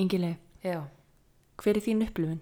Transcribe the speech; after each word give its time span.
Ingileg, 0.00 0.38
Já. 0.64 0.80
hver 1.60 1.76
er 1.76 1.82
þín 1.84 2.00
upplifun? 2.06 2.38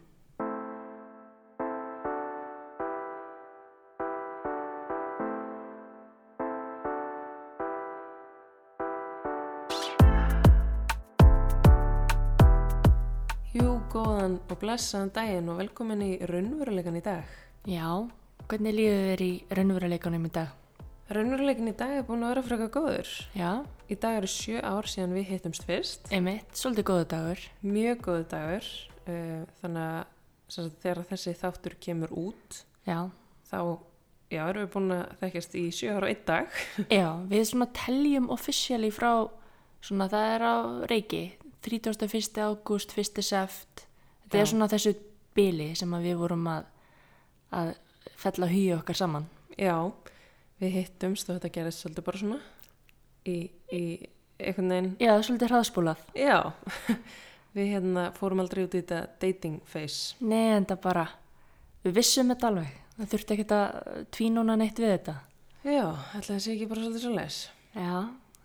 Jú, 13.57 13.80
góðan 13.90 14.38
og 14.38 14.54
blessaðan 14.61 15.11
daginn 15.18 15.50
og 15.50 15.59
velkomin 15.59 16.06
í 16.06 16.12
raunveruleikan 16.30 17.00
í 17.00 17.02
dag. 17.02 17.27
Já, 17.66 17.90
hvernig 18.46 18.79
líður 18.79 19.04
þér 19.11 19.27
í 19.27 19.32
raunveruleikunum 19.59 20.30
í 20.30 20.34
dag? 20.38 20.54
Raunveruleikin 21.09 21.70
í 21.70 21.75
dag 21.79 21.95
er 21.96 22.04
búin 22.04 22.24
að 22.27 22.34
vera 22.34 22.45
frekar 22.45 22.70
góður. 22.74 23.11
Já, 23.38 23.50
Í 23.88 23.96
dag 23.96 24.18
eru 24.18 24.29
sjö 24.29 24.59
ár 24.61 24.84
síðan 24.84 25.14
við 25.16 25.30
hittumst 25.30 25.64
fyrst. 25.64 26.09
einmitt, 26.12 26.50
svolítið 26.52 26.84
góðu 26.91 27.04
dagur. 27.09 27.45
Mjög 27.64 28.02
góðu 28.04 28.24
dagur. 28.29 28.66
Uh, 29.09 29.47
þannig 29.62 29.86
að 29.88 30.74
þegar 30.83 31.00
þessi 31.09 31.33
þáttur 31.41 31.77
kemur 31.80 32.12
út, 32.12 32.59
Já, 32.84 32.98
þá 33.48 33.59
já, 34.28 34.42
erum 34.50 34.66
við 34.66 34.70
búin 34.74 34.92
að 34.98 35.14
þekkjast 35.23 35.56
í 35.56 35.62
sjö 35.73 35.95
ár 35.97 36.05
og 36.05 36.12
einn 36.12 36.24
dag. 36.28 36.59
já, 37.00 37.06
við 37.33 37.45
svona 37.48 37.69
teljum 37.77 38.28
officially 38.36 38.91
frá, 38.92 39.12
svona 39.80 40.09
það 40.12 40.27
er 40.34 40.45
á 40.45 40.56
reiki, 40.92 41.22
31. 41.64 42.42
ágúst, 42.45 42.92
1. 42.97 43.22
seft. 43.25 43.86
Þetta 44.28 44.36
Já. 44.36 44.42
er 44.45 44.50
svona 44.52 44.69
þessu 44.69 44.92
bili 45.36 45.70
sem 45.77 45.92
að 45.97 46.05
við 46.11 46.20
vorum 46.20 46.45
að, 46.52 46.69
að 47.56 47.72
fella 48.20 48.48
hugi 48.52 48.75
okkar 48.77 48.97
saman. 49.00 49.25
Já, 49.56 49.75
við 50.59 50.79
hittumst 50.80 51.29
og 51.29 51.39
þetta 51.39 51.53
gerðist 51.55 51.85
svolítið 51.85 52.07
bara 52.09 52.23
svona 52.23 52.41
í, 53.29 53.37
í 53.75 53.83
einhvern 54.39 54.73
veginn 54.73 54.91
Já, 55.03 55.12
svolítið 55.23 55.53
hraðspólað. 55.53 56.03
Já, 56.19 56.37
við 57.57 57.73
hérna 57.75 58.09
fórum 58.17 58.43
aldrei 58.43 58.65
út 58.67 58.77
í 58.77 58.83
þetta 58.83 59.01
dating 59.23 59.62
phase. 59.71 60.19
Nei, 60.23 60.55
en 60.57 60.69
það 60.69 60.83
bara, 60.84 61.07
við 61.87 61.98
vissum 61.98 62.31
þetta 62.33 62.53
alveg. 62.53 62.77
Það 62.98 63.11
þurfti 63.12 63.34
ekkert 63.37 63.56
að 63.56 64.05
tvínúna 64.15 64.59
neitt 64.59 64.81
við 64.83 64.95
þetta. 64.97 65.17
Já, 65.67 65.84
ætla 66.17 66.37
það 66.37 66.42
sé 66.45 66.55
ekki 66.55 66.70
bara 66.70 66.84
svolítið 66.84 67.05
svo 67.05 67.15
les. 67.15 67.41
Já, 67.75 67.93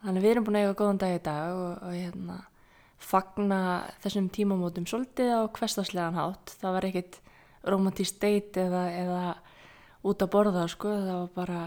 þannig 0.04 0.26
við 0.26 0.34
erum 0.34 0.48
búin 0.48 0.58
að 0.60 0.66
eiga 0.66 0.80
góðan 0.82 1.02
dag 1.02 1.14
í 1.16 1.22
dag 1.26 1.54
og, 1.58 1.72
og 1.88 1.96
hérna, 1.98 2.38
fagna 3.04 3.60
þessum 4.04 4.30
tímamótum 4.34 4.88
svolítið 4.90 5.34
á 5.34 5.42
hverstaslegan 5.54 6.20
hátt. 6.20 6.54
Það 6.62 6.78
var 6.78 6.88
ekkit 6.90 7.20
romantísk 7.70 8.20
date 8.22 8.68
eða, 8.68 8.84
eða 8.98 9.24
út 10.10 10.26
að 10.26 10.34
borða, 10.34 10.68
sko. 10.72 10.92
Það 10.92 11.20
var 11.20 11.34
bara 11.38 11.62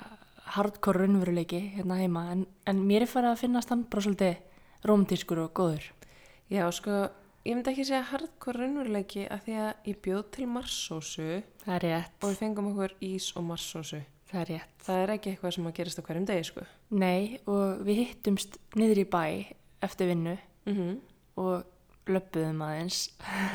hardcore 0.54 1.02
raunveruleiki 1.04 1.60
hérna 1.76 1.98
heima. 2.00 2.24
En, 2.32 2.46
en 2.70 2.82
mér 2.86 3.06
er 3.06 3.10
farið 3.10 3.32
að 3.34 3.40
finnast 3.42 3.72
hann 3.72 3.84
bara 3.90 4.04
svolítið 4.06 4.86
romantískur 4.86 5.40
og 5.42 5.54
góður. 5.56 5.86
Já, 6.52 6.62
sko, 6.74 6.98
ég 7.46 7.56
myndi 7.56 7.72
ekki 7.72 7.86
segja 7.88 8.04
hardcore 8.12 8.62
raunveruleiki 8.62 9.26
að 9.26 9.46
því 9.46 9.56
að 9.64 9.90
ég 9.90 10.00
bjóð 10.04 10.24
til 10.36 10.50
marsósu 10.50 11.30
Það 11.64 11.74
er 11.76 11.84
rétt, 11.88 12.18
og 12.22 12.30
við 12.30 12.38
fengum 12.44 12.68
okkur 12.70 12.92
ís 13.02 13.32
og 13.36 13.46
marsósu. 13.48 14.02
það 14.30 14.40
er 14.44 14.50
rétt. 14.52 14.74
Það 14.86 15.00
er 15.02 15.12
ekki 15.16 15.32
eitthvað 15.32 15.54
sem 15.56 15.66
að 15.66 15.76
gerist 15.80 15.98
á 15.98 16.06
hverjum 16.06 16.26
degi, 16.30 16.44
sko. 16.46 16.66
Nei, 16.94 17.40
og 17.50 17.82
við 17.86 18.02
hittumst 18.04 18.58
niður 18.78 19.02
í 19.02 19.06
bæ 19.10 19.24
eftir 19.86 20.12
vinnu 20.14 20.36
Mm 20.66 20.96
og 21.36 21.66
löppuðum 22.08 22.62
aðeins 22.64 23.10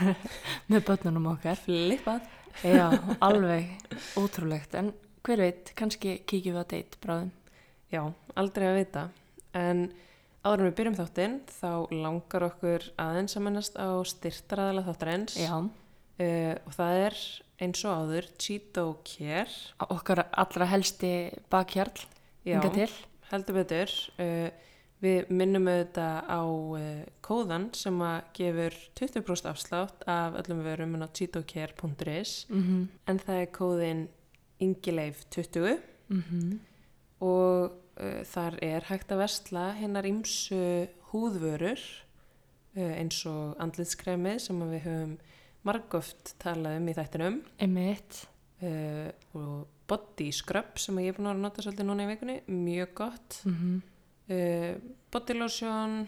með 0.69 0.83
börnunum 0.85 1.31
okkar. 1.31 1.57
Flippað. 1.63 2.27
Já, 2.61 2.91
alveg 3.23 3.71
ótrúlegt, 4.19 4.75
en 4.77 4.91
hver 5.25 5.43
veit, 5.45 5.73
kannski 5.77 6.19
kíkjum 6.25 6.57
við 6.57 6.63
á 6.63 6.65
date 6.75 7.01
bráðum. 7.03 7.31
Já, 7.91 8.01
aldrei 8.39 8.67
að 8.69 8.79
vita. 8.79 9.03
En 9.57 9.83
áður 10.47 10.69
við 10.69 10.75
byrjum 10.79 10.97
þáttinn, 11.01 11.37
þá 11.51 11.71
langar 11.91 12.47
okkur 12.47 12.87
aðeins 13.01 13.37
að 13.37 13.45
mennast 13.47 13.77
á 13.77 13.89
styrtaraðala 14.07 14.87
þáttarins. 14.87 15.37
Já, 15.41 15.55
Uh, 16.21 16.53
og 16.67 16.73
það 16.75 16.97
er 17.05 17.15
eins 17.63 17.79
og 17.87 18.01
áður 18.03 18.25
Cheeto 18.41 18.83
Care. 19.07 19.53
okkar 19.87 20.19
allra 20.29 20.67
helsti 20.69 21.31
bakhjarl, 21.49 22.03
hinga 22.45 22.69
til. 22.75 22.89
heldur 23.31 23.57
betur 23.57 23.93
uh, 24.21 24.49
við 25.01 25.31
minnum 25.33 25.69
auðvitað 25.71 26.29
á 26.29 26.41
uh, 26.45 27.01
kóðan 27.25 27.69
sem 27.77 27.97
að 28.05 28.19
gefur 28.37 28.77
20% 28.99 29.49
afslátt 29.49 30.05
af 30.05 30.37
öllum 30.43 30.61
vörum 30.67 30.93
en 30.99 31.07
á 31.07 31.09
cheetocare.is 31.09 32.45
Mm 32.51 32.87
en 33.07 33.23
það 33.23 33.41
er 33.41 33.49
kóðin 33.55 34.03
ingileif 34.61 35.25
20 35.33 35.79
-hmm. 36.09 36.59
og 37.19 37.71
uh, 38.01 38.21
þar 38.23 38.57
er 38.61 38.87
hægt 38.89 39.11
að 39.11 39.23
versla 39.25 39.71
hinnar 39.73 40.05
ymsu 40.05 40.87
húðvörur 41.11 41.81
uh, 42.77 42.93
eins 42.99 43.25
og 43.25 43.55
andlitskremið 43.59 44.39
sem 44.39 44.63
við 44.71 44.83
höfum 44.85 45.17
margóft 45.67 46.35
talað 46.41 46.79
um 46.79 46.89
í 46.89 46.95
þættinum. 46.97 47.37
Einmitt, 47.61 48.25
uh, 48.63 49.09
og 49.37 49.67
body 49.87 50.31
scrub 50.31 50.79
sem 50.79 50.97
ég 51.03 51.11
er 51.11 51.17
búin 51.17 51.31
að 51.33 51.43
nota 51.43 51.63
svolítið 51.63 51.87
núna 51.89 52.07
í 52.07 52.11
vikunni 52.13 52.41
mjög 52.47 52.93
gott. 53.03 53.41
Mm 53.45 53.81
uh, 54.31 54.75
body 55.11 55.33
lotion, 55.33 56.07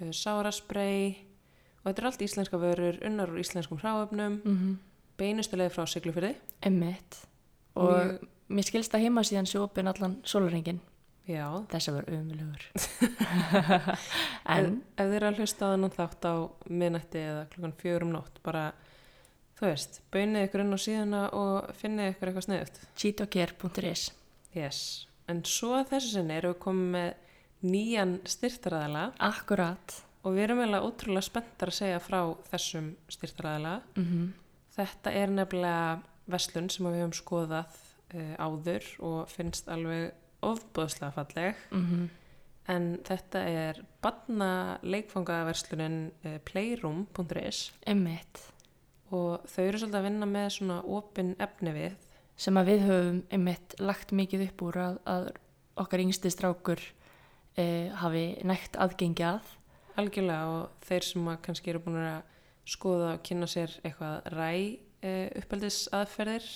uh, 0.00 0.10
sáraspray 0.14 1.16
og 1.82 1.88
þetta 1.88 2.02
er 2.02 2.08
allt 2.10 2.22
íslenska 2.26 2.58
vörur, 2.58 2.98
unnar 3.06 3.32
úr 3.32 3.42
íslenskum 3.42 3.80
hráöfnum, 3.82 4.42
mm 4.44 4.76
beinustulega 5.16 5.72
frá 5.72 5.86
Siglufyrði. 5.88 6.34
einmitt. 6.60 7.22
Og 7.76 7.92
Mjög- 7.92 8.26
mér 8.56 8.64
skilst 8.70 8.94
að 8.96 9.02
heima 9.06 9.24
síðan 9.26 9.48
sé 9.50 9.58
opinn 9.60 9.88
allan 9.90 10.18
sólarengin. 10.24 10.78
Já, 11.26 11.48
Þess 11.72 11.88
að 11.90 11.96
vera 11.98 12.18
umlugur. 12.20 12.62
en 14.46 14.64
en, 14.66 14.76
ef 14.96 15.08
þið 15.08 15.16
eru 15.18 15.28
að 15.32 15.40
hlusta 15.40 15.66
á 15.66 15.72
þennan 15.74 15.94
þátt 15.96 16.28
á 16.30 16.34
minnætti 16.70 17.18
eða 17.22 17.40
klukkan 17.50 17.74
fjögur 17.80 18.04
um 18.06 18.12
nótt, 18.14 18.38
bara, 18.46 18.62
þú 19.58 19.66
veist, 19.66 19.98
bönið 20.14 20.46
ykkur 20.46 20.62
inn 20.62 20.76
á 20.76 20.80
síðuna 20.86 21.22
og 21.34 21.72
finnið 21.80 22.12
ykkur 22.14 22.30
eitthvað 22.30 22.46
sniðut. 22.46 22.80
cheatocare.is 23.02 24.06
Yes, 24.56 24.80
en 25.28 25.42
svo 25.44 25.82
þessu 25.90 26.14
sinni 26.14 26.38
erum 26.38 26.54
við 26.54 26.62
komið 26.62 26.90
með 26.94 27.14
nýjan 27.74 28.14
styrtaræðala 28.30 29.04
Akkurat. 29.26 29.98
og 30.22 30.36
við 30.36 30.46
erum 30.46 30.62
eiginlega 30.62 30.86
ótrúlega 30.86 31.26
spenntar 31.26 31.72
að 31.74 31.78
segja 31.82 32.00
frá 32.06 32.20
þessum 32.52 32.92
styrtaræðala. 33.12 33.80
Mm 33.98 34.26
Þetta 34.76 35.08
er 35.16 35.30
nefnilega 35.32 36.02
verslun 36.30 36.70
sem 36.72 36.86
við 36.88 37.02
höfum 37.02 37.16
skoðað 37.16 37.78
uh, 38.14 38.34
áður 38.38 38.86
og 39.04 39.30
finnst 39.30 39.68
alveg 39.72 40.12
ofbúðslega 40.46 41.12
falleg. 41.16 41.56
-hmm. 41.70 42.08
En 42.68 42.98
þetta 43.06 43.38
er 43.38 43.84
badna 44.02 44.78
leikfangaverslunin 44.82 46.12
uh, 46.24 46.38
playroom.is 46.44 47.72
Einmitt. 47.86 48.52
og 49.10 49.46
þau 49.46 49.64
eru 49.64 49.78
svolítið 49.78 49.98
að 49.98 50.02
vinna 50.02 50.26
með 50.26 50.48
svona 50.50 50.82
opin 50.82 51.36
efni 51.38 51.72
við. 51.72 51.96
sem 52.36 52.56
að 52.56 52.66
við 52.66 52.80
höfum 52.80 53.22
einmitt 53.30 53.74
lagt 53.80 54.12
mikið 54.12 54.42
upp 54.48 54.62
úr 54.62 54.76
að, 54.76 54.98
að 55.04 55.30
okkar 55.76 56.00
yngsti 56.00 56.30
strákur 56.30 56.80
e, 57.56 57.88
hafi 58.00 58.24
nægt 58.44 58.76
aðgengi 58.76 59.24
að. 59.24 59.52
Algjörlega 59.96 60.48
og 60.52 60.84
þeir 60.84 61.06
sem 61.08 61.28
að 61.32 61.38
kannski 61.46 61.72
eru 61.72 61.82
búin 61.86 62.00
að 62.02 62.22
skoða 62.68 63.14
og 63.14 63.22
kynna 63.24 63.48
sér 63.48 63.72
eitthvað 63.82 64.28
ræ 64.34 64.50
uh, 65.04 65.28
uppeldis 65.38 65.86
aðferðir 65.94 66.46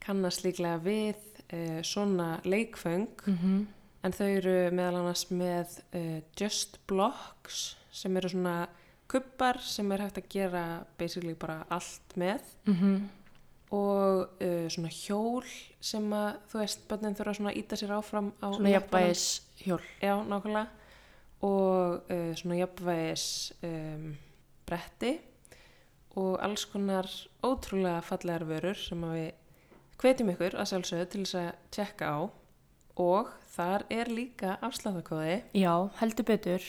kannast 0.00 0.44
líklega 0.44 0.80
við 0.84 1.20
uh, 1.52 1.80
svona 1.86 2.40
leikföng. 2.44 3.08
Mm 3.26 3.38
-hmm. 3.38 3.66
En 4.02 4.12
þau 4.12 4.26
eru 4.26 4.70
meðal 4.72 4.96
annars 5.02 5.26
með 5.30 5.80
uh, 5.94 6.20
Just 6.40 6.78
Blocks 6.86 7.76
sem 7.92 8.16
eru 8.16 8.28
svona 8.28 8.68
kubbar 9.06 9.58
sem 9.60 9.92
er 9.92 10.00
hægt 10.00 10.18
að 10.18 10.28
gera 10.30 10.84
basically 10.98 11.34
bara 11.34 11.64
allt 11.68 12.16
með. 12.16 12.40
Og 13.70 14.28
uh, 14.42 14.68
svona 14.68 14.88
hjól 14.88 15.44
sem 15.80 16.12
að 16.12 16.36
þú 16.48 16.58
veist, 16.58 16.88
börnin 16.88 17.14
þurfa 17.14 17.34
svona 17.34 17.50
að 17.50 17.56
íta 17.56 17.76
sér 17.76 17.92
áfram 17.92 18.32
á 18.42 18.48
Svona 18.54 18.70
jafnvægis 18.70 19.42
hjól. 19.64 19.82
Já, 20.02 20.24
nákvæmlega. 20.24 20.66
Og 21.42 22.00
svona 22.36 22.56
jafnvægis 22.56 23.52
um, 23.62 24.16
bretti 24.66 25.20
og 26.16 26.40
alls 26.42 26.64
konar 26.66 27.06
ótrúlega 27.42 28.00
fallegar 28.02 28.44
vörur 28.48 28.74
sem 28.76 29.00
við 29.00 29.32
hvetjum 30.00 30.30
ykkur 30.34 30.54
að 30.58 30.68
sjálfsögðu 30.72 31.06
til 31.12 31.24
þess 31.24 31.34
að 31.34 31.50
tjekka 31.70 32.06
á 32.10 32.18
og 33.00 33.28
þar 33.54 33.84
er 33.90 34.08
líka 34.08 34.56
afsláttakóði 34.62 35.42
Já, 35.54 35.74
heldur 36.00 36.24
betur. 36.24 36.62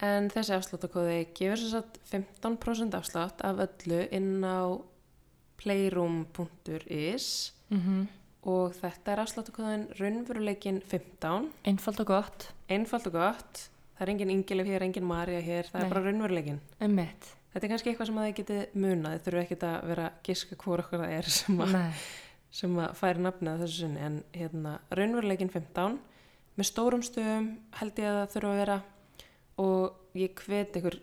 en 0.00 0.28
þessi 0.30 0.54
afsláttakóði 0.56 1.26
gefur 1.34 1.56
sér 1.56 1.70
satt 1.70 1.98
15% 2.10 2.94
afslátt 2.94 3.40
af 3.44 3.56
öllu 3.66 4.08
inn 4.12 4.44
á 4.44 4.80
playroom.is 5.58 7.52
Mm 7.70 7.80
-hmm. 7.80 8.06
og 8.48 8.72
þetta 8.72 9.12
er 9.12 9.18
afsláttakóðin 9.20 9.88
raunveruleikin 10.00 10.80
15 10.80 11.50
Einfalt 11.64 12.00
og 12.00 12.06
gott. 12.06 12.52
einfalt 12.68 13.06
og 13.06 13.12
gott 13.12 13.68
það 13.98 14.00
er 14.00 14.08
engin 14.08 14.30
Ingilif 14.30 14.66
hér, 14.66 14.82
engin 14.82 15.04
Marja 15.04 15.40
hér 15.40 15.64
það 15.68 15.74
Nei. 15.74 15.82
er 15.84 15.88
bara 15.90 16.04
raunveruleikin 16.04 16.60
Einmitt. 16.80 17.36
Þetta 17.58 17.66
er 17.66 17.72
kannski 17.72 17.90
eitthvað 17.90 18.10
sem 18.10 18.20
að 18.20 18.28
þið 18.28 18.36
getið 18.38 18.76
munað 18.78 19.16
þið 19.16 19.24
þurfu 19.26 19.42
ekkert 19.42 19.66
að 19.66 19.76
vera 19.90 20.10
giska 20.28 20.58
hvort 20.62 20.84
okkur 20.84 21.02
það 21.02 21.14
er 21.16 21.30
sem 21.34 21.64
að, 21.64 22.04
sem 22.60 22.78
að 22.84 22.94
færi 23.00 23.24
nafnið 23.24 23.50
að 23.50 23.64
þessu 23.64 23.82
sinni 23.82 24.04
en 24.06 24.20
hérna, 24.36 24.76
raunveruleikin 24.94 25.50
15 25.50 25.98
með 26.58 26.70
stórum 26.70 27.02
stöðum 27.02 27.50
held 27.80 27.98
ég 27.98 28.12
að 28.12 28.20
það 28.20 28.32
þurfa 28.36 28.54
að 28.54 28.62
vera 28.62 28.78
og 29.58 30.18
ég 30.18 30.44
hvet 30.46 30.78
ykkur 30.78 31.00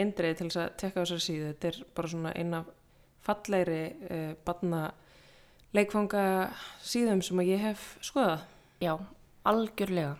eindreið 0.00 0.38
til 0.38 0.48
þess 0.48 0.60
að 0.62 0.74
tekka 0.80 1.00
á 1.00 1.02
þessari 1.04 1.24
síðu. 1.26 1.52
Þetta 1.52 1.70
er 1.70 1.78
bara 1.96 2.12
svona 2.14 2.32
eina 2.36 2.62
fallegri 3.20 3.80
uh, 4.08 4.32
badna 4.46 4.82
leikfanga 5.76 6.24
síðum 6.84 7.20
sem 7.24 7.42
að 7.42 7.52
ég 7.52 7.64
hef 7.68 7.86
skoðað. 8.04 8.46
Já, 8.80 8.94
algjörlega. 9.48 10.16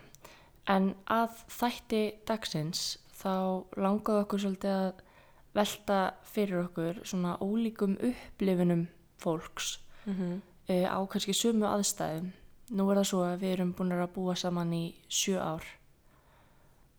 En 0.71 0.93
að 1.11 1.41
þætti 1.51 2.03
dagsins 2.29 2.85
þá 3.21 3.33
langaði 3.81 4.25
okkur 4.25 4.45
svolítið 4.45 4.77
að 4.77 5.07
velta 5.55 6.13
fyrir 6.23 6.65
okkur 6.65 7.05
svona 7.05 7.37
ólíkum 7.41 7.97
upplifunum 7.99 8.89
fólks 9.19 9.79
Mm 10.07 10.15
-hmm. 10.15 10.41
uh, 10.75 10.97
á 10.97 10.99
kannski 11.09 11.33
sömu 11.33 11.67
aðstæðum. 11.67 12.33
Nú 12.71 12.91
er 12.91 12.97
það 12.97 13.05
svo 13.05 13.21
að 13.25 13.41
við 13.41 13.53
erum 13.53 13.73
búin 13.73 13.93
að 13.93 14.13
búa 14.15 14.35
saman 14.35 14.73
í 14.73 14.95
sjö 15.09 15.41
ár 15.41 15.65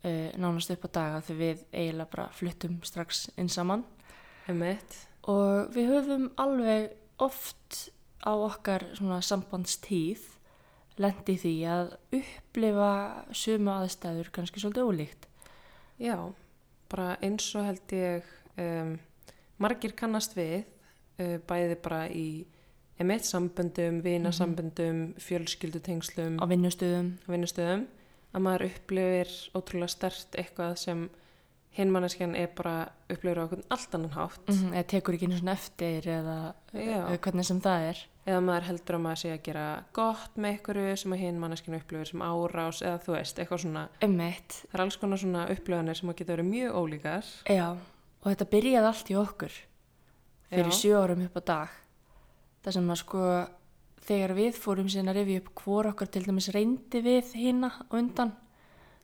uh, 0.04 0.30
nánast 0.38 0.72
upp 0.72 0.86
á 0.86 0.90
daga 0.94 1.22
þegar 1.22 1.40
við 1.40 1.64
eiginlega 1.74 2.12
bara 2.12 2.30
fluttum 2.32 2.84
strax 2.84 3.30
inn 3.38 3.50
saman 3.50 3.84
Emmett. 4.48 5.08
og 5.24 5.74
við 5.76 5.88
höfum 5.90 6.32
alveg 6.38 6.92
oft 7.18 7.92
á 8.26 8.34
okkar 8.34 8.86
svona 8.94 9.22
sambandstíð 9.22 10.22
lendi 10.98 11.38
því 11.38 11.56
að 11.66 11.98
upplifa 12.12 13.26
sömu 13.32 13.72
aðstæður 13.72 14.32
kannski 14.32 14.60
svolítið 14.60 14.84
ólíkt. 14.84 15.28
Já, 16.00 16.34
bara 16.90 17.18
eins 17.22 17.56
og 17.56 17.66
held 17.66 17.92
ég 17.92 18.24
um, 18.58 18.98
margir 19.62 19.96
kannast 19.98 20.36
við 20.38 20.64
uh, 21.20 21.38
bæði 21.48 21.78
bara 21.84 22.04
í 22.10 22.28
emitt 23.02 23.26
samböndum, 23.26 24.02
vinasamböndum, 24.06 25.16
fjölskyldutengslum, 25.22 26.38
Á 26.38 26.46
vinnustöðum, 26.50 27.16
vinnustöðum 27.30 27.88
að 28.32 28.46
maður 28.46 28.68
upplifir 28.70 29.34
ótrúlega 29.58 29.92
stert 29.92 30.38
eitthvað 30.40 30.78
sem 30.80 31.10
hinn 31.76 31.92
manneskjan 31.92 32.36
er 32.36 32.50
bara 32.56 32.92
upplifir 33.12 33.40
á 33.40 33.46
allt 33.48 33.96
annan 33.96 34.12
hátt. 34.12 34.48
Mm 34.48 34.56
-hmm, 34.56 34.74
eða 34.76 34.88
tekur 34.88 35.16
ekki 35.16 35.28
svona 35.38 35.52
eftir 35.52 36.08
eða 36.08 36.54
Já. 36.74 37.18
hvernig 37.18 37.46
sem 37.46 37.62
það 37.62 37.90
er. 37.90 38.08
eða 38.26 38.42
maður 38.42 38.64
heldur 38.64 38.96
að 38.96 39.02
maður 39.02 39.18
sé 39.18 39.30
að 39.34 39.44
gera 39.44 39.84
gott 39.94 40.36
með 40.38 40.52
einhverju 40.52 40.98
sem 40.98 41.14
að 41.14 41.18
hinn 41.18 41.40
manneskjan 41.40 41.76
upplifir 41.76 42.08
sem 42.08 42.22
árás 42.22 42.82
eða 42.82 43.00
þú 43.00 43.12
veist, 43.12 43.40
eitthvað 43.40 43.62
svona. 43.62 43.90
Ummitt, 44.04 44.52
það 44.52 44.74
er 44.74 44.82
alls 44.82 44.98
konar 44.98 45.18
svona 45.18 45.50
upplifanir 45.50 45.96
sem 45.96 46.10
að 46.10 46.16
geta 46.16 46.34
verið 46.34 46.46
mjög 46.46 46.76
ólíkar. 46.76 47.26
Já, 47.50 47.78
og 48.22 48.30
þetta 48.30 48.50
byrjaði 48.52 48.90
allt 48.90 49.12
í 49.12 49.18
okkur. 49.18 49.58
Fyrir 50.52 50.76
sjö 50.76 51.00
árum 51.00 51.26
upp 51.26 51.38
á 51.40 51.42
dag. 51.48 51.76
Það 52.62 52.78
sem 52.78 52.94
að 52.94 53.00
sko, 53.02 53.26
þegar 54.06 54.34
við 54.38 54.58
fórum 54.62 54.90
síðan 54.92 55.12
að 55.14 55.20
rifja 55.22 55.42
upp 55.42 55.52
hvor 55.64 55.90
okkar 55.92 56.12
til 56.12 56.24
dæmis 56.28 56.50
reyndi 56.54 57.02
við 57.02 57.34
á 57.66 57.72
undan, 57.98 58.34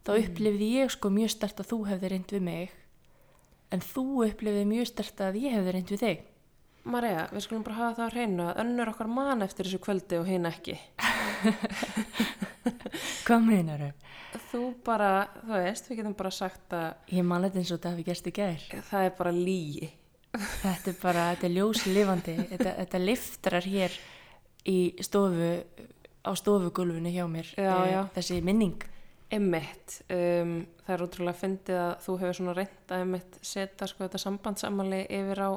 þá 0.05 0.11
upplifði 0.17 0.71
ég 0.77 0.91
sko 0.93 1.09
mjög 1.13 1.33
stert 1.33 1.61
að 1.63 1.71
þú 1.71 1.79
hefði 1.89 2.11
reynd 2.13 2.33
við 2.35 2.43
mig, 2.45 2.73
en 3.73 3.83
þú 3.83 4.05
upplifði 4.27 4.65
mjög 4.69 4.91
stert 4.91 5.23
að 5.25 5.39
ég 5.41 5.57
hefði 5.57 5.73
reynd 5.75 5.93
við 5.95 6.03
þig. 6.03 6.25
Marja, 6.87 7.25
við 7.33 7.43
skulum 7.43 7.63
bara 7.67 7.79
hafa 7.81 7.95
það 7.97 8.07
á 8.07 8.13
hreinu 8.13 8.43
að 8.47 8.59
önnur 8.63 8.91
okkar 8.93 9.09
man 9.11 9.43
eftir 9.43 9.67
þessu 9.67 9.81
kvöldi 9.83 10.21
og 10.21 10.29
hinn 10.29 10.47
ekki 10.47 10.77
Hvað 13.27 13.45
meinar 13.47 13.83
þau? 13.85 13.93
þú 14.51 14.61
bara, 14.85 15.11
þú 15.43 15.53
veist, 15.55 15.87
við 15.89 15.99
getum 16.01 16.15
bara 16.19 16.31
sagt 16.35 16.73
að 16.77 17.13
Ég 17.15 17.25
man 17.25 17.45
þetta 17.47 17.61
eins 17.61 17.71
og 17.71 17.79
þetta 17.79 17.93
hafi 17.95 18.03
gerst 18.09 18.27
í 18.27 18.33
gær. 18.35 18.65
það 18.89 19.07
er 19.07 19.15
bara 19.17 19.31
lígi 19.35 19.89
Þetta 20.37 20.91
er 20.91 20.97
bara, 21.01 21.21
þetta 21.33 21.47
er 21.47 21.53
ljóslifandi, 21.55 22.33
þetta, 22.51 22.73
þetta 22.83 22.99
liftrar 23.01 23.65
hér 23.71 23.93
í 24.69 24.75
stofu, 25.01 25.47
á 26.27 26.31
stofugulfinu 26.37 27.09
hjá 27.15 27.23
mér, 27.31 27.47
Já, 27.57 27.71
eh, 27.71 27.91
já. 27.95 28.01
þessi 28.17 28.41
minning. 28.43 28.83
Emmett, 29.33 29.95
um, 30.13 30.51
það 30.85 30.93
er 30.93 31.03
ótrúlega 31.07 31.39
fyndið 31.41 31.79
að 31.81 31.95
þú 32.05 32.17
hefur 32.21 32.37
svona 32.37 32.53
reynd 32.59 32.93
að 32.93 33.01
Emmett 33.07 33.39
setja 33.43 33.87
sko 33.89 34.03
þetta 34.05 34.21
sambandsamali 34.21 35.01
yfir 35.17 35.41
á 35.43 35.49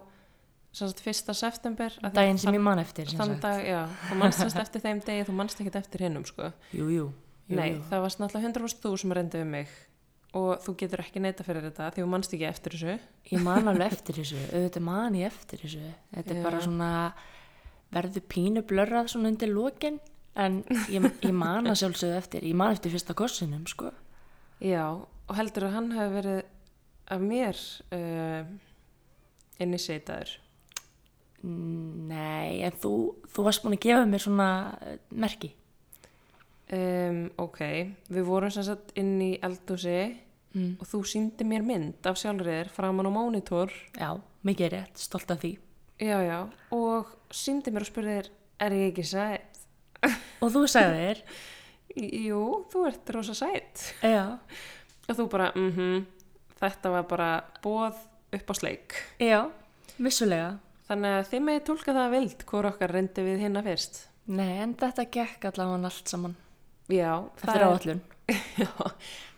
fyrsta 0.72 1.34
september 1.34 1.96
Daginn 2.14 2.38
sem 2.38 2.55
ég 2.55 2.62
man 2.62 2.78
eftir, 2.78 3.11
dag, 3.43 3.61
já, 3.67 3.81
þú 4.08 4.19
manst 4.20 4.38
þess 4.44 4.58
eftir 4.62 4.84
þeim 4.84 5.00
degi, 5.06 5.25
þú 5.26 5.37
manst 5.40 5.61
ekkert 5.61 5.81
eftir 5.82 6.05
hinnum 6.06 6.25
sko 6.28 6.52
Jú, 6.72 6.87
jú. 6.87 7.06
jú, 7.50 7.56
Nei, 7.58 7.72
jú. 7.75 7.81
það 7.90 8.05
var 8.05 8.19
náttúrulega 8.22 8.52
100% 8.52 8.84
þú 8.84 8.93
sem 9.02 9.14
reyndi 9.19 9.40
við 9.43 9.49
mig 9.50 9.72
og 10.38 10.61
þú 10.62 10.76
getur 10.78 11.02
ekki 11.02 11.22
neita 11.25 11.43
fyrir 11.43 11.64
þetta 11.67 11.88
því 11.90 12.05
þú 12.05 12.11
manst 12.12 12.34
ekki 12.37 12.46
eftir 12.46 12.76
þessu 12.76 12.93
Ég 13.32 13.43
man 13.43 13.67
alveg 13.72 13.90
eftir 13.96 14.20
þessu, 14.20 14.38
auðvitað 14.55 14.84
man 14.87 15.17
ég 15.19 15.26
eftir 15.26 15.58
þessu. 15.64 15.90
Þetta 16.14 16.34
er 16.34 16.38
Já. 16.38 16.44
bara 16.46 16.61
svona, 16.62 16.90
verður 17.94 18.25
pínu 18.31 18.62
blörrað 18.70 19.11
svona 19.11 19.32
undir 19.32 19.50
lokin, 19.50 19.99
en 20.38 20.61
ég, 20.90 21.08
ég 21.26 21.34
man 21.34 21.66
að 21.66 21.81
sjálfsögðu 21.82 22.19
eftir, 22.20 22.46
ég 22.46 22.55
man 22.58 22.76
eftir 22.76 22.94
fyrsta 22.94 23.16
kossinum, 23.19 23.66
sko. 23.70 23.90
Já, 24.62 24.87
og 25.02 25.34
heldur 25.38 25.66
að 25.66 25.75
hann 25.81 25.90
hefði 25.99 26.14
verið 26.20 26.40
af 27.11 27.23
mér 27.26 27.61
uh, 27.99 28.50
initiataður 29.66 30.37
Nei, 31.42 32.60
en 32.66 32.75
þú, 32.82 32.90
þú 33.32 33.44
varst 33.46 33.62
búin 33.64 33.76
að 33.78 33.84
gefa 33.87 34.06
mér 34.10 34.20
svona 34.25 34.48
eh, 34.84 34.98
merki. 35.16 35.52
um, 36.72 37.22
Ok, 37.40 37.60
við 38.12 38.26
vorum 38.28 38.52
sem 38.52 38.66
sagt 38.66 38.92
inn 39.00 39.16
í 39.25 39.32
eldhúsi 39.42 40.16
Mm. 40.50 40.72
og 40.82 40.87
þú 40.90 40.98
síndi 41.06 41.44
mér 41.46 41.62
mynd 41.62 42.02
af 42.10 42.16
sjálfriðir 42.19 42.72
framan 42.75 43.06
á 43.06 43.10
mónitor 43.14 43.70
Já, 43.94 44.19
mikið 44.42 44.72
rétt, 44.72 44.96
stolt 44.98 45.31
af 45.31 45.38
því. 45.44 45.52
Já, 46.02 46.16
já, 46.26 46.38
og 46.75 47.06
síndi 47.31 47.70
mér 47.70 47.84
og 47.84 47.87
spurðir 47.87 48.31
er 48.58 48.70
ég 48.75 48.88
ekki 48.90 49.04
sætt? 49.06 49.60
Og 50.42 50.50
þú 50.50 50.64
sagðir, 50.66 51.20
Jú, 52.26 52.66
þú 52.72 52.82
ert 52.88 53.12
rosa 53.14 53.32
sætt 53.38 53.94
já, 54.02 54.40
og 55.06 55.14
þú 55.20 55.28
bara, 55.31 55.52
mhm 55.54 56.02
þetta 56.58 56.90
var 56.96 57.06
bara 57.06 57.31
bóð 57.62 57.94
upp 58.34 58.50
á 58.50 58.54
sleik 58.58 58.98
já, 59.22 59.46
vissulega. 60.02 60.58
Þannig 60.90 61.16
að 61.16 61.26
þið 61.31 61.42
meði 61.46 61.64
tólka 61.69 61.94
það 61.94 62.14
vild 62.16 62.46
hvor 62.50 62.69
okkar 62.72 62.94
reyndi 62.96 63.25
við 63.26 63.44
hinna 63.44 63.62
fyrst. 63.66 64.00
Nei, 64.31 64.58
en 64.62 64.75
þetta 64.78 65.06
gekk 65.14 65.46
allavega 65.50 65.90
allt 65.90 66.10
saman. 66.10 66.37
Já, 66.90 67.12
eftir 67.38 67.64
áallun. 67.66 68.02
Já, 68.62 68.70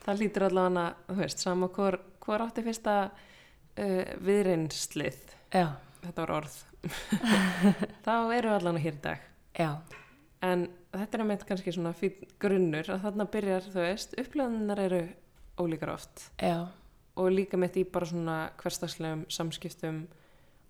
það 0.07 0.21
lítur 0.21 0.47
allavega 0.49 0.87
þú 1.09 1.19
veist, 1.21 1.45
sama 1.45 1.69
hvor, 1.73 1.99
hvor 2.25 2.45
átti 2.45 2.65
fyrsta 2.65 2.97
uh, 3.13 4.13
viðreynslið 4.25 5.21
Já, 5.53 5.67
þetta 6.03 6.25
var 6.25 6.35
orð. 6.41 6.61
Þá 8.07 8.15
eru 8.39 8.55
allavega 8.55 8.85
hér 8.87 8.97
í 8.97 9.03
dag. 9.05 9.27
Já, 9.53 9.71
en 10.49 10.67
þetta 10.95 11.19
er 11.19 11.27
með 11.29 11.45
kannski 11.51 11.75
svona 11.77 11.93
fín 11.97 12.17
grunnur 12.41 12.89
að 12.89 13.05
þarna 13.05 13.29
byrjar, 13.37 13.69
þú 13.75 13.85
veist, 13.85 14.17
upplöðunar 14.21 14.81
eru 14.87 15.03
ólíkar 15.61 15.93
oft. 15.93 16.25
Já, 16.41 16.65
og 17.21 17.29
líka 17.33 17.61
með 17.61 17.77
því 17.77 17.85
bara 17.93 18.09
svona 18.09 18.37
hverstagslegum 18.63 19.27
samskiptum 19.33 20.03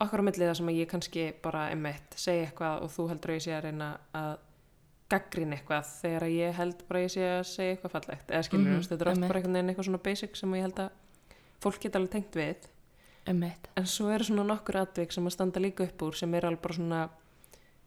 okkar 0.04 0.22
á 0.22 0.28
milliða 0.28 0.54
sem 0.58 0.70
að 0.70 0.80
ég 0.82 0.90
kannski 0.90 1.26
bara 1.42 1.66
emitt 1.72 2.16
segja 2.18 2.48
eitthvað 2.48 2.86
og 2.86 2.90
þú 2.94 3.06
heldur 3.12 3.32
að 3.32 3.38
ég 3.38 3.44
sé 3.46 3.54
að 3.56 3.64
reyna 3.66 3.90
að 4.18 4.32
gaggrín 5.12 5.54
eitthvað 5.56 5.88
þegar 6.00 6.28
ég 6.32 6.58
held 6.58 6.84
bara 6.88 7.02
ég 7.04 7.12
sé 7.12 7.24
að 7.28 7.42
segja 7.50 7.76
eitthvað 7.76 7.94
fallegt 7.96 8.32
eða 8.32 8.46
skilur, 8.48 8.68
mm 8.70 8.86
þetta 8.88 8.98
er 8.98 9.10
einmitt. 9.12 9.28
bara 9.28 9.40
einhvern 9.40 9.58
veginn 9.58 9.72
eitthvað 9.72 9.88
svona 9.88 10.04
basic 10.06 10.38
sem 10.38 10.54
ég 10.56 10.66
held 10.66 10.80
að 10.86 11.26
fólk 11.62 11.82
geta 11.82 12.00
alveg 12.00 12.14
tengt 12.16 12.38
við 12.38 12.68
ummitt. 13.32 13.68
en 13.76 13.86
svo 13.86 14.08
eru 14.14 14.28
svona 14.28 14.46
nokkur 14.48 14.80
atvik 14.82 15.12
sem 15.12 15.28
að 15.28 15.36
standa 15.36 15.62
líka 15.62 15.86
upp 15.86 16.06
úr 16.08 16.18
sem 16.18 16.34
er 16.34 16.48
alveg 16.48 16.64
bara 16.64 16.78
svona 16.78 17.02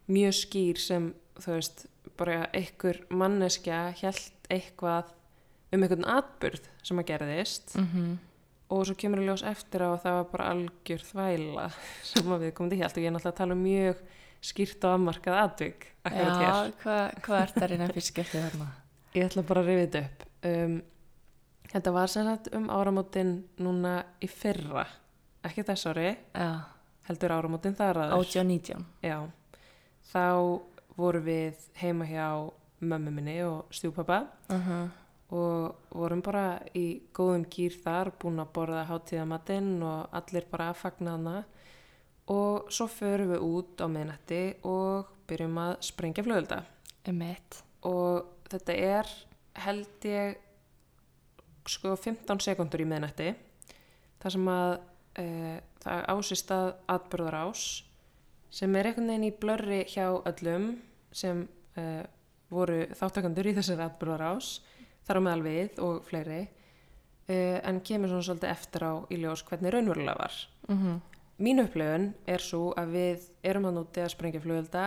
mjög 0.06 0.38
skýr 0.38 0.80
sem 0.80 1.10
þú 1.36 1.58
veist, 1.58 1.86
bara 2.16 2.46
einhver 2.56 3.02
manneskja 3.10 3.82
held 4.00 4.48
eitthvað 4.48 5.12
um 5.74 5.82
einhvern 5.82 6.06
atburð 6.08 6.70
sem 6.86 7.02
að 7.02 7.10
gerðist 7.10 7.76
Mm 7.76 8.18
og 8.72 8.82
svo 8.88 8.96
kemur 8.98 9.22
í 9.22 9.26
ljós 9.28 9.44
eftir 9.46 9.84
á 9.86 9.88
að 9.92 10.00
það 10.04 10.16
var 10.18 10.28
bara 10.32 10.48
algjör 10.54 11.04
þvæla 11.10 11.66
sem 12.10 12.32
við 12.32 12.52
komum 12.56 12.72
til 12.72 12.80
hjálp 12.80 12.96
og 12.96 13.02
ég 13.04 13.10
er 13.10 13.14
náttúrulega 13.16 13.34
að 13.34 13.40
tala 13.42 13.56
um 13.56 13.62
mjög 13.66 14.02
skýrt 14.46 14.84
og 14.86 14.96
afmarkað 14.96 15.38
atvik 15.42 15.86
akkurat 16.06 16.42
Já, 16.42 16.50
hér. 16.50 16.74
hvað 16.82 17.24
hva 17.26 17.40
ert 17.42 17.56
það 17.56 17.70
reyna 17.72 17.88
fyrst 17.94 18.12
skemmtið 18.12 18.44
þarna? 18.46 18.68
Ég 19.16 19.26
ætla 19.30 19.44
bara 19.48 19.62
að 19.62 19.70
rifið 19.70 19.86
þetta 19.86 20.02
upp. 20.04 20.26
Um, 20.50 20.74
þetta 21.72 21.92
var 21.96 22.12
sem 22.12 22.26
sagt 22.28 22.50
um 22.54 22.66
áramótin 22.70 23.30
núna 23.64 23.94
í 24.22 24.28
fyrra, 24.30 24.84
ekki 25.46 25.64
þess 25.66 25.88
ári, 25.90 26.10
Já, 26.36 26.50
heldur 27.08 27.34
áramótin 27.38 27.78
þar 27.78 28.02
aður. 28.04 28.18
18 28.20 28.42
og 28.42 28.50
19. 28.52 28.84
Já, 29.06 29.16
þá 30.12 30.26
vorum 31.00 31.26
við 31.26 31.64
heima 31.80 32.06
hjá 32.10 32.28
mömmu 32.84 33.14
minni 33.16 33.38
og 33.46 33.72
stjúpappa 33.74 34.26
Uh 34.52 34.86
og 35.34 35.90
vorum 35.90 36.22
bara 36.22 36.60
í 36.78 37.02
góðum 37.14 37.48
gýr 37.50 37.74
þar, 37.82 38.12
búin 38.20 38.38
að 38.38 38.52
borða 38.54 38.84
hátíðamatinn 38.86 39.80
og 39.82 40.14
allir 40.14 40.46
bara 40.50 40.70
að 40.70 40.80
fagna 40.84 41.16
hana 41.16 41.36
og 42.30 42.70
svo 42.74 42.86
förum 42.90 43.32
við 43.34 43.46
út 43.46 43.82
á 43.82 43.86
miðnætti 43.90 44.42
og 44.66 45.10
byrjum 45.26 45.58
að 45.62 45.72
sprengja 45.86 46.24
flugölda 46.26 46.62
Ummitt. 47.10 47.62
og 47.86 48.46
þetta 48.50 48.74
er 48.74 49.10
held 49.66 50.06
ég 50.06 50.38
sko 51.66 51.96
15 51.98 52.42
sekundur 52.42 52.82
í 52.82 52.88
miðnætti 52.88 53.32
þar 54.22 54.34
sem 54.34 54.50
að 54.50 54.72
e, 55.18 55.26
það 55.82 56.04
ásist 56.14 56.52
að 56.54 56.68
atbyrðar 56.94 57.38
ás 57.46 57.64
sem 58.54 58.74
er 58.78 58.90
einhvern 58.90 59.10
veginn 59.10 59.26
í 59.26 59.34
blörri 59.42 59.80
hjá 59.90 60.06
öllum 60.14 60.68
sem 61.14 61.44
e, 61.78 62.06
voru 62.50 62.84
þáttakandur 62.94 63.50
í 63.50 63.56
þessari 63.58 63.86
atbyrðar 63.86 64.26
ás 64.30 64.50
þar 65.06 65.20
á 65.22 65.26
meðal 65.26 65.44
við 65.46 65.82
og 65.86 66.06
fleiri 66.06 66.40
uh, 66.44 67.58
en 67.62 67.82
kemur 67.86 68.12
svona 68.12 68.26
svolítið 68.28 68.52
eftir 68.52 68.86
á 68.86 68.92
í 69.10 69.20
ljós 69.22 69.44
hvernig 69.46 69.74
raunverulega 69.74 70.18
var. 70.20 70.40
Mm 70.68 70.80
Mín 71.36 71.60
upplifun 71.60 72.14
er 72.24 72.40
svo 72.40 72.70
að 72.80 72.94
við 72.94 73.24
erum 73.44 73.66
að 73.68 73.74
núti 73.76 74.00
að 74.00 74.14
sprengja 74.14 74.40
flugölda. 74.40 74.84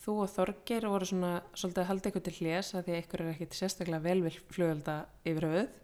Þú 0.00 0.14
og 0.22 0.30
Þorgir 0.32 0.86
voru 0.88 1.04
svona 1.04 1.32
svolítið 1.52 1.82
að 1.82 1.88
halda 1.90 2.08
ykkur 2.08 2.22
til 2.24 2.32
hljés 2.38 2.70
að 2.72 2.86
því 2.86 2.94
að 2.94 3.00
ykkur 3.02 3.20
er 3.20 3.28
ekkit 3.34 3.56
sérstaklega 3.58 4.06
vel 4.06 4.22
við 4.24 4.38
flugölda 4.48 4.94
yfir 5.28 5.44
höfuð. 5.44 5.74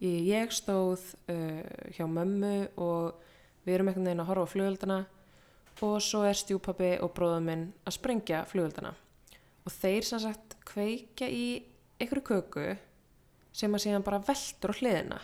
Ég 0.00 0.54
stóð 0.56 1.04
uh, 1.28 1.60
hjá 1.92 2.06
mömmu 2.08 2.54
og 2.80 3.20
við 3.66 3.74
erum 3.74 3.90
einhvern 3.92 4.08
veginn 4.08 4.24
að 4.24 4.30
horfa 4.30 4.48
á 4.48 4.52
flugöldana 4.54 4.98
og 5.84 6.00
svo 6.00 6.22
er 6.24 6.40
stjúpappi 6.40 6.94
og 7.04 7.12
bróðum 7.12 7.50
minn 7.50 7.68
að 7.84 7.98
sprengja 7.98 8.46
flugöldana. 8.48 8.94
Og 9.68 9.76
þeir 9.76 10.08
sem 10.08 10.24
sagt 10.24 10.56
kveikja 10.64 11.28
í 11.28 11.44
ykkur 12.00 12.22
köku 12.24 12.66
sem 13.52 13.72
að 13.74 13.82
síðan 13.86 14.02
bara 14.04 14.18
veltur 14.18 14.70
á 14.72 14.78
hliðina. 14.78 15.18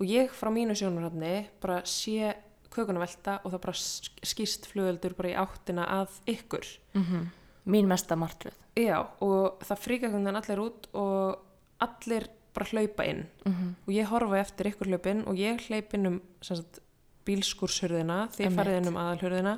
Og 0.00 0.06
ég 0.06 0.30
frá 0.34 0.50
mínu 0.50 0.74
sjónurhafni 0.74 1.46
bara 1.60 1.82
sé 1.84 2.34
kökuna 2.72 2.98
velta 2.98 3.40
og 3.44 3.52
það 3.52 3.60
bara 3.60 3.72
sk- 3.72 4.22
skýst 4.24 4.66
flugöldur 4.66 5.14
bara 5.14 5.28
í 5.28 5.36
áttina 5.36 5.84
að 5.86 6.08
ykkur. 6.26 6.66
-hmm. 6.94 7.26
Mín 7.66 7.86
mesta 7.86 8.16
martröð. 8.16 8.54
Já, 8.76 9.06
og 9.20 9.60
það 9.60 9.78
fríka 9.78 10.08
veginn 10.10 10.36
allir 10.36 10.58
út 10.58 10.86
og 10.94 11.38
allir 11.80 12.26
bara 12.54 12.66
hlaupa 12.66 13.04
inn 13.04 13.26
Mm 13.44 13.52
-hmm. 13.52 13.74
og 13.86 13.94
ég 13.94 14.04
horfa 14.06 14.40
eftir 14.40 14.66
ykkur 14.66 14.86
hlaupin 14.88 15.24
og 15.26 15.34
ég 15.36 15.60
hleyp 15.68 15.94
inn 15.94 16.06
um 16.06 16.20
sagt, 16.40 16.80
bílskúrshurðina 17.26 18.28
því 18.30 18.44
Einmitt. 18.44 18.58
farið 18.58 18.76
inn 18.76 18.88
um 18.88 18.96
aðalhurðina 18.96 19.54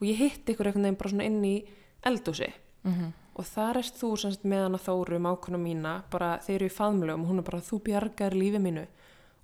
og 0.00 0.06
ég 0.08 0.16
hitt 0.16 0.46
ykkur 0.48 0.66
einhvern 0.66 0.82
veginn 0.82 0.96
bara 0.96 1.10
svona 1.10 1.24
inn 1.24 1.44
í 1.44 1.64
eldúsi 2.06 2.52
Mm 2.84 3.12
og 3.38 3.46
þar 3.46 3.80
erst 3.80 4.00
þú 4.00 4.10
sem 4.18 4.34
sagt, 4.34 4.46
með 4.48 4.64
hana 4.66 4.80
Þóru 4.80 5.20
mákona 5.22 5.60
mína, 5.60 5.94
bara 6.12 6.38
þeir 6.44 6.56
eru 6.56 6.70
í 6.70 6.74
faðmlögum 6.76 7.28
hún 7.28 7.42
er 7.42 7.46
bara 7.46 7.62
þú 7.64 7.80
bjargar 7.86 8.36
lífi 8.36 8.62
mínu. 8.62 8.86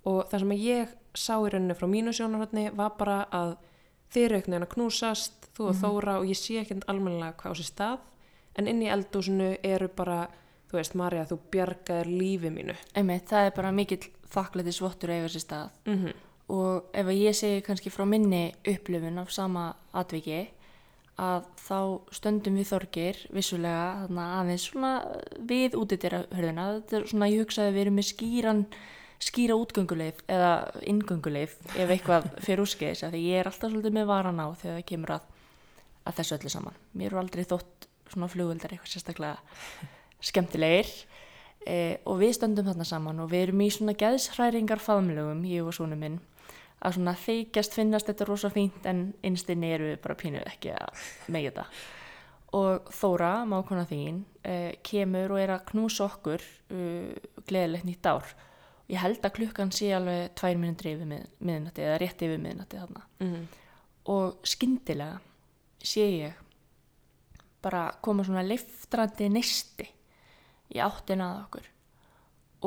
Og 0.07 0.19
það 0.31 0.43
sem 0.43 0.53
að 0.55 0.65
ég 0.65 0.97
sá 1.17 1.33
í 1.35 1.51
rauninni 1.53 1.77
frá 1.77 1.87
mínu 1.91 2.13
sjónarhætni 2.15 2.67
var 2.77 2.93
bara 2.99 3.21
að 3.33 3.55
þeir 4.13 4.25
eru 4.25 4.37
einhvern 4.37 4.55
veginn 4.55 4.67
að 4.67 4.73
knúsast 4.75 5.49
þú 5.57 5.71
og 5.71 5.79
Þóra 5.81 6.19
og 6.21 6.27
ég 6.29 6.39
sé 6.39 6.59
ekki 6.61 6.81
almennilega 6.85 7.37
hvað 7.41 7.55
á 7.55 7.59
sér 7.59 7.71
stað. 7.71 7.97
En 8.57 8.69
inn 8.69 8.83
í 8.83 8.91
eldúsinu 8.91 9.55
eru 9.65 9.89
bara 9.93 10.27
þú 10.67 10.79
veist 10.79 10.95
Marja, 10.99 11.25
þú 11.27 11.39
bjargar 11.51 12.09
lífi 12.09 12.51
mínu. 12.51 12.75
Einmitt, 12.97 13.27
það 13.29 13.49
er 13.49 13.53
bara 13.55 13.73
mikill 13.75 14.03
þakklæti 14.31 14.73
svottur 14.75 15.13
eiga 15.15 15.29
sér 15.31 15.45
stað. 15.45 15.75
mm 15.85 16.23
Og 16.47 16.93
ef 16.95 17.03
að 17.03 17.17
ég 17.19 17.35
segi 17.35 17.61
kannski 17.61 17.91
frá 17.91 18.05
minni 18.07 18.53
upplifun 18.63 19.19
af 19.19 19.31
sama 19.35 19.73
atviki, 19.91 20.45
að 21.17 21.47
þá 21.57 21.79
stöndum 22.13 22.59
við 22.59 22.69
þorgir 22.69 23.19
vissulega 23.33 24.03
þarna 24.03 24.27
aðeins 24.37 24.67
svona 24.69 24.91
við 25.49 25.77
útidýra 25.79 26.21
hörðina. 26.29 26.67
Þetta 26.77 26.99
er 26.99 27.07
svona, 27.11 27.29
ég 27.31 27.43
hugsaði 27.43 27.71
að 27.71 27.77
við 27.77 27.83
erum 27.83 27.97
með 27.97 28.07
skýran, 28.11 28.61
skýra 29.27 29.57
útgönguleif 29.57 30.21
eða 30.29 30.51
inngönguleif 30.93 31.57
ef 31.73 31.93
eitthvað 31.95 32.29
fyrir 32.45 32.63
úrskeiðis. 32.67 33.03
af 33.07 33.15
Því 33.15 33.23
ég 33.25 33.41
er 33.41 33.49
alltaf 33.49 33.73
svolítið 33.73 33.97
með 33.97 34.09
varan 34.11 34.43
á 34.45 34.47
þegar 34.53 34.77
það 34.77 34.87
kemur 34.93 35.15
að, 35.17 35.27
að 36.05 36.19
þessu 36.19 36.37
öllu 36.37 36.53
saman. 36.53 36.79
Mér 36.93 37.09
eru 37.11 37.21
aldrei 37.23 37.45
þótt 37.49 37.89
svona 38.13 38.31
flugöldar 38.31 38.75
eitthvað 38.75 38.93
sérstaklega 38.93 39.89
skemmtilegir 40.23 40.93
e, 41.65 41.97
og 42.07 42.21
við 42.21 42.37
stöndum 42.37 42.69
þarna 42.69 42.87
saman 42.87 43.25
og 43.25 43.31
við 43.33 43.47
erum 43.47 43.65
í 43.65 43.73
svona 43.73 43.97
geðshræringar 43.97 44.81
faðmlögum, 44.81 45.43
ég 45.49 45.65
og 45.65 45.75
svona 45.75 45.97
minn 45.99 46.21
að 46.85 46.97
svona 46.97 47.13
þykjast 47.17 47.77
finnast 47.77 48.09
þetta 48.09 48.27
rosa 48.29 48.49
fínt 48.53 48.85
en 48.89 49.07
innstinni 49.25 49.71
eru 49.73 49.93
bara 50.01 50.17
pínuð 50.19 50.45
ekki 50.51 50.73
að 50.77 51.05
megja 51.33 51.53
þetta. 51.53 51.65
Og 52.57 52.91
Þóra, 52.95 53.31
mákona 53.49 53.83
þín 53.89 54.21
e, 54.45 54.77
kemur 54.85 55.33
og 55.35 55.41
er 55.41 55.51
að 55.57 55.65
knúsa 55.71 56.05
okkur 56.05 56.43
uh, 56.71 57.15
gleðilegt 57.49 57.87
nýtt 57.89 58.07
ár. 58.07 58.29
Ég 58.87 59.01
held 59.03 59.25
að 59.25 59.35
klukkan 59.35 59.73
sé 59.75 59.89
alveg 59.91 60.31
tvær 60.39 60.55
minnundri 60.55 60.93
yfir 60.95 61.09
mið, 61.09 61.25
miðnætti 61.43 61.83
eða 61.83 61.97
rétt 62.03 62.23
yfir 62.23 62.39
miðnætti 62.39 62.79
þarna. 62.79 63.01
-hmm. 63.19 63.47
og 64.13 64.37
skyndilega 64.47 65.19
sé 65.83 66.05
ég 66.07 66.37
bara 67.61 67.91
koma 68.01 68.23
svona 68.23 68.45
liftrandi 68.45 69.27
neisti 69.29 69.89
í 70.71 70.79
áttina 70.79 71.33
að 71.33 71.41
okkur. 71.41 71.67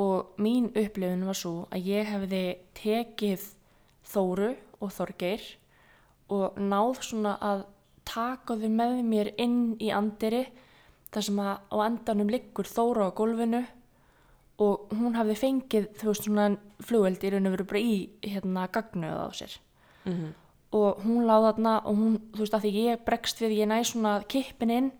Og 0.01 0.37
mín 0.37 0.69
upplifun 0.77 1.25
var 1.25 1.37
svo 1.37 1.55
að 1.71 1.89
ég 1.89 2.05
hefði 2.07 2.43
tekið 2.77 3.47
Þóru 4.07 4.55
og 4.81 4.91
Þorgeir 4.95 5.43
og 6.31 6.57
náð 6.57 7.01
svona 7.03 7.35
að 7.43 7.65
taka 8.07 8.55
þau 8.57 8.69
með 8.71 9.01
mér 9.05 9.29
inn 9.37 9.75
í 9.83 9.91
andiri 9.93 10.45
þar 11.11 11.25
sem 11.27 11.39
að 11.43 11.57
á 11.69 11.75
endanum 11.85 12.29
liggur 12.31 12.65
Þóra 12.67 13.09
á 13.11 13.15
gólfinu 13.15 13.61
og 14.61 14.91
hún 14.93 15.15
hafði 15.17 15.35
fengið 15.41 15.87
þú 15.99 16.07
veist 16.11 16.25
svona 16.27 16.45
flugveldi 16.85 17.27
í 17.27 17.31
raun 17.33 17.47
og 17.49 17.55
veru 17.55 17.67
bara 17.71 17.81
í 17.81 17.95
hérna 18.25 18.67
gagnuð 18.71 19.17
á 19.25 19.29
sér 19.33 19.57
Mhm. 20.05 20.33
og 20.73 21.01
hún 21.03 21.25
láð 21.27 21.43
þarna 21.53 21.73
og 21.85 21.95
hún, 21.97 22.13
þú 22.33 22.39
veist 22.39 22.53
að 22.53 22.61
því 22.63 22.71
ég 22.87 23.05
bregst 23.05 23.37
við, 23.41 23.51
ég 23.59 23.67
næ 23.67 23.83
svona 23.85 24.23
kippin 24.27 24.69
inn 24.71 24.91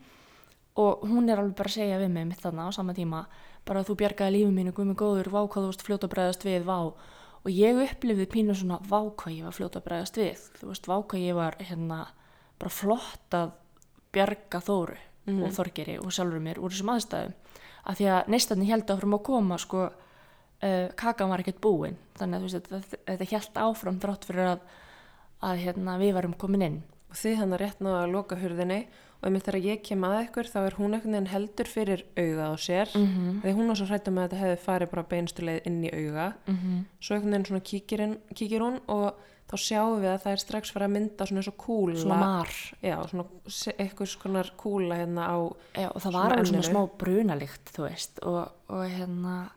og 0.75 1.01
hún 1.01 1.29
er 1.29 1.38
alveg 1.39 1.55
bara 1.55 1.70
að 1.70 1.74
segja 1.77 1.98
við 2.00 2.10
mig 2.12 2.27
mitt 2.27 2.41
þarna 2.41 2.67
á 2.67 2.70
sama 2.74 2.93
tíma 2.93 3.25
bara 3.65 3.84
þú 3.84 3.96
bjargaði 3.98 4.31
lífið 4.36 4.53
mínu, 4.53 4.74
guð 4.74 4.86
mig 4.88 4.98
góður, 4.98 5.29
vá 5.31 5.41
hvað 5.48 5.63
þú 5.63 5.70
veist 5.72 5.86
fljóta 5.86 6.08
að 6.08 6.13
bregðast 6.13 6.43
við, 6.46 6.63
vá 6.65 6.93
og 7.41 7.51
ég 7.51 7.79
upplifði 7.86 8.27
pínu 8.29 8.55
svona 8.55 8.79
vá 8.86 9.00
hvað 9.17 9.36
ég 9.38 9.43
var 9.48 9.55
fljóta 9.57 9.79
að 9.81 9.86
bregðast 9.88 10.17
við. 10.21 10.43
Þú 10.60 10.67
veist, 10.71 10.88
vá 10.88 10.98
hvað 11.01 11.24
ég 11.25 11.36
var 11.36 11.55
hérna 11.60 12.00
bara 12.62 12.69
flott 12.69 13.38
að 13.38 13.51
bjarga 14.13 14.62
þóru 14.62 14.98
Mhm. 15.27 15.43
og 15.45 15.51
þorgeri 15.53 16.00
og 16.01 16.10
sjálfur 16.12 16.41
mér 16.41 16.57
úr 16.57 16.74
þessum 16.74 16.89
aðstæðum. 16.95 17.33
Að 17.86 17.95
því 17.98 18.05
að 18.10 18.27
neistarni 18.27 18.65
held 18.65 18.88
áfram 18.89 19.13
að 19.13 19.24
koma 19.24 19.57
sko, 19.57 19.83
uh, 20.63 20.88
kakan 20.98 21.29
var 21.29 21.39
ekkert 21.39 21.62
búin. 21.62 21.95
Þannig 22.17 22.36
að 22.36 22.41
veist, 22.41 22.69
þetta, 22.69 22.98
þetta 23.05 23.29
held 23.29 23.53
áfram 23.55 24.00
þrátt 24.00 24.25
fyrir 24.25 24.48
að, 24.55 24.60
að 25.43 25.57
hérna, 25.65 25.98
við 26.01 26.13
varum 26.13 26.33
komin 26.33 26.62
inn. 26.62 26.83
Og 27.10 27.15
þið 27.15 27.38
hann 27.38 27.53
að 27.53 27.60
rétt 27.62 27.79
náða 27.79 28.03
að 28.03 28.12
loka 28.12 28.36
hurðinni 28.36 28.88
og 29.22 29.28
einmitt 29.30 29.44
þegar 29.46 29.62
ég 29.66 29.82
kem 29.86 30.01
að 30.04 30.20
ykkur 30.25 30.48
þá 30.50 30.58
er 30.66 30.75
hún 30.80 30.94
einhvern 30.96 31.12
veginn 31.13 31.28
heldur 31.34 31.66
fyrir 31.70 32.04
augað 32.18 32.48
á 32.50 32.56
sér 32.58 32.88
-hmm. 32.96 33.42
þegar 33.42 33.56
hún 33.58 33.68
var 33.68 33.75
svo 33.78 33.86
hrættum 33.86 34.18
að 34.18 34.24
þetta 34.30 34.40
hefði 34.42 34.58
farið 34.66 34.90
bara 34.90 35.04
beinstuleið 35.04 35.62
inn 35.66 35.84
í 35.84 35.92
auga 35.94 36.34
Mm 36.48 36.56
-hmm. 36.58 36.86
svo 37.00 37.16
einhvern 37.16 37.32
veginn 37.32 37.46
svona 37.46 37.62
kíkir, 37.63 38.00
inn, 38.01 38.18
kíkir 38.36 38.62
hún 38.62 38.80
og 38.88 39.13
þá 39.51 39.58
sjáum 39.58 40.00
við 40.01 40.10
að 40.16 40.22
það 40.24 40.32
er 40.32 40.38
strax 40.38 40.72
farið 40.72 40.86
að 40.88 40.92
mynda 40.96 41.25
svona 41.25 41.38
eins 41.40 41.48
og 41.48 41.58
kúla 41.58 41.96
svona 42.01 42.20
mar 42.20 42.48
já, 42.84 43.08
svona 43.08 43.25
einhvers 43.80 44.16
konar 44.16 44.51
kúla 44.58 44.96
hérna 44.96 45.24
á 45.28 45.38
Já, 45.75 45.88
og 45.96 46.01
það 46.01 46.12
Svona 46.12 46.24
var 46.24 46.32
alveg 46.32 46.48
svona 46.48 46.63
enninu. 46.63 46.72
smá 46.72 46.98
brunalikt 46.98 47.66
þú 47.75 47.82
veist 47.90 48.20
og, 48.24 48.51
og 48.70 48.86
hérna 48.90 49.50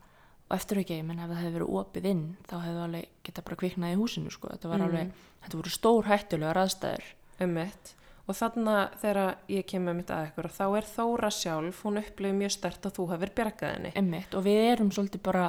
og 0.50 0.56
eftir 0.56 0.78
ekki, 0.78 0.98
ég 1.00 1.04
menn 1.04 1.18
ef 1.20 1.30
það 1.30 1.42
hefði 1.42 1.52
verið 1.58 1.74
opið 1.80 2.04
inn 2.04 2.36
þá 2.48 2.54
hefði 2.60 2.82
alveg 2.84 3.04
geta 3.24 3.42
bara 3.42 3.56
kviknað 3.56 3.92
í 3.94 3.96
húsinu 3.96 4.30
sko. 4.30 4.48
þetta 4.48 4.68
var 4.68 4.78
Mhm. 4.78 4.86
alveg, 4.86 5.10
þetta 5.44 5.56
voru 5.56 5.70
stór 5.70 6.04
hættulegar 6.04 6.56
aðstæður 6.56 7.04
ummitt 7.40 7.94
og 8.24 8.38
þarna 8.38 8.74
þegar 9.02 9.38
ég 9.52 9.66
kem 9.68 9.84
með 9.84 9.98
mitt 10.00 10.12
að 10.14 10.28
ykkur 10.30 10.50
þá 10.56 10.64
er 10.78 10.90
Þóra 10.94 11.30
sjálf, 11.34 11.80
hún 11.84 12.00
upplifið 12.00 12.38
mjög 12.40 12.54
stert 12.56 12.88
að 12.88 12.98
þú 12.98 13.08
hefur 13.12 13.34
bjargað 13.38 13.74
henni. 13.76 13.94
Emmitt 14.00 14.36
og 14.36 14.46
við 14.46 14.60
erum 14.72 14.92
svolítið 14.94 15.24
bara 15.26 15.48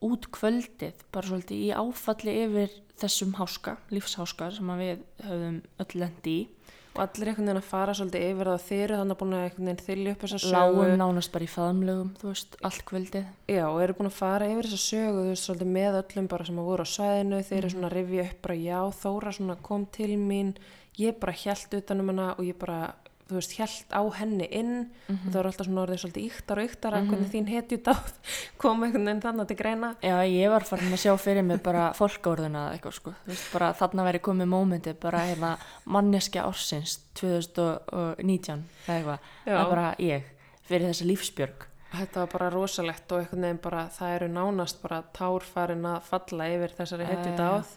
út 0.00 0.30
kvöldið, 0.32 1.04
bara 1.12 1.28
svolítið 1.28 1.66
í 1.66 1.74
áfalli 1.76 2.36
yfir 2.46 2.78
þessum 3.00 3.36
háska, 3.36 3.76
lífsháska 3.92 4.48
sem 4.56 4.72
að 4.72 4.80
við 4.84 5.04
höfum 5.26 5.60
öll 5.84 6.00
lendi 6.00 6.38
í. 6.38 6.48
Og 6.90 7.04
allir 7.04 7.28
einhvern 7.30 7.46
veginn 7.46 7.60
að 7.60 7.68
fara 7.68 7.92
svolítið 7.94 8.24
yfir 8.32 8.48
það 8.50 8.64
þeir 8.66 8.80
eru 8.82 8.96
þannig 8.98 9.18
búin 9.20 9.34
að 9.36 9.44
einhvern 9.44 9.68
veginn 9.68 9.84
þylja 9.86 10.14
upp 10.14 10.24
þessa 10.24 10.40
sögu. 10.42 10.54
Lágum 10.56 10.96
nánast 10.98 11.32
bara 11.36 11.46
í 11.46 11.50
faðumlögum, 11.52 12.08
þú 12.18 12.26
veist, 12.32 12.56
allt 12.66 12.84
kvöldið. 12.88 13.28
Já, 13.46 13.62
og 13.68 13.78
eru 13.84 13.96
búin 14.00 14.10
að 14.10 14.16
fara 14.16 14.48
yfir 14.50 14.66
þessa 14.66 14.80
sögu, 14.82 15.20
þú 15.20 15.28
veist, 15.28 15.46
svolítið 15.46 15.70
með 15.76 15.98
öllum 16.00 16.30
bara 16.32 16.48
sem 16.48 16.58
að 16.58 16.70
voru 16.72 16.86
á 16.90 16.92
svæðinu, 16.94 17.40
þeir 17.46 17.58
eru 17.60 17.72
svona 17.76 17.90
að 17.92 17.94
rifja 17.94 18.26
upp 18.26 18.42
bara, 18.48 18.58
já, 18.66 18.80
Þóra 19.04 19.34
svona 19.38 19.58
kom 19.70 19.86
til 19.94 20.10
mín, 20.18 20.52
ég 20.98 21.20
bara 21.20 21.32
hjælt 21.36 21.74
utanum 21.78 22.10
hana 22.12 22.32
og 22.36 22.42
ég 22.44 22.56
bara, 22.58 22.94
þú 23.30 23.38
veist, 23.38 23.52
hjælt 23.58 23.94
á 23.94 24.02
henni 24.18 24.48
inn 24.50 24.72
og 25.06 25.28
það 25.30 25.36
voru 25.38 25.50
alltaf 25.52 25.68
svona 25.68 25.82
orðið 25.84 26.00
svolítið 26.02 26.26
yktar 26.30 26.60
og 26.60 26.70
yktar 26.70 26.96
að 26.98 27.06
hvernig 27.12 27.30
þín 27.30 27.48
hetju 27.52 27.78
dáð 27.86 28.10
kom 28.62 28.82
einhvern 28.82 29.06
veginn 29.06 29.22
þannig 29.22 29.48
til 29.50 29.58
greina. 29.60 29.92
Já, 30.02 30.16
ég 30.26 30.50
var 30.50 30.66
farin 30.66 30.92
að 30.96 31.02
sjá 31.04 31.14
fyrir 31.20 31.46
mig 31.46 31.62
bara 31.62 31.86
fólkáorðuna 31.98 32.66
eða 32.66 32.76
eitthvað 32.76 32.96
sko, 32.98 33.14
þú 33.24 33.32
veist, 33.34 33.48
bara 33.54 33.72
þarna 33.78 34.06
væri 34.08 34.22
komið 34.26 34.50
mómenti, 34.56 34.94
bara 35.06 35.24
hérna 35.30 35.54
manneskja 35.86 36.44
ársins 36.48 36.98
2019 37.20 38.64
eða 38.86 38.96
eitthvað, 38.98 39.32
Já. 39.46 39.54
það 39.54 39.64
er 39.64 39.74
bara 39.74 39.90
ég 39.98 40.30
fyrir 40.70 40.88
þessa 40.90 41.10
lífsbjörg. 41.10 41.66
Þetta 41.90 42.20
var 42.22 42.28
bara 42.30 42.48
rosalegt 42.54 43.10
og 43.10 43.18
einhvern 43.24 43.42
veginn 43.48 43.62
bara, 43.64 43.80
það 43.90 44.12
eru 44.14 44.26
nánast 44.30 44.76
bara 44.82 45.00
tár 45.16 45.42
farin 45.42 45.86
að 45.90 46.04
falla 46.06 46.46
yfir 46.52 46.74
þessari 46.76 47.08
hetju 47.08 47.32
dáð 47.34 47.72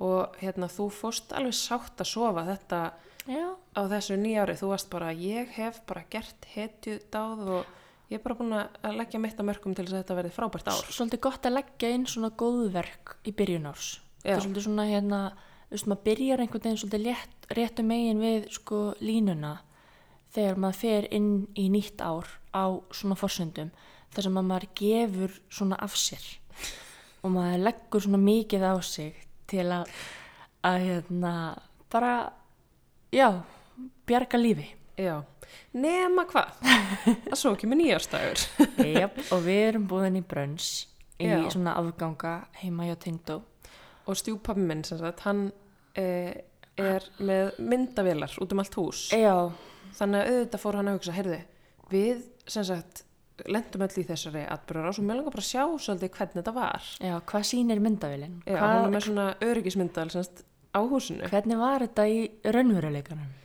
og 0.00 0.38
hérna 0.40 0.68
þú 0.72 0.88
fórst 0.96 1.34
alveg 1.36 1.56
sátt 1.56 2.00
að 2.00 2.10
sofa 2.10 2.46
þetta 2.48 2.80
Já. 3.28 3.44
á 3.76 3.80
þessu 3.92 4.16
nýjári, 4.16 4.56
þú 4.56 4.72
varst 4.72 4.90
bara 4.92 5.12
ég 5.12 5.52
hef 5.58 5.82
bara 5.88 6.06
gert 6.10 6.48
hetju 6.54 6.98
dáð 7.12 7.44
og 7.58 7.76
ég 8.10 8.18
er 8.18 8.24
bara 8.24 8.38
búin 8.38 8.56
að 8.56 8.96
leggja 8.96 9.20
mitt 9.22 9.38
að 9.38 9.50
mörgum 9.50 9.76
til 9.76 9.84
þess 9.84 9.94
að 9.94 10.02
þetta 10.02 10.18
verði 10.18 10.34
frábært 10.34 10.70
ár 10.72 10.80
Svolítið 10.88 11.24
gott 11.28 11.46
að 11.46 11.56
leggja 11.58 11.92
inn 11.94 12.06
svona 12.10 12.32
góðverk 12.32 13.16
í 13.28 13.34
byrjun 13.36 13.70
árs. 13.70 13.90
Það 14.24 14.32
er 14.34 14.44
svolítið 14.46 14.66
svona 14.66 14.88
hérna, 14.88 15.20
þú 15.68 15.76
veist, 15.76 15.90
maður 15.92 16.06
byrjar 16.08 16.44
einhvern 16.44 16.64
veginn 16.64 16.80
svolítið 16.80 17.06
létt, 17.06 17.50
réttu 17.60 17.86
megin 17.86 18.24
við 18.24 18.48
sko 18.56 18.80
línuna 19.04 19.54
þegar 20.34 20.60
maður 20.62 20.80
fer 20.80 21.08
inn 21.14 21.30
í 21.58 21.68
nýtt 21.72 22.02
ár 22.02 22.28
á 22.54 22.64
svona 22.94 23.18
forsöndum 23.18 23.70
þar 24.14 24.26
sem 24.26 24.38
að 24.38 24.48
maður 24.48 24.68
gefur 24.80 25.40
svona 25.50 25.78
af 25.82 25.96
sér 25.98 26.24
og 27.20 27.34
maður 27.34 27.64
leggur 27.66 28.04
svona 28.04 28.20
mikið 28.22 28.66
á 28.66 28.74
sig 28.82 29.18
til 29.50 29.66
að, 29.74 29.94
að 30.66 30.78
hérna, 30.86 31.32
bara, 31.92 32.14
já, 33.14 33.28
bjarga 34.08 34.40
lífi. 34.40 34.68
Já, 35.00 35.16
nema 35.76 36.26
hvað? 36.28 36.52
Það 37.30 37.38
svo 37.40 37.54
ekki 37.54 37.70
með 37.70 37.82
nýjárstæður. 37.82 38.44
Jáp, 39.00 39.16
og 39.32 39.46
við 39.46 39.62
erum 39.70 39.88
búin 39.90 40.20
í 40.20 40.24
brönns 40.26 40.68
í 41.20 41.28
Já. 41.28 41.40
svona 41.52 41.76
afganga 41.80 42.36
heima 42.60 42.88
hjá 42.88 42.98
Tengdó. 43.00 43.40
Og 44.08 44.16
stjúpappi 44.18 44.62
minn, 44.64 44.84
sem 44.84 45.00
sagt, 45.00 45.24
hann 45.26 45.48
eh, 45.98 46.32
er 46.80 47.04
með 47.20 47.58
myndavélar 47.60 48.38
út 48.42 48.54
um 48.54 48.62
allt 48.62 48.78
hús. 48.80 49.02
Já, 49.16 49.50
Þannig 49.98 50.20
að 50.22 50.34
auðvitað 50.34 50.62
fór 50.62 50.78
hann 50.78 50.90
að 50.90 50.98
hugsa, 50.98 51.14
heyrðu, 51.16 51.38
við, 51.90 52.20
sem 52.50 52.66
sagt, 52.66 53.02
lendum 53.48 53.82
öll 53.86 53.96
í 54.02 54.06
þessari 54.08 54.44
atbyrður 54.52 54.90
og 54.92 55.00
mér 55.06 55.18
langar 55.20 55.34
bara 55.34 55.44
að 55.44 55.50
sjá 55.50 55.64
svolítið 55.86 56.14
hvernig 56.18 56.38
þetta 56.40 56.54
var. 56.56 56.88
já, 57.00 57.14
hvað 57.32 57.44
sýnir 57.50 57.80
myndavélinn? 57.84 58.38
Já, 58.46 58.58
hann 58.60 58.84
er 58.84 58.94
með 58.94 59.04
svona 59.08 59.26
öryggismyndal, 59.46 60.08
sem 60.10 60.24
sagt, 60.26 60.44
á 60.74 60.80
húsinu. 60.86 61.28
Hvernig 61.32 61.58
var 61.60 61.84
þetta 61.86 62.08
í 62.10 62.18
raunveruleikanum? 62.44 63.36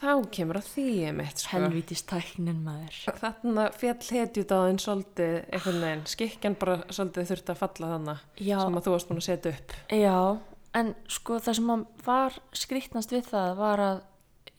Þá 0.00 0.12
kemur 0.32 0.56
að 0.56 0.68
því 0.72 0.84
emitt, 1.10 1.42
sko. 1.42 1.50
Helvítist 1.58 2.06
tæknin 2.08 2.62
maður. 2.64 3.00
Þarna 3.20 3.66
fjall 3.76 4.06
hetjut 4.16 4.54
á 4.56 4.58
þinn 4.64 4.78
svolítið 4.80 5.34
einhvern 5.52 5.82
veginn, 5.84 6.04
skikkjan 6.08 6.56
bara 6.62 6.76
svolítið 6.88 7.28
þurfti 7.34 7.52
að 7.52 7.58
falla 7.60 7.90
þannig 7.90 8.22
Já, 8.40 8.56
sem 8.62 8.78
að 8.80 8.86
þú 8.86 8.94
varst 8.94 9.10
búin 9.10 9.20
að 9.20 9.26
setja 9.28 9.52
upp. 9.58 9.74
já, 9.92 10.14
en 10.80 10.94
sko 11.18 11.36
það 11.44 11.58
sem 11.60 11.74
að 11.74 11.84
var 12.06 12.38
skrýtnast 12.62 13.12
við 13.12 13.28
það 13.28 13.52
var 13.60 13.84
að 13.90 14.00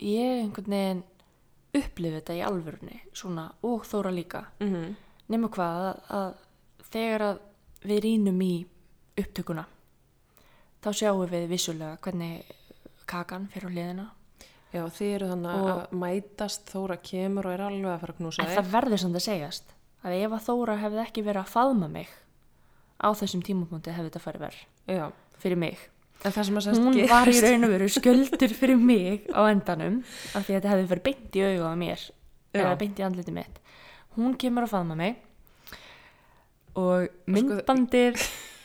ég 0.02 0.44
einhvern 0.44 0.74
veginn 0.76 1.02
upplifið 1.74 2.18
þetta 2.20 2.36
í 2.36 2.42
alvörunni, 2.46 3.02
svona, 3.14 3.52
og 3.64 3.86
þóra 3.88 4.12
líka. 4.14 4.46
Mm 4.60 4.74
-hmm. 4.74 4.96
Nefnum 5.32 5.50
hvað 5.50 5.82
að, 5.88 6.02
að 6.10 6.34
þegar 6.92 7.22
að 7.22 7.40
við 7.84 8.00
rínum 8.04 8.42
í 8.42 8.66
upptökuna, 9.18 9.66
þá 10.84 10.90
sjáum 10.94 11.30
við 11.30 11.48
vissulega 11.50 11.98
hvernig 12.02 12.44
kakan 13.08 13.48
fyrir 13.48 13.70
á 13.70 13.72
hliðina. 13.74 14.08
Já, 14.74 14.86
þið 14.88 15.16
eru 15.16 15.28
þannig 15.28 15.56
Og- 15.62 15.70
að 15.70 15.92
mætast, 15.92 16.66
Þóra 16.72 16.98
kemur 17.04 17.46
og 17.46 17.54
er 17.54 17.62
alveg 17.62 17.92
að 17.92 18.00
fara 18.00 18.14
að 18.14 18.18
knúsa 18.18 18.42
En 18.44 18.48
þig. 18.48 18.58
það 18.58 18.72
verður 18.72 18.98
samt 19.00 19.16
að 19.16 19.26
segjast 19.28 19.64
að 20.04 20.12
ef 20.26 20.32
að 20.32 20.46
Þóra 20.48 20.78
hefði 20.80 21.02
ekki 21.06 21.24
verið 21.24 21.42
að 21.44 21.52
faðma 21.52 21.88
mig 21.90 22.08
á 23.04 23.08
þessum 23.14 23.42
tímapunkti 23.44 23.92
hefði 23.92 24.10
þetta 24.10 24.20
farið 24.20 24.40
verð 24.40 25.12
fyrir 25.38 25.58
mig. 25.58 25.78
En 26.22 26.32
það 26.36 26.46
sem 26.48 26.60
að 26.60 26.66
sérst 26.68 26.84
Hún 26.86 27.00
var 27.10 27.32
í 27.32 27.40
raun 27.42 27.66
og 27.68 27.74
veru 27.74 27.90
sköldur 27.90 28.54
fyrir 28.58 28.78
mig 28.78 29.26
á 29.34 29.42
endanum 29.50 30.00
af 30.38 30.46
því 30.46 30.54
að 30.54 30.58
þetta 30.60 30.72
hefði 30.76 30.90
verið 30.92 31.06
beint 31.10 31.36
í 31.40 31.44
auga 31.48 31.72
á 31.74 31.76
mér 31.82 32.06
Já. 32.52 32.62
eða 32.62 32.78
beint 32.84 33.00
í 33.02 33.06
andliti 33.08 33.34
mitt. 33.36 33.60
Hún 34.18 34.38
kemur 34.38 34.68
að 34.68 34.74
faðma 34.76 34.98
mig 35.00 35.16
og 36.78 37.08
sko- 37.10 37.34
myndbandir 37.36 38.20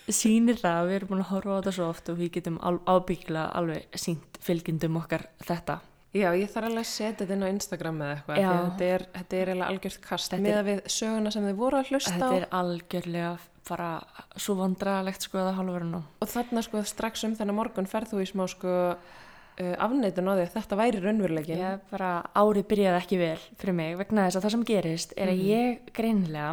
sýnir 0.07 0.59
það 0.61 0.77
að 0.81 0.87
við 0.89 0.97
erum 1.01 1.09
búin 1.11 1.23
að 1.25 1.31
horfa 1.33 1.51
á 1.51 1.59
þetta 1.59 1.73
svo 1.75 1.89
oft 1.91 2.09
og 2.13 2.19
við 2.21 2.33
getum 2.37 2.59
ábyggla 2.63 3.47
alveg 3.59 3.99
sínt 3.99 4.39
fylgjendum 4.47 4.99
okkar 5.01 5.25
þetta. 5.43 5.81
Já, 6.17 6.31
ég 6.39 6.49
þarf 6.49 6.69
alveg 6.71 6.85
að 6.85 6.89
setja 6.93 7.25
þetta 7.27 7.35
inn 7.35 7.43
á 7.45 7.49
Instagram 7.51 7.99
eða 8.05 8.13
eitthvað, 8.15 8.69
þetta 8.71 8.87
er, 8.95 9.03
þetta 9.17 9.41
er 9.43 9.51
algjört 9.67 9.99
kast 10.07 10.37
með 10.39 10.55
að 10.61 10.69
við 10.71 10.79
söguna 10.95 11.33
sem 11.35 11.45
þið 11.49 11.59
voru 11.59 11.81
að 11.81 11.91
hlusta 11.91 12.13
á. 12.15 12.17
Þetta 12.17 12.37
er 12.39 12.47
algjörlega 12.61 13.33
bara 13.67 13.91
svo 14.39 14.57
vandralegt 14.61 15.27
sko 15.27 15.41
að 15.43 15.55
hálfur 15.59 15.87
nú. 15.87 16.03
Og 16.23 16.31
þarna 16.31 16.63
sko 16.65 16.83
strax 16.87 17.25
um 17.27 17.37
þennan 17.39 17.59
morgun 17.59 17.91
ferð 17.91 18.15
þú 18.15 18.23
í 18.23 18.29
smá 18.31 18.45
sko 18.51 18.73
uh, 18.97 19.75
afneitun 19.83 20.31
á 20.31 20.33
því 20.37 20.45
að 20.45 20.55
þetta 20.57 20.81
væri 20.81 21.03
raunveruleikin. 21.03 21.63
Ég 21.63 21.87
bara 21.91 22.11
árið 22.37 22.69
byrjaði 22.73 23.01
ekki 23.03 23.21
vel 23.21 23.39
fyrir 23.61 23.79
mig 23.79 23.97
vegna 24.01 24.27
þess 24.27 24.41
að 24.41 24.47
það 24.47 24.57
sem 24.57 24.67
gerist 24.71 25.17
er 25.17 25.33
að 25.33 25.45
ég 25.47 25.95
greinilega 25.97 26.51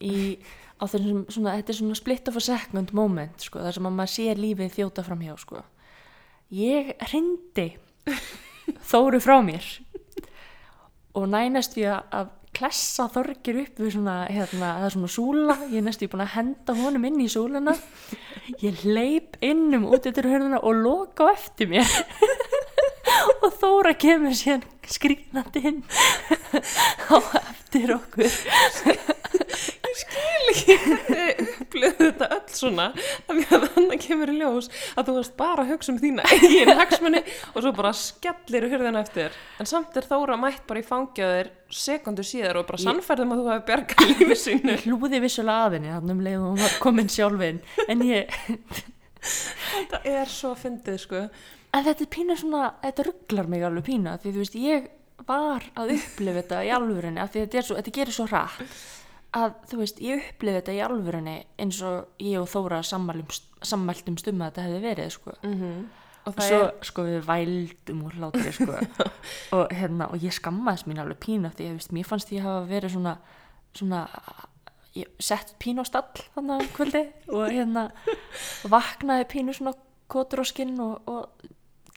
í, 0.00 0.16
á 0.80 0.84
þessum 0.84 1.22
svona, 1.28 1.56
þetta 1.60 1.74
er 1.74 1.80
svona 1.80 2.00
split 2.00 2.32
of 2.32 2.40
a 2.40 2.44
second 2.44 2.94
moment 2.96 3.46
sko, 3.46 3.62
þar 3.64 3.78
sem 3.78 3.90
að 3.90 3.96
maður 4.00 4.14
sér 4.16 4.42
lífið 4.42 4.74
þjóta 4.78 5.06
fram 5.06 5.24
hjá 5.24 5.36
sko. 5.40 5.62
Ég 6.50 6.92
hrindi 7.10 7.68
þóru 8.90 9.20
frá 9.22 9.38
mér 9.44 9.66
og 11.16 11.26
nænast 11.30 11.76
við 11.78 11.92
að 11.94 12.36
klessa 12.60 13.08
þorgir 13.08 13.62
upp 13.62 13.80
við 13.80 13.94
svona, 13.94 14.16
hérna, 14.28 14.74
það 14.80 14.86
er 14.86 14.94
svona 14.96 15.12
súla, 15.14 15.56
ég 15.70 15.78
er 15.80 15.86
næstu 15.86 16.08
búin 16.12 16.24
að 16.26 16.34
henda 16.34 16.76
honum 16.76 17.06
inn 17.08 17.22
í 17.24 17.28
súluna, 17.32 17.76
ég 18.60 18.84
hleyp 18.84 19.40
inn 19.44 19.70
um 19.78 19.88
út 19.88 20.08
eftir 20.10 20.28
hörðuna 20.28 20.60
og 20.60 20.82
loka 20.84 21.30
eftir 21.32 21.70
mér 21.72 21.88
og 23.44 23.54
Þóra 23.60 23.94
kemur 23.98 24.36
síðan 24.36 24.66
skrýnandi 24.90 25.64
inn 25.70 25.80
á 27.12 27.16
eftir 27.44 27.96
okkur. 27.96 28.30
Þið 30.60 31.60
upplöðu 31.70 32.06
þetta 32.10 32.26
öll 32.34 32.52
svona 32.54 32.86
að 33.30 33.40
þannig 33.74 34.02
kemur 34.02 34.32
í 34.32 34.36
ljós 34.40 34.68
að 34.98 35.08
þú 35.08 35.14
varst 35.18 35.34
bara 35.38 35.64
að 35.64 35.72
hugsa 35.74 35.92
um 35.92 35.98
þína 36.00 36.24
eigin 36.34 36.72
hagsmunni 36.78 37.22
og 37.52 37.58
svo 37.62 37.72
bara 37.76 37.92
skellir 37.96 38.66
hurðina 38.70 39.02
eftir. 39.04 39.36
En 39.60 39.68
samt 39.70 39.96
er 39.98 40.08
Þóra 40.10 40.38
mætt 40.40 40.64
bara 40.68 40.82
í 40.82 40.86
fangjaðir 40.86 41.52
sekundu 41.70 42.24
síðar 42.26 42.60
og 42.62 42.68
bara 42.70 42.82
sannfærðum 42.82 43.34
að 43.36 43.42
þú 43.42 43.52
hafi 43.52 43.66
bjargað 43.70 44.12
lífi 44.14 44.38
sínu. 44.44 44.74
Ég 44.74 44.86
hlúði 44.88 45.22
vissulega 45.26 45.68
að 45.68 45.78
henni 45.78 45.94
þannig 45.94 46.16
um 46.16 46.24
leið 46.26 46.48
og 46.48 46.60
var 46.64 46.76
komin 46.82 47.12
sjálfin 47.12 47.62
en 47.86 48.04
ég, 48.08 48.42
þetta 49.20 50.04
er 50.16 50.34
svo 50.34 50.54
fyndið 50.58 51.02
sko 51.04 51.24
en 51.70 51.84
þetta 51.86 52.04
er 52.04 52.10
pínu 52.14 52.36
svona 52.38 52.70
þetta 52.82 53.06
rugglar 53.06 53.50
mig 53.50 53.66
alveg 53.66 53.86
pína 53.86 54.16
því 54.20 54.32
þú 54.32 54.42
veist 54.42 54.58
ég 54.58 54.88
var 55.28 55.66
að 55.78 55.94
upplifa 55.98 56.40
þetta 56.40 56.64
í 56.66 56.72
alvörinni 56.74 57.22
af 57.22 57.32
því 57.32 57.44
þetta, 57.44 57.62
svo, 57.66 57.78
þetta 57.78 57.94
gerir 57.98 58.16
svo 58.16 58.26
rætt 58.30 58.74
að 59.36 59.54
þú 59.70 59.80
veist 59.82 60.02
ég 60.02 60.26
upplifa 60.32 60.58
þetta 60.58 60.74
í 60.74 60.82
alvörinni 60.86 61.36
eins 61.62 61.80
og 61.86 62.22
ég 62.26 62.40
og 62.40 62.48
Þóra 62.50 62.82
sammæltum 62.82 64.18
stumma 64.18 64.48
að 64.48 64.52
þetta 64.52 64.66
hefði 64.66 64.80
verið 64.86 65.12
sko 65.14 65.34
mm 65.36 65.54
-hmm. 65.60 65.82
og 66.24 66.36
það 66.38 66.48
svo 66.48 66.60
er 66.64 66.88
sko 66.90 67.04
við 67.08 67.20
vældum 67.28 68.04
úr 68.06 68.16
hlátri 68.18 68.52
sko 68.52 68.78
og 69.56 69.66
hérna 69.70 70.10
og 70.10 70.24
ég 70.24 70.34
skammaðist 70.34 70.88
mín 70.88 71.02
alveg 71.02 71.20
pínu 71.20 71.52
því 71.54 71.68
að 71.68 71.76
veist, 71.78 71.92
mér 71.92 72.08
fannst 72.08 72.32
ég 72.32 72.42
hafa 72.42 72.66
verið 72.66 72.96
svona 72.96 73.18
svona 73.74 74.08
ég 74.94 75.06
sett 75.22 75.54
pínu 75.62 75.82
á 75.82 75.86
stall 75.86 76.24
þannig 76.34 76.56
að 76.56 76.72
kvöldi 76.74 77.04
og 77.28 77.46
hérna 77.46 77.90
vaknaði 78.66 79.24
pínu 79.30 79.54
svona 79.54 79.74
kotur 80.10 80.42
og 80.42 80.46
skinn 80.46 80.80
og, 80.80 81.02
og 81.06 81.28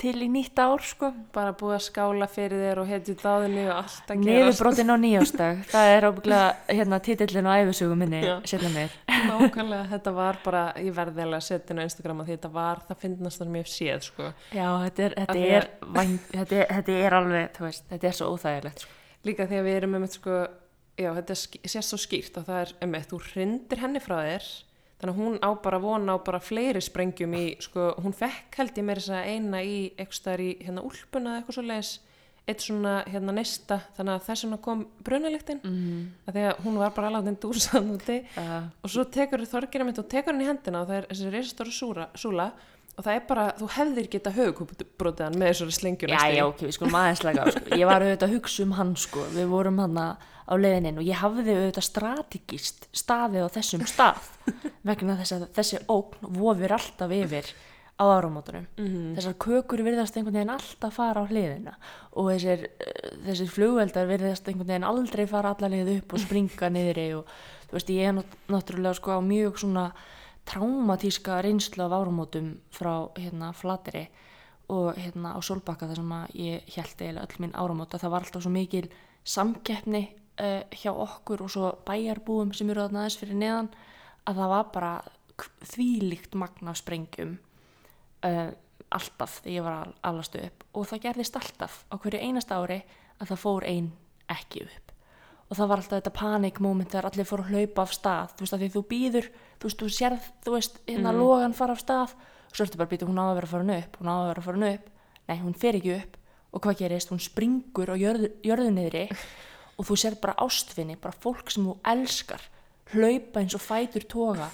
til 0.04 0.16
í 0.26 0.28
nýtt 0.32 0.60
ár 0.60 0.84
sko. 0.84 1.10
Bara 1.36 1.54
búið 1.58 1.78
að 1.78 1.84
skála 1.88 2.28
fyrir 2.32 2.60
þér 2.66 2.82
og 2.84 2.90
hetju 2.92 3.16
dáðinni 3.22 3.64
og 3.70 3.78
allt 3.80 4.12
að 4.12 4.26
gerast. 4.28 4.50
Nefibrotin 4.50 4.92
á 4.92 4.98
nýjástag 5.00 5.62
það 5.74 5.92
er 5.94 6.08
ábygglega 6.10 6.78
hérna 6.78 7.00
titillin 7.08 7.48
á 7.48 7.54
æfisögu 7.64 7.98
minni 8.00 8.22
nákvæmlega 9.24 9.86
þetta 9.92 10.14
var 10.16 10.40
bara, 10.44 10.64
ég 10.82 10.96
verði 10.96 11.24
alveg 11.24 11.40
að 11.40 11.46
setja 11.48 11.74
inn 11.74 11.82
á 11.82 11.88
Instagram 11.88 12.24
að 12.24 12.34
þetta 12.34 12.52
var 12.54 12.82
það 12.88 13.06
sem 13.34 13.56
ég 13.56 13.64
hef 13.64 13.72
séð 13.72 14.04
sko. 14.10 14.34
Já 14.56 14.68
þetta 14.84 15.06
er, 15.06 15.16
þetta 15.22 15.46
er, 15.58 15.70
væng, 15.96 16.18
þetta 16.34 16.60
er, 16.60 16.68
þetta 16.74 16.98
er 17.00 17.18
alveg 17.20 17.62
veist, 17.64 17.88
þetta 17.92 18.10
er 18.10 18.18
svo 18.20 18.30
óþægilegt 18.34 18.86
sko. 18.86 19.00
Líka 19.24 19.48
því 19.48 19.60
að 19.60 19.68
við 19.70 19.80
erum 19.80 19.98
einmitt 19.98 20.18
sko, 20.18 20.42
já 21.00 21.10
þetta 21.16 21.40
sést 21.40 21.90
svo 21.90 22.00
skýrt 22.02 22.40
og 22.42 22.48
það 22.50 22.62
er 22.66 22.76
einmitt, 22.84 23.10
þú 23.12 23.22
hrindir 23.30 23.84
henni 23.84 24.04
frá 24.04 24.18
þér, 24.20 24.50
þannig 25.04 25.18
að 25.18 25.20
hún 25.20 25.36
á 25.44 25.50
bara 25.60 25.80
vona 25.84 26.16
á 26.16 26.18
bara 26.24 26.40
fleiri 26.40 26.80
sprengjum 26.84 27.36
í, 27.36 27.44
sko, 27.64 27.92
hún 28.00 28.16
fekk 28.16 28.56
held 28.62 28.80
ég 28.80 28.88
meira 28.88 29.04
þess 29.04 29.16
að 29.18 29.30
eina 29.34 29.60
í 29.60 29.78
eitthvað 29.98 30.20
staðar 30.20 30.44
í 30.46 30.50
hérna 30.64 30.84
úlpuna 30.88 31.34
eða 31.34 31.42
eitthvað 31.42 31.58
svo 31.58 31.64
leiðis, 31.68 31.92
eitt 32.44 32.64
svona 32.64 32.94
hérna 33.08 33.36
neista, 33.36 33.80
þannig 33.98 34.14
að 34.14 34.26
þess 34.30 34.46
vegna 34.46 34.60
kom 34.64 34.86
brunaliktin, 35.04 35.60
mm. 35.64 36.00
að 36.28 36.38
því 36.38 36.46
að 36.48 36.64
hún 36.64 36.80
var 36.80 36.96
bara 36.96 37.12
alveg 37.12 37.38
dúsan 37.44 37.92
úti. 37.94 38.18
Uh, 38.40 38.56
og 38.84 38.92
svo 38.96 39.06
tekur 39.12 39.44
þorgirinn 39.48 39.92
mitt 39.92 40.00
og 40.00 40.10
tekur 40.12 40.36
henni 40.36 40.48
í 40.48 40.50
hendina 40.52 40.84
og 40.84 40.90
það 40.92 41.02
er 41.02 41.10
þessi 41.12 41.34
reisastóra 41.36 41.76
súra, 41.76 42.08
súla 42.20 42.50
og 42.98 43.04
það 43.08 43.16
er 43.18 43.24
bara, 43.28 43.46
þú 43.58 43.68
hefðir 43.74 44.08
geta 44.14 44.32
högukúbrotiðan 44.36 45.38
með 45.42 45.50
þessari 45.52 45.76
slengjur 45.80 46.14
Já, 46.14 46.22
já, 46.38 46.44
ok, 46.46 46.60
við 46.68 46.76
skulum 46.78 46.98
aðeins 47.00 47.24
lega 47.26 47.44
á, 47.44 47.46
sko. 47.56 47.64
Ég 47.80 47.88
var 47.90 48.06
auðvitað 48.06 48.28
að 48.30 48.36
hugsa 48.38 48.64
um 48.68 48.74
hann, 48.78 48.96
sko. 49.02 49.26
Við 49.34 49.48
vorum 49.50 49.80
hann 49.82 49.98
á 50.04 50.54
leiðininn 50.60 51.00
og 51.02 51.08
ég 51.08 51.18
hafði 51.24 51.56
auðvitað 51.58 51.88
strategist 51.88 52.88
staðið 52.94 53.46
á 53.48 53.50
þessum 53.56 53.86
stað 53.90 54.28
vegna 54.84 55.16
þess 55.22 55.36
að 55.38 55.46
þessi 55.58 55.80
ógn 55.90 56.28
vofir 56.38 56.74
alltaf 56.76 57.14
yfir 57.16 57.50
á 57.94 58.04
áramótunum. 58.10 58.66
Mhm. 58.82 59.14
Þessar 59.18 59.36
kökur 59.40 59.84
virðast 59.86 60.16
einhvern 60.18 60.34
veginn 60.38 60.54
alltaf 60.54 60.96
fara 60.98 61.22
á 61.24 61.30
hliðina 61.30 61.76
og 62.18 62.30
þessir, 62.34 62.64
eh, 62.82 63.12
þessir 63.28 63.52
flugveldar 63.54 64.10
virðast 64.10 64.48
einhvern 64.50 64.68
veginn 64.74 64.88
aldrei 64.90 65.26
fara 65.30 65.54
alla 65.54 65.70
leið 65.70 65.92
upp 66.00 66.14
og 66.18 66.20
springa 66.26 66.70
niðri 66.74 67.06
og 67.20 67.26
þú 67.70 67.78
veist, 67.78 67.90
ég 67.94 68.10
er 68.10 68.14
nátt- 68.18 68.38
náttúrulega 68.50 68.96
sko 68.98 69.12
á 69.18 69.22
mjög 69.22 69.58
svona 69.62 69.86
traumatíska 70.46 71.42
reynslu 71.42 71.84
af 71.86 71.96
áramótum 71.96 72.58
frá 72.72 73.10
hérna 73.18 73.54
flateri 73.54 74.08
og 74.70 74.98
hérna 74.98 75.36
á 75.36 75.40
Solbakka 75.44 75.88
þar 75.88 76.00
sem 76.02 76.14
að 76.16 76.36
ég 76.40 76.76
held 76.76 77.02
eiginlega 77.02 77.26
öll 77.28 77.42
minn 77.44 77.56
áramóta 77.56 78.00
það 78.02 78.14
var 78.14 78.26
alltaf 78.26 78.44
svo 78.44 78.52
mikil 78.52 78.90
samkeppni 79.24 80.04
uh, 80.42 80.62
hjá 80.72 80.92
okkur 80.92 81.44
og 81.46 81.52
svo 81.52 81.72
bæjarbúum 81.88 82.54
sem 82.56 82.70
eru 82.70 82.86
aðeins 82.86 83.18
fyrir 83.20 83.40
neðan 83.40 83.72
að 84.28 84.40
það 84.42 84.54
var 84.56 84.70
bara 84.74 84.94
þvílíkt 85.74 86.38
magna 86.40 86.76
sprengjum 86.78 87.38
uh, 88.28 88.50
alltaf 88.94 89.40
þegar 89.42 89.56
ég 89.56 89.66
var 89.66 89.78
að 89.80 89.94
alastu 90.10 90.42
upp. 90.44 90.66
Og 90.78 90.88
það 90.90 91.06
gerðist 91.08 91.38
alltaf 91.40 91.84
á 91.90 91.96
hverju 91.98 92.22
einasta 92.22 92.60
ári 92.62 92.84
að 93.20 93.34
það 93.34 93.44
fór 93.46 93.68
ein 93.68 93.94
ekki 94.32 94.68
upp 94.68 94.93
og 95.54 95.58
það 95.60 95.70
var 95.70 95.82
alltaf 95.84 96.00
þetta 96.00 96.14
panikmoment 96.18 96.90
þegar 96.90 97.06
allir 97.12 97.28
fóru 97.30 97.44
að 97.46 97.52
hlaupa 97.54 97.84
af 97.86 97.92
stað. 97.94 98.32
Þú 98.34 98.42
veist 98.46 98.56
að 98.58 98.62
því 98.64 98.70
þú 98.74 98.82
býður, 98.90 99.28
þú 99.62 99.68
veist, 99.70 99.82
þú 99.84 99.90
sérð 99.94 100.30
þú 100.46 100.54
veist, 100.56 100.80
hérna 100.90 101.12
Mhm. 101.14 101.20
logan 101.22 101.54
fara 101.54 101.76
af 101.78 101.82
stað. 101.84 102.16
Og 102.50 102.56
svo 102.58 102.66
ertu 102.66 102.78
bara 102.78 102.88
að 102.90 102.94
býta, 102.98 103.06
hún 103.08 103.22
á 103.22 103.26
að 103.30 103.36
vera 103.38 103.48
að 103.48 103.54
fara 103.54 103.78
upp 103.78 103.98
hún 104.02 104.10
á 104.10 104.16
að 104.18 104.28
vera 104.30 104.42
að 104.42 104.48
fara 104.50 104.74
upp, 104.74 104.90
nei, 105.30 105.38
hún 105.44 105.54
fer 105.56 105.74
ekki 105.78 105.96
upp. 106.02 106.18
Og 106.54 106.62
hvað 106.62 106.78
gerist, 106.78 107.10
hún 107.10 107.20
springur 107.22 107.90
á 107.90 107.96
jörðu, 107.98 108.30
jörðu 108.44 108.72
niðri. 108.74 109.06
Og 109.78 109.86
þú 109.86 109.96
sérð 109.98 110.20
bara 110.22 110.36
ástfinni, 110.38 110.96
bara 111.02 111.14
fólk 111.22 111.50
sem 111.50 111.66
þú 111.66 111.78
elskar 111.84 112.42
hlaupa 112.94 113.40
eins 113.42 113.56
og 113.56 113.62
fætur 113.62 114.04
toga 114.08 114.50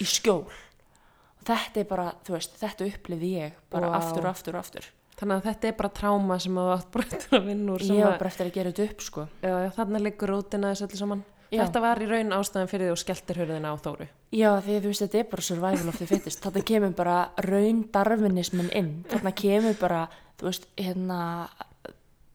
í 0.00 0.04
skjól. 0.06 0.46
Og 0.46 1.44
þetta 1.44 1.76
er 1.80 1.84
bara, 1.84 2.12
þú 2.24 2.32
veist, 2.36 2.54
þetta 2.60 2.86
upplifði 2.86 3.30
ég 3.38 3.52
bara 3.70 3.90
Vá. 3.90 3.96
aftur 3.98 4.24
og 4.24 4.30
aftur 4.30 4.54
og 4.54 4.60
aftur 4.62 4.84
Þannig 5.24 5.38
að 5.38 5.46
þetta 5.46 5.68
er 5.68 5.76
bara 5.78 5.88
tráma 5.96 6.36
sem 6.44 6.56
að 6.60 6.66
þú 6.66 6.72
átt 6.74 6.88
bara 6.92 7.04
eftir 7.08 7.38
að 7.38 7.46
vinna 7.48 7.72
úr 7.72 7.82
ég 7.86 8.00
var 8.02 8.10
að, 8.10 8.18
bara 8.20 8.30
eftir 8.34 8.48
að 8.50 8.56
gera 8.58 8.72
þetta 8.74 8.84
upp 8.90 9.04
sko 9.06 9.22
já, 9.40 9.52
já, 9.62 9.68
þarna 9.78 10.00
liggur 10.04 10.32
rútina 10.34 10.72
þessu 10.74 10.84
öllu 10.84 10.98
saman. 11.00 11.22
Já. 11.54 11.60
Þetta 11.62 11.80
var 11.84 12.02
í 12.02 12.08
raun 12.10 12.34
ástæðan 12.34 12.68
fyrir 12.68 12.88
því 12.88 12.92
og 12.92 13.00
skelltir 13.00 13.40
hörðina 13.40 13.72
á 13.72 13.76
Þóru. 13.80 14.06
Já, 14.34 14.48
því 14.66 14.76
þú 14.76 14.90
veist, 14.90 15.02
þetta 15.04 15.18
er 15.20 15.26
bara 15.30 15.46
survival 15.46 15.90
of 15.92 15.98
the 16.00 16.08
fittest. 16.10 16.42
Þarna 16.44 16.62
kemur 16.68 16.94
bara 16.98 17.16
raun 17.46 17.82
darwinismin 17.94 18.70
inn. 18.74 18.90
Þarna 19.12 19.32
kemur 19.38 19.76
bara, 19.80 20.00
þú 20.40 20.48
veist, 20.50 20.66
hérna, 20.80 21.20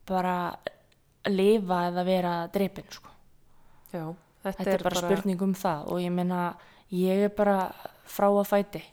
bara 0.10 0.36
lifa 1.30 1.82
eða 1.92 2.06
vera 2.08 2.36
drepin, 2.54 2.88
sko. 2.96 3.12
Já, 3.92 4.06
þetta, 4.46 4.56
Þetta 4.64 4.78
er 4.78 4.86
bara 4.88 5.04
spurning 5.04 5.46
um 5.46 5.58
það 5.58 5.92
og 5.94 6.02
ég 6.06 6.16
meina, 6.16 6.44
ég 6.96 7.28
er 7.28 7.36
bara 7.36 7.60
frá 8.10 8.30
að 8.32 8.48
fæti 8.50 8.86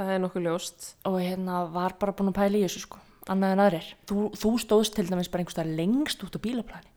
Það 0.00 0.14
er 0.14 0.20
nokkuð 0.22 0.44
ljóst. 0.46 0.84
og 1.04 1.18
hérna 1.20 1.60
var 1.74 1.92
bara 2.00 2.14
búin 2.16 2.30
að 2.30 2.38
pæla 2.38 2.56
í 2.56 2.64
þessu, 2.64 2.80
sko. 2.86 3.00
Annað 3.28 3.52
en 3.52 3.62
aðrir. 3.66 3.88
Þú, 4.08 4.22
þú 4.40 4.52
stóðst 4.62 4.94
til 4.96 5.04
dæmis 5.10 5.28
bara 5.28 5.44
einhverstað 5.44 5.72
lengst 5.76 6.24
út 6.24 6.38
á 6.40 6.40
bílaplani. 6.40 6.88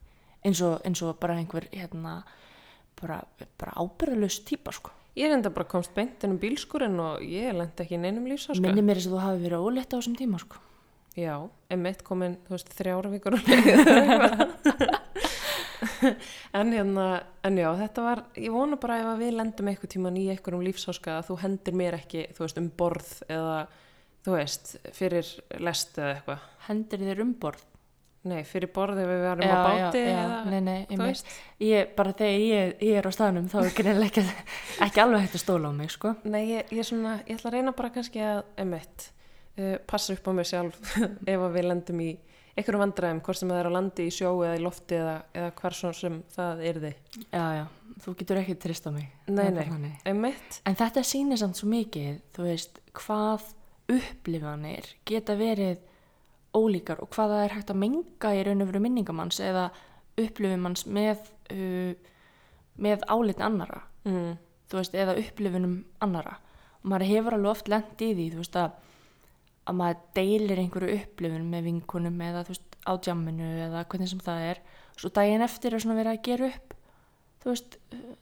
Eins 0.47 0.61
og, 0.63 0.77
eins 0.87 1.01
og 1.03 1.17
bara 1.19 1.35
einhver, 1.35 1.67
hérna, 1.75 2.13
bara, 3.01 3.19
bara 3.59 3.75
ábyrðalös 3.75 4.39
típa, 4.47 4.71
sko. 4.71 4.93
Ég 5.19 5.27
er 5.27 5.35
enda 5.35 5.51
bara 5.53 5.67
komst 5.67 5.91
beint 5.93 6.23
inn 6.23 6.37
um 6.37 6.39
bílskurinn 6.39 6.95
og 7.03 7.19
ég 7.27 7.51
lendi 7.53 7.83
ekki 7.83 7.99
neinum 7.99 8.25
lífsáska. 8.31 8.63
Minni 8.63 8.81
mér 8.87 9.01
þess 9.01 9.11
að 9.11 9.17
þú 9.17 9.23
hafi 9.25 9.43
verið 9.43 9.67
ólétt 9.67 9.91
á 9.91 9.99
þessum 9.99 10.15
tíma, 10.23 10.39
sko. 10.39 10.63
Já, 11.19 11.35
emitt 11.75 12.07
komin, 12.07 12.39
þú 12.47 12.55
veist, 12.55 12.71
þrjára 12.79 13.11
vikur 13.11 13.35
og 13.35 13.51
leið. 13.51 13.67
en 16.59 16.71
hérna, 16.73 17.07
en 17.45 17.59
já, 17.59 17.67
þetta 17.79 18.05
var, 18.05 18.23
ég 18.39 18.53
vona 18.53 18.79
bara 18.81 18.99
ef 19.01 19.11
að 19.13 19.21
við 19.25 19.35
lendum 19.39 19.69
eitthvað 19.71 19.93
tíman 19.95 20.19
í 20.19 20.25
einhverjum 20.33 20.65
lífsáska 20.67 21.17
að 21.19 21.29
þú 21.29 21.37
hendir 21.43 21.77
mér 21.79 21.97
ekki, 21.99 22.25
þú 22.35 22.45
veist, 22.45 22.61
um 22.61 22.71
borð 22.79 23.11
eða, 23.27 23.59
þú 24.25 24.35
veist, 24.37 24.73
fyrir 24.95 25.29
lest 25.63 25.99
eða 25.99 26.17
eitthvað. 26.17 26.49
Hendir 26.69 27.05
þér 27.09 27.23
um 27.25 27.37
borð. 27.43 27.69
Nei, 28.23 28.39
fyrir 28.47 28.69
borð 28.71 29.01
ef 29.03 29.09
við 29.09 29.25
varum 29.25 29.49
á 29.51 29.59
báti 29.67 29.99
já, 29.99 30.11
eða, 30.13 30.35
nei, 30.47 30.59
nei, 30.63 30.77
þú 30.87 30.99
veist. 31.01 31.31
ég 31.59 31.89
bara 31.97 32.13
þegar 32.15 32.43
ég, 32.47 32.69
ég 32.87 32.99
er 33.01 33.09
á 33.09 33.11
staðnum 33.11 33.49
þá 33.51 33.57
er 33.59 33.89
ekki, 34.05 34.23
ekki 34.85 35.01
alveg 35.03 35.25
hægt 35.25 35.35
að 35.35 35.43
stóla 35.43 35.71
á 35.71 35.73
mig 35.75 35.91
sko. 35.91 36.13
Nei, 36.23 36.45
ég, 36.53 36.71
ég, 36.71 36.87
svona, 36.87 37.17
ég 37.27 37.35
ætla 37.35 37.51
að 37.51 37.57
reyna 37.57 37.73
bara 37.75 37.91
kannski 37.91 38.23
að, 38.23 38.39
emitt, 38.63 39.09
uh, 39.59 39.75
passa 39.91 40.15
upp 40.15 40.29
á 40.29 40.31
mig 40.39 40.47
sjálf 40.47 40.95
ef 41.33 41.43
að 41.49 41.57
við 41.57 41.67
lendum 41.67 41.99
í 42.05 42.13
einhverjum 42.53 42.83
vandræðum, 42.83 43.21
hvort 43.25 43.39
sem 43.39 43.49
það 43.49 43.61
er 43.61 43.69
á 43.69 43.75
landi, 43.75 44.07
í 44.07 44.13
sjó 44.13 44.33
eða 44.45 44.57
í 44.59 44.61
lofti 44.63 44.99
eða, 44.99 45.15
eða 45.33 45.53
hvar 45.59 45.77
svo 45.77 45.93
sem 45.97 46.19
það 46.35 46.63
yrði. 46.69 46.93
já, 47.23 47.45
já, 47.57 47.63
þú 48.03 48.15
getur 48.19 48.41
ekki 48.43 48.57
trist 48.61 48.87
á 48.87 48.91
mig. 48.93 49.09
Nei, 49.27 49.47
er 49.49 49.73
nei. 49.81 49.95
Emitt, 50.11 50.61
en 50.69 50.77
þetta 50.79 51.05
sýnir 51.07 51.41
samt 51.41 51.59
svo 51.59 51.71
mikið 51.71 52.21
þú 52.35 52.47
veist, 52.47 52.79
hvað 52.93 53.49
upplifanir 53.93 54.87
geta 55.09 55.35
verið 55.39 55.81
ólíkar 56.53 57.01
og 57.01 57.09
hvað 57.13 57.33
það 57.33 57.43
er 57.43 57.55
hægt 57.57 57.73
að 57.73 57.81
menga 57.81 58.33
í 58.37 58.43
raun 58.45 58.63
og 58.63 58.69
veru 58.69 58.81
minningamanns 58.83 59.39
eða 59.43 59.67
upplifumanns 60.21 60.85
með 60.85 61.25
uh, 61.51 61.93
með 62.81 63.05
álit 63.11 63.41
annara 63.43 63.83
mm, 64.07 64.33
þú 64.69 64.79
veist, 64.79 64.95
eða 64.97 65.17
upplifunum 65.21 65.77
annara 66.03 66.37
og 66.81 66.89
maður 66.91 67.09
hefur 67.09 67.37
alveg 67.37 67.51
oft 67.53 67.71
lent 67.71 68.01
í 68.01 68.11
því 68.13 68.29
þú 68.33 68.41
veist 68.41 68.59
að, 68.59 68.77
að 69.63 69.79
maður 69.79 69.99
deilir 70.17 70.61
einhverju 70.61 70.99
upplifun 70.99 71.49
með 71.51 71.67
vinkunum 71.69 72.21
eða 72.25 72.45
þú 72.47 72.55
veist 72.55 72.79
á 72.83 72.91
jamminu 73.07 73.49
eða 73.67 73.83
hvernig 73.87 74.11
sem 74.11 74.23
það 74.23 74.47
er. 74.51 74.63
Svo 74.99 75.09
daginn 75.13 75.45
eftir 75.45 75.73
er 75.73 75.83
svona 75.83 75.97
verið 75.97 76.17
að 76.17 76.25
gera 76.27 76.49
upp 76.51 76.73
þú 77.43 77.51
veist, 77.51 77.77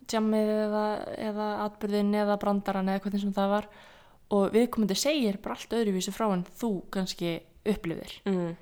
jammið 0.09 0.51
eða, 0.55 0.83
eða 1.29 1.47
atbyrðin 1.67 2.15
eða 2.23 2.39
brandaran 2.41 2.89
eða 2.89 3.03
hvernig 3.05 3.23
sem 3.23 3.35
það 3.35 3.53
var. 3.53 3.69
Og 4.31 4.55
viðkomandi 4.55 4.97
segir 4.97 5.37
bara 5.43 5.57
allt 5.57 5.75
öðruvísi 5.77 6.13
frá 6.15 6.27
en 6.31 6.45
þú 6.57 6.71
kannski 6.93 7.35
upplifir. 7.67 8.15
Mm, 8.25 8.55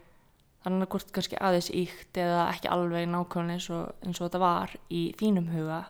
þannig 0.66 0.86
að 0.86 0.92
hvort 0.96 1.14
kannski 1.16 1.40
aðeins 1.40 1.72
íkt 1.72 2.20
eða 2.20 2.44
ekki 2.50 2.72
alveg 2.74 3.08
nákvæmlega 3.08 3.56
eins 3.56 3.70
og, 3.72 3.96
eins 4.04 4.20
og 4.20 4.28
þetta 4.28 4.44
var 4.44 4.76
í 4.92 5.04
þínum 5.20 5.52
huga. 5.54 5.84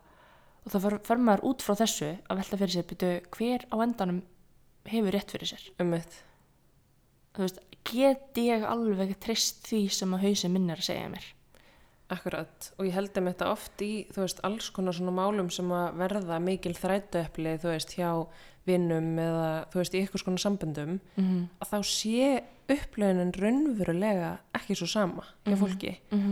Og 0.65 0.73
það 0.75 0.89
fer 1.07 1.23
maður 1.23 1.45
út 1.49 1.65
frá 1.65 1.79
þessu 1.79 2.11
að 2.29 2.43
velta 2.43 2.61
fyrir 2.61 2.75
sér 2.75 2.89
byrju 2.91 3.13
hver 3.37 3.69
á 3.73 3.75
endanum 3.81 4.25
hefur 4.89 5.15
rétt 5.15 5.33
fyrir 5.33 5.55
sér? 5.55 5.69
Emitt. 5.81 6.19
þú 6.19 6.28
veist, 7.45 7.59
get 7.89 8.37
ég 8.37 8.63
alveg 8.67 9.15
trist 9.23 9.67
því 9.67 9.83
sem 9.91 10.13
að 10.13 10.25
hausin 10.27 10.53
minn 10.53 10.69
er 10.69 10.77
að 10.81 10.89
segja 10.91 11.09
mér 11.09 11.27
Akkurat, 12.09 12.71
og 12.79 12.87
ég 12.87 12.95
held 12.97 13.17
um 13.21 13.27
þetta 13.29 13.47
oft 13.53 13.81
í, 13.85 14.07
þú 14.09 14.23
veist, 14.23 14.39
alls 14.47 14.71
konar 14.73 14.95
svona 14.97 15.11
málum 15.13 15.51
sem 15.53 15.67
að 15.69 15.99
verða 15.99 16.39
mikil 16.41 16.73
þrætuepli, 16.73 17.51
þú 17.61 17.69
veist, 17.69 17.91
hjá 17.99 18.09
vinnum 18.65 19.11
eða, 19.21 19.49
þú 19.69 19.77
veist, 19.77 19.93
í 19.93 19.99
eitthvað 20.01 20.23
svona 20.23 20.41
samböndum, 20.41 20.95
mm 20.97 21.27
-hmm. 21.27 21.43
að 21.61 21.69
þá 21.69 21.79
sé 21.85 22.43
upplöðunin 22.69 23.33
raunverulega 23.33 24.31
ekki 24.57 24.75
svo 24.75 24.87
sama 24.87 25.23
hjá 25.45 25.53
Mhm. 25.53 25.59
fólki. 25.61 25.91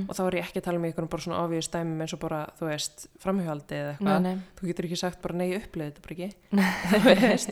Og 0.09 0.15
þá 0.15 0.21
er 0.27 0.33
ég 0.35 0.43
ekki 0.45 0.59
að 0.59 0.63
tala 0.63 0.79
með 0.79 0.93
ykkur 0.93 1.01
um 1.03 1.07
bara 1.09 1.21
svona 1.21 1.41
ávíðust 1.47 1.71
dæmum 1.71 2.01
eins 2.01 2.13
og 2.13 2.19
bara, 2.19 2.49
þú 2.59 2.65
veist, 2.65 3.07
framhjáldi 3.19 3.75
eða 3.75 3.97
eitthvað. 3.97 4.41
Þú 4.59 4.67
getur 4.67 4.85
ekki 4.85 4.97
sagt 4.97 5.21
bara 5.21 5.35
nei, 5.35 5.53
upplöðu 5.57 5.91
þetta 5.91 6.01
bara 6.01 6.15
ekki. 6.15 6.33
Þú 7.21 7.21
veist, 7.21 7.49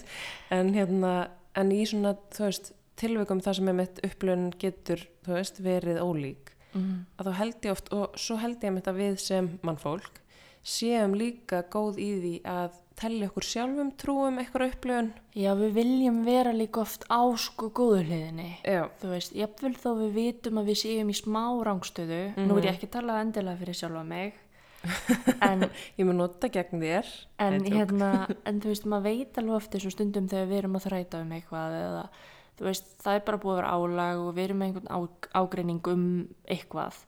en 0.52 0.74
hérna, 0.74 1.30
en 1.56 1.70
í 1.72 1.86
svona, 1.86 2.15
þú 2.32 2.44
veist, 2.46 2.72
tilvikum 2.99 3.41
það 3.43 3.58
sem 3.60 3.71
er 3.71 3.79
mitt 3.79 4.03
upplöðun 4.08 4.51
getur, 4.62 5.08
þú 5.25 5.38
veist, 5.39 5.63
verið 5.63 6.01
ólík 6.03 6.55
mm 6.75 7.05
að 7.15 7.29
þá 7.29 7.34
held 7.39 7.65
ég 7.65 7.71
oft 7.71 7.91
og 7.95 8.17
svo 8.19 8.38
held 8.41 8.63
ég 8.63 8.79
að 8.88 8.97
við 8.99 9.19
sem 9.23 9.51
mannfólk 9.63 10.21
séum 10.65 11.13
líka 11.15 11.62
góð 11.71 11.99
í 12.01 12.10
því 12.19 12.34
að 12.49 12.79
telli 12.95 13.27
okkur 13.27 13.45
sjálfum 13.45 13.91
trúum 13.99 14.39
eitthvað 14.39 14.71
upplöfun 14.71 15.12
já 15.36 15.51
við 15.60 15.75
viljum 15.75 16.21
vera 16.25 16.53
líka 16.55 16.81
oft 16.81 17.03
á 17.12 17.21
sko 17.38 17.69
góðu 17.75 18.05
hliðinni. 18.08 18.49
Já, 18.63 18.88
þú 19.01 19.12
veist, 19.12 19.36
jafnvel 19.36 19.73
þó 19.75 19.89
við 19.99 20.15
vitum 20.15 20.62
að 20.62 20.71
við 20.71 20.79
séum 20.81 21.12
í 21.12 21.17
smá 21.17 21.43
rángstöðu 21.67 22.21
nú 22.39 22.58
er 22.58 22.69
ég 22.69 22.77
ekki 22.77 22.89
að 22.89 22.95
tala 22.97 23.19
endilega 23.21 23.62
fyrir 23.62 23.79
sjálfa 23.81 24.03
mig 24.08 24.41
en 25.49 25.67
ég 25.97 26.05
mun 26.05 26.19
nota 26.21 26.49
gegn 26.53 26.81
þér. 26.81 27.12
En, 27.41 27.60
hérna, 27.65 28.10
en 28.45 28.62
þú 28.62 28.71
veist, 28.71 28.88
maður 28.89 29.08
veit 29.10 29.39
alveg 29.41 29.60
oft 29.60 29.75
þessu 29.75 29.91
stundum 29.93 30.29
þegar 30.29 30.49
við 30.51 30.60
erum 30.62 30.79
að 30.79 30.88
þræta 30.88 31.21
um 31.25 31.34
eitthvað 31.36 31.77
eða, 31.79 32.03
þú 32.10 32.35
veist, 32.60 32.86
það 33.04 33.13
er 33.13 33.26
bara 33.28 33.38
búið 33.38 33.52
að 33.54 33.60
vera 33.60 33.74
álag 33.76 34.22
og 34.24 34.36
við 34.36 34.44
erum 34.44 34.58
með 34.62 34.68
einhvern 34.68 35.10
ágreining 35.36 35.88
um 35.91 36.06
eitthvað 36.48 37.02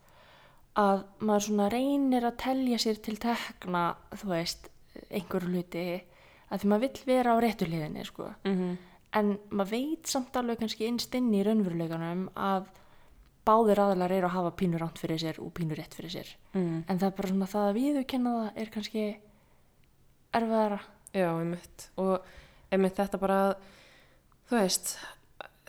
að 0.78 1.04
maður 1.18 1.46
svona 1.46 1.68
reynir 1.72 2.26
að 2.28 2.36
telja 2.42 2.78
sér 2.78 3.00
til 3.02 3.16
tekna, 3.18 3.84
þú 4.14 4.28
veist, 4.30 4.68
einhver 5.10 5.46
hluti 5.48 5.86
að 6.48 6.60
því 6.60 6.70
maður 6.70 6.84
vill 6.84 7.06
vera 7.08 7.34
á 7.34 7.36
réttu 7.42 7.68
hliðinni, 7.68 8.04
sko. 8.04 8.34
mm 8.44 8.54
-hmm. 8.54 8.76
En 9.12 9.38
maður 9.50 9.70
veit 9.70 10.06
samt 10.06 10.36
alveg 10.36 10.58
kannski 10.58 10.86
innst 10.86 11.14
inn 11.14 11.32
í 11.32 11.42
raunveruleikanum 11.42 12.28
að 12.36 12.66
báðir 13.48 13.80
aðlar 13.80 14.12
eru 14.12 14.26
að 14.26 14.36
hafa 14.36 14.50
pínur 14.50 14.80
ránt 14.80 14.98
fyrir 14.98 15.18
sér 15.18 15.40
og 15.40 15.52
pínur 15.54 15.76
rétt 15.76 15.94
fyrir 15.94 16.10
sér. 16.10 16.36
mm. 16.52 16.84
En 16.88 16.98
það 16.98 17.06
er 17.06 17.16
bara 17.16 17.28
svona 17.28 17.46
það 17.46 17.68
að 17.68 17.74
viðurkenna 17.74 18.30
það 18.30 18.60
er 18.62 18.70
kannski 18.70 19.16
erfiðara. 20.32 20.80
já, 21.12 21.40
einmitt 21.40 21.90
og 21.96 22.20
einmitt 22.70 22.96
þetta 22.96 23.18
bara 23.18 23.54
þú 24.48 24.60
veist 24.60 24.98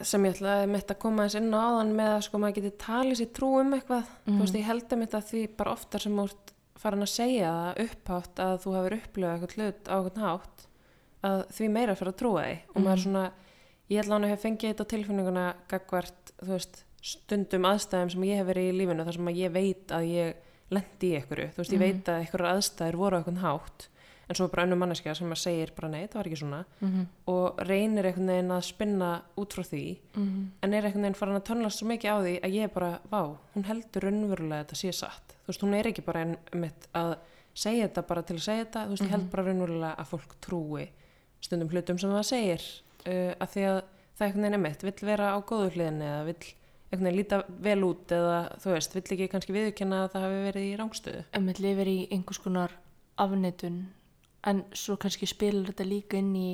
sem 0.03 0.23
ég 0.25 0.33
ætla 0.35 0.61
einmitt 0.63 0.87
að 0.93 0.99
koma 0.99 1.23
eins 1.25 1.35
inn 1.35 1.51
á 1.53 1.59
áðan 1.59 1.93
með 1.95 2.09
að 2.15 2.23
sko 2.27 2.37
maður 2.39 2.55
geti 2.59 2.71
talið 2.77 3.17
sér 3.19 3.31
trú 3.35 3.49
um 3.59 3.73
eitthvað 3.73 4.03
þú 4.25 4.31
Mhm. 4.33 4.39
veist, 4.41 4.55
ég 4.55 4.63
held 4.69 4.89
einmitt 4.93 5.11
að 5.13 5.27
því 5.29 5.57
bara 5.57 5.71
oftar 5.71 5.99
sem 6.01 6.17
úr 6.19 6.31
farin 6.79 7.01
að 7.01 7.09
segja 7.11 7.49
það 7.51 7.89
upphátt 7.89 8.35
að 8.39 8.57
þú 8.63 8.75
hefur 8.77 8.97
upplifað 8.99 9.33
eitthvað 9.35 9.55
hlut 9.55 9.83
á 9.89 9.95
eitthvað 9.99 10.23
hátt 10.23 10.67
að 11.23 11.47
því 11.51 11.69
meira 11.69 11.95
fyrir 11.95 12.13
að 12.13 12.19
trúa 12.21 12.43
því 12.45 12.59
og 12.75 12.81
maður 12.81 12.97
Mhm. 12.99 13.03
svona, 13.03 13.31
ég 13.89 13.97
held 13.97 14.07
að 14.07 14.11
hann 14.11 14.29
hef 14.29 14.41
fengið 14.43 14.73
þetta 14.73 14.85
tilfinninguna 14.93 15.53
gagvart, 15.67 16.31
þú 16.41 16.47
veist 16.47 16.83
stundum 17.01 17.63
aðstæðum 17.63 18.11
sem 18.11 18.21
ég 18.23 18.37
hef 18.37 18.47
verið 18.47 18.69
í 18.71 18.77
lífinu 18.77 19.05
þar 19.05 19.13
sem 19.13 19.25
að 19.27 19.37
ég 19.37 19.51
veit 19.51 19.87
að 19.87 20.03
ég 20.07 20.33
lendi 20.71 21.11
í 21.11 21.15
einhverju, 21.21 21.49
þú 21.53 21.57
veist, 21.57 21.71
ég 21.71 21.79
Mhm. 21.79 21.79
veit 21.79 22.03
að 22.05 22.19
einhverjar 22.21 22.53
aðstæður 22.55 22.95
voru 22.95 23.15
á 23.15 23.19
eitthvað 23.23 23.41
hátt 23.41 23.87
en 24.29 24.37
svo 24.37 24.47
bara 24.51 24.63
önnum 24.67 24.79
manneskja 24.83 25.15
sem 25.17 25.31
að 25.33 25.41
segir 25.41 25.71
bara 25.75 25.89
nei, 25.89 26.03
það 26.07 26.19
var 26.19 26.27
ekki 26.29 26.39
svona 26.39 26.65
Mm 26.79 26.89
-hmm. 26.89 27.05
og 27.33 27.59
reynir 27.67 28.05
einhvern 28.05 28.27
veginn 28.27 28.51
að 28.51 28.61
spinna 28.61 29.21
út 29.37 29.53
frá 29.53 29.63
því 29.63 29.97
en 30.63 30.73
er 30.73 30.85
einhvern 30.85 31.01
veginn 31.01 31.15
farin 31.15 31.35
að 31.35 31.47
tónlast 31.49 31.79
svo 31.79 31.87
mikið 31.87 32.09
á 32.13 32.17
því 32.21 32.35
að 32.43 32.53
ég 32.53 32.63
er 32.63 32.73
bara, 32.73 32.99
vá, 33.11 33.37
hún 33.55 33.63
heldur 33.65 34.03
raunverulega 34.03 34.59
að 34.59 34.65
þetta 34.65 34.75
sé 34.75 34.91
satt, 34.91 35.35
þú 35.43 35.47
veist, 35.47 35.63
hún 35.63 35.73
er 35.73 35.87
ekki 35.87 36.01
bara 36.05 36.19
einmitt 36.21 36.87
að 36.93 37.17
segja 37.53 37.87
þetta 37.87 38.01
bara 38.07 38.21
til 38.21 38.35
að 38.35 38.41
segja 38.41 38.63
þetta, 38.65 38.85
þú 38.85 38.89
veist, 38.89 39.03
ég 39.03 39.09
held 39.09 39.29
bara 39.31 39.43
raunverulega 39.43 39.95
að 39.97 40.05
fólk 40.05 40.35
trúi 40.41 40.87
stundum 41.41 41.69
hlutum 41.69 41.97
sem 41.97 42.11
það 42.11 42.23
segir 42.23 42.61
uh, 43.07 43.33
að 43.39 43.49
því 43.53 43.61
að 43.71 43.83
það 44.15 44.25
einhvern 44.27 44.43
veginn 44.43 44.57
einmitt 44.59 44.83
vill 44.83 45.07
vera 45.07 45.33
á 45.35 45.37
góðu 45.41 45.69
hliðinni 45.75 46.05
eða 46.05 46.23
vill 46.25 46.45
einhvern 46.91 47.05
veginn 47.05 47.19
líta 47.19 47.43
vel 47.47 47.83
út 47.83 48.11
eða 48.11 48.39
þú 48.59 48.73
veist, 48.73 48.95
vill 48.95 49.03
ekki 49.15 49.27
kannski 49.31 49.53
viðurkenna 49.55 50.03
að 50.03 50.11
það 50.13 50.25
hafi 50.25 50.39
verið 50.47 50.65
í 50.65 50.77
rángstöðu. 50.79 51.23
Emmett 51.37 51.59
lifir 51.59 51.87
í 51.87 51.97
einhvers 52.11 52.41
konar 52.43 52.71
afneitun 53.19 53.79
en 54.47 54.61
svo 54.73 54.97
kannski 54.99 55.27
spilar 55.27 55.71
þetta 55.71 55.87
líka 55.87 56.19
inn 56.19 56.35
í 56.35 56.49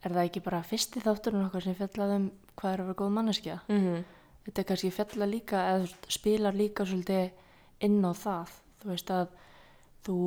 er 0.00 0.14
það 0.14 0.24
ekki 0.24 0.42
bara 0.44 0.62
fyrsti 0.66 1.02
þátturinn 1.04 1.46
okkar 1.46 1.66
sem 1.66 1.76
fjallaði 1.78 2.16
um 2.16 2.30
hvað 2.56 2.72
er 2.72 2.82
að 2.82 2.88
vera 2.90 3.00
góð 3.00 3.12
manneskja? 3.16 3.60
Mm 3.68 3.80
-hmm. 3.84 4.02
þetta 4.46 4.64
kannski 4.64 4.90
fjalla 4.90 5.26
líka 5.26 5.62
eða 5.74 5.86
spilar 6.08 6.54
líka 6.54 6.84
svolítið 6.84 7.30
inn 7.80 8.04
á 8.04 8.12
það. 8.12 8.48
Þú 8.80 8.88
veist 8.88 9.10
að 9.10 9.28
þú, 10.04 10.18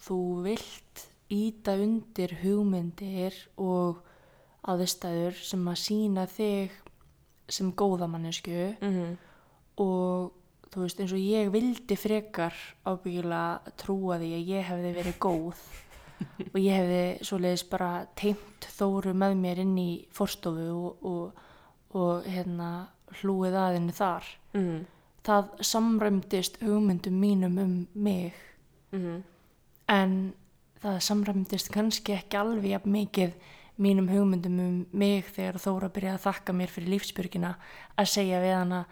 þú 0.00 0.18
vilt 0.42 1.08
íta 1.28 1.76
undir 1.76 2.34
hugmyndir 2.42 3.34
og 3.56 4.02
aðstæður 4.62 5.34
sem 5.34 5.68
að 5.68 5.78
sína 5.78 6.26
þig 6.26 6.70
sem 7.48 7.72
góða 7.72 8.06
mannesku 8.08 8.76
Mm 8.80 9.16
og 9.78 10.32
þú 10.72 10.84
veist 10.84 11.00
eins 11.00 11.12
og 11.14 11.22
ég 11.22 11.50
vildi 11.52 11.96
frekar 11.96 12.54
ábyggilega 12.84 13.74
trúa 13.80 14.18
því 14.18 14.32
að 14.34 14.50
ég 14.52 14.66
hefði 14.68 14.94
verið 14.96 15.20
góð 15.22 15.62
og 16.52 16.58
ég 16.60 16.74
hefði 16.74 17.26
svoleiðis 17.26 17.64
bara 17.70 17.90
teimt 18.18 18.68
þóru 18.78 19.14
með 19.14 19.34
mér 19.42 19.62
inn 19.64 19.74
í 19.78 19.90
forstofu 20.14 20.68
og, 20.74 21.08
og, 21.08 21.42
og 21.98 22.28
hérna 22.28 22.70
hlúið 23.20 23.56
að 23.56 23.74
henni 23.78 23.96
þar 23.96 24.24
-hmm. 24.52 24.84
það 25.24 25.50
samræmdist 25.60 26.60
hugmyndum 26.62 27.20
mínum 27.20 27.58
um 27.58 27.86
mig 27.94 28.34
Mm 28.92 29.22
en 29.88 30.34
það 30.82 30.98
samræmdist 31.00 31.70
kannski 31.74 32.14
ekki 32.18 32.38
alveg 32.38 32.74
jafn 32.74 32.92
mikið 32.92 33.32
mínum 33.78 34.08
hugmyndum 34.10 34.60
um 34.60 34.78
mig 34.92 35.30
þegar 35.34 35.60
Þóra 35.62 35.90
byrjaði 35.94 36.18
að 36.18 36.26
þakka 36.26 36.54
mér 36.58 36.72
fyrir 36.74 36.92
lífsbyrgina 36.94 37.54
að 37.98 38.10
segja 38.12 38.42
við 38.42 38.54
hana 38.58 38.82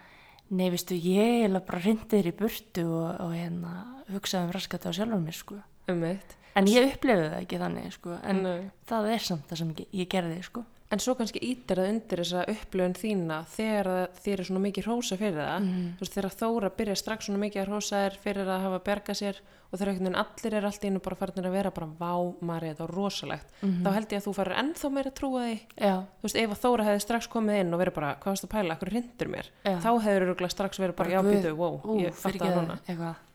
nei, 0.48 0.68
veistu, 0.70 0.94
ég 0.94 1.46
er 1.48 1.56
bara 1.58 1.82
rindir 1.82 2.28
í 2.30 2.34
burtu 2.36 2.86
og, 2.86 3.08
og 3.24 3.32
hérna 3.34 3.72
hugsaði 4.12 4.46
um 4.46 4.52
raskat 4.54 4.86
á 4.86 4.90
sjálfur 4.94 5.22
mér, 5.22 5.34
sko. 5.34 5.58
Um 5.90 6.04
eitt. 6.06 6.36
En 6.56 6.70
ég 6.70 6.88
upplefði 6.94 7.28
það 7.32 7.42
ekki 7.42 7.60
þannig, 7.60 7.92
sko, 7.98 8.16
en 8.24 8.42
Nei. 8.46 8.70
það 8.88 9.10
er 9.12 9.26
samt 9.28 9.46
það 9.50 9.62
sem 9.62 9.74
ég, 9.76 9.86
ég 10.00 10.08
gerði, 10.14 10.40
sko. 10.46 10.64
En 10.86 11.00
svo 11.02 11.16
kannski 11.18 11.40
ítir 11.42 11.80
það 11.80 11.88
undir 11.90 12.20
þessa 12.22 12.42
upplöfun 12.52 12.92
þína 12.94 13.36
þegar 13.50 13.88
þér 14.22 14.38
er 14.42 14.46
svona 14.46 14.60
mikið 14.62 14.86
hrósa 14.86 15.16
fyrir 15.18 15.40
það. 15.40 15.64
Þú 15.98 16.04
veist, 16.04 16.14
þegar 16.14 16.36
Þóra 16.38 16.70
byrja 16.78 16.94
strax 17.00 17.26
svona 17.26 17.40
mikið 17.42 17.62
að 17.62 17.70
hrósa 17.72 18.02
þér 18.04 18.18
fyrir 18.22 18.50
að 18.54 18.62
hafa 18.68 18.78
bergað 18.86 19.18
sér 19.18 19.40
og 19.66 19.80
þegar 19.80 20.20
allir 20.22 20.54
er 20.54 20.68
allt 20.68 20.86
í 20.86 20.90
einu 20.92 21.02
bara 21.02 21.18
farinir 21.18 21.48
að 21.50 21.56
vera 21.58 21.72
bara 21.74 21.88
vá, 21.98 22.12
Marja, 22.46 22.70
þetta 22.76 22.86
var 22.86 22.94
rosalegt. 22.94 23.50
Mhm. 23.66 23.82
Þá 23.82 23.90
held 23.96 24.14
ég 24.14 24.22
að 24.22 24.26
þú 24.28 24.34
farir 24.38 24.58
ennþá 24.62 24.92
meira 24.94 25.10
að 25.10 25.18
trúa 25.18 25.42
því. 25.42 25.58
Já, 25.74 25.96
Þú 26.06 26.22
veist, 26.28 26.38
ef 26.38 26.54
að 26.54 26.62
Þóra 26.62 26.86
hefði 26.86 27.02
strax 27.02 27.26
komið 27.34 27.60
inn 27.64 27.74
og 27.74 27.80
verið 27.82 27.94
bara, 27.98 28.14
hvað 28.22 28.30
varst 28.30 28.46
að 28.46 28.54
pæla, 28.54 28.78
hvað 28.78 28.92
rindur 28.94 29.28
mér? 29.34 29.46
Já. 29.66 29.76
Þá 29.82 29.90
hefur 30.06 30.50
strax 30.54 30.78
verið 30.78 30.94
bara, 30.96 31.10
Bara 31.10 31.10
já, 31.10 31.22
guð, 31.22 31.34
býtu, 31.34 31.56
wow. 31.56 31.80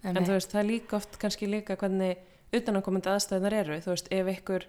En 0.01 0.15
einmitt. 0.15 0.27
þú 0.27 0.33
veist, 0.33 0.49
það 0.49 0.59
er 0.63 0.69
líka 0.71 0.95
oft 0.97 1.19
kannski 1.19 1.45
líka 1.51 1.75
hvernig 1.75 2.17
utanakomandi 2.55 3.09
aðstæðunar 3.11 3.55
eru, 3.61 3.79
þú 3.83 3.93
veist, 3.93 4.09
ef 4.11 4.31
ykkur 4.35 4.65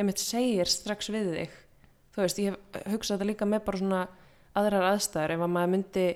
einmitt 0.00 0.22
segir 0.22 0.70
strax 0.70 1.10
við 1.12 1.30
þig, 1.34 1.56
þú 2.16 2.22
veist, 2.24 2.38
ég 2.42 2.56
hef 2.56 2.86
hugsað 2.94 3.16
þetta 3.18 3.28
líka 3.30 3.48
með 3.48 3.64
bara 3.66 3.80
svona 3.82 4.02
aðrar 4.56 4.86
aðstæður, 4.94 5.34
ef 5.36 5.44
að 5.46 5.52
maður 5.56 5.72
myndi 5.74 6.06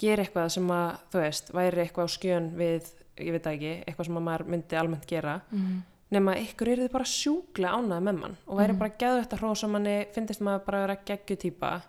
gera 0.00 0.24
eitthvað 0.24 0.50
sem 0.54 0.70
að, 0.74 0.90
þú 1.12 1.22
veist, 1.24 1.52
væri 1.54 1.82
eitthvað 1.84 2.06
á 2.06 2.14
skjön 2.16 2.50
við, 2.58 2.90
ég 3.20 3.34
veit 3.36 3.48
ekki, 3.50 3.72
eitthvað 3.84 4.06
sem 4.10 4.20
að 4.20 4.26
maður 4.30 4.46
myndi 4.54 4.78
almennt 4.80 5.06
gera, 5.10 5.40
Mhm. 5.50 5.80
nema 6.10 6.34
ykkur 6.40 6.68
eru 6.72 6.86
þið 6.86 6.92
bara 6.92 7.04
sjúklega 7.04 7.74
ánæði 7.78 8.02
með 8.06 8.16
mann 8.20 8.36
og 8.48 8.58
væri 8.58 8.78
bara 8.78 8.94
geðu 8.98 9.20
þetta 9.24 9.38
hrósa 9.38 9.68
manni, 9.70 10.06
finnist 10.14 10.40
maður 10.40 10.64
bara 10.66 10.78
að 10.78 10.86
vera 10.86 10.96
geggju 11.06 11.36
típa, 11.38 11.82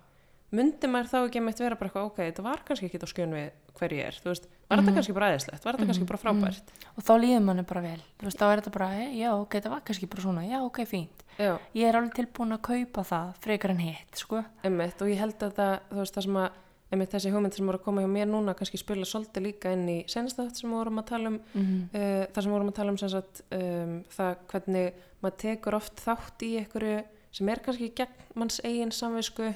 myndi 0.52 0.88
maður 0.92 1.10
þá 1.10 1.18
ekki 1.30 1.42
meitt 1.42 1.58
vera 1.64 1.76
bara 1.76 1.90
eitthvað, 1.90 2.06
ok, 2.12 2.18
þetta 2.28 2.44
var 2.44 2.62
kannski 2.68 2.86
ekki 2.90 3.02
á 3.02 3.08
skjön 3.14 3.34
við 3.34 3.52
hver 3.80 3.96
ég 3.98 4.08
er, 4.08 4.18
þú 4.24 4.32
veist, 4.32 4.48
var 4.70 4.82
þetta 4.82 4.96
kannski 4.98 5.16
bara 5.18 5.30
aðeinslegt, 5.32 5.66
var 5.66 5.78
þetta 5.78 5.90
kannski 5.92 6.08
bara 6.12 6.22
frábært, 6.22 6.74
Og 6.92 7.04
þá 7.08 7.14
líður 7.20 7.44
manni 7.46 7.64
bara 7.68 7.82
vel. 7.82 8.02
Þú 8.20 8.28
veist, 8.28 8.40
þá 8.40 8.46
er 8.48 8.62
þetta 8.62 8.72
bara, 8.72 8.90
"Eh, 9.02 9.14
já, 9.20 9.30
ok, 9.34 9.54
þetta 9.60 9.70
var 9.70 9.82
kannski 9.82 10.10
bara 10.10 10.22
svona, 10.22 10.44
já, 10.48 10.60
ok, 10.64 10.78
fínt. 10.86 11.24
já. 11.40 11.60
Ég 11.76 11.88
er 11.88 11.96
alveg 11.96 12.14
tilbúin 12.14 12.54
að 12.58 12.62
kaupa 12.62 13.04
það 13.04 13.36
frekar 13.42 13.70
en 13.72 13.80
hitt, 13.80 14.16
sko. 14.16 14.44
Einmitt, 14.64 15.02
og 15.02 15.08
ég 15.08 15.18
held 15.18 15.40
að 15.40 15.54
það, 15.54 15.80
þú 15.92 15.96
veist, 15.96 16.16
það 16.16 16.24
sem 16.24 16.36
að 16.36 16.52
einmitt 16.92 17.14
þessi 17.14 17.32
hugmynd 17.32 17.56
sem 17.56 17.66
voru 17.70 17.80
að 17.80 17.86
koma 17.86 18.02
hjá 18.04 18.10
mér 18.12 18.28
núna 18.28 18.56
kannski 18.58 18.80
spila 18.82 19.08
svolítið 19.08 19.46
líka 19.48 19.72
inn 19.72 19.88
í 19.88 19.98
senasta 20.12 20.44
þátt 20.44 20.60
sem 20.60 20.74
vorum 20.76 21.00
að 21.00 21.08
tala 21.14 21.32
um 21.32 21.40
Mm 21.54 21.88
uh, 21.96 22.26
þar 22.34 22.44
sem 22.44 22.52
vorum 22.52 22.72
að 22.72 22.76
tala 22.76 22.92
um 22.92 22.98
sagt 22.98 23.42
um, 23.52 23.96
það 24.12 24.36
hvernig 24.52 24.94
maður 25.24 25.38
tekur 25.46 25.78
oft 25.80 26.04
þátt 26.04 26.44
í 26.44 26.52
einhverju 26.60 27.04
sem 27.32 27.50
er 27.50 27.62
kannski 27.64 27.92
gegn 27.96 28.26
manns 28.36 28.60
eigin 28.68 28.92
samvisku 28.92 29.54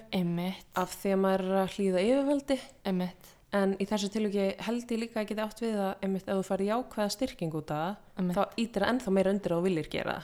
af 0.79 0.95
því 1.01 1.11
að 1.11 1.23
maður 1.25 1.45
er 1.45 1.57
að 1.65 1.73
hlýða 1.75 2.03
yfirvöldi. 2.05 2.59
Einmitt, 2.87 3.31
en 3.55 3.75
í 3.79 3.87
þessu 3.87 4.09
tilviki 4.13 4.45
held 4.65 4.91
ég 4.91 5.01
líka 5.01 5.21
að 5.21 5.29
geta 5.31 5.45
átt 5.47 5.61
við 5.63 5.77
að 5.79 5.91
einmitt 6.05 6.29
ef 6.29 6.39
þú 6.39 6.45
farið 6.49 6.71
jákvæða 6.71 7.13
styrking 7.15 7.57
út 7.59 7.73
af 7.75 7.99
það 8.15 8.31
þá 8.37 8.43
ítir 8.63 8.83
það 8.83 8.91
ennþá 8.93 9.13
meira 9.15 9.33
undir 9.35 9.55
þú 9.55 9.59
viljir 9.65 9.91
gera 9.91 10.15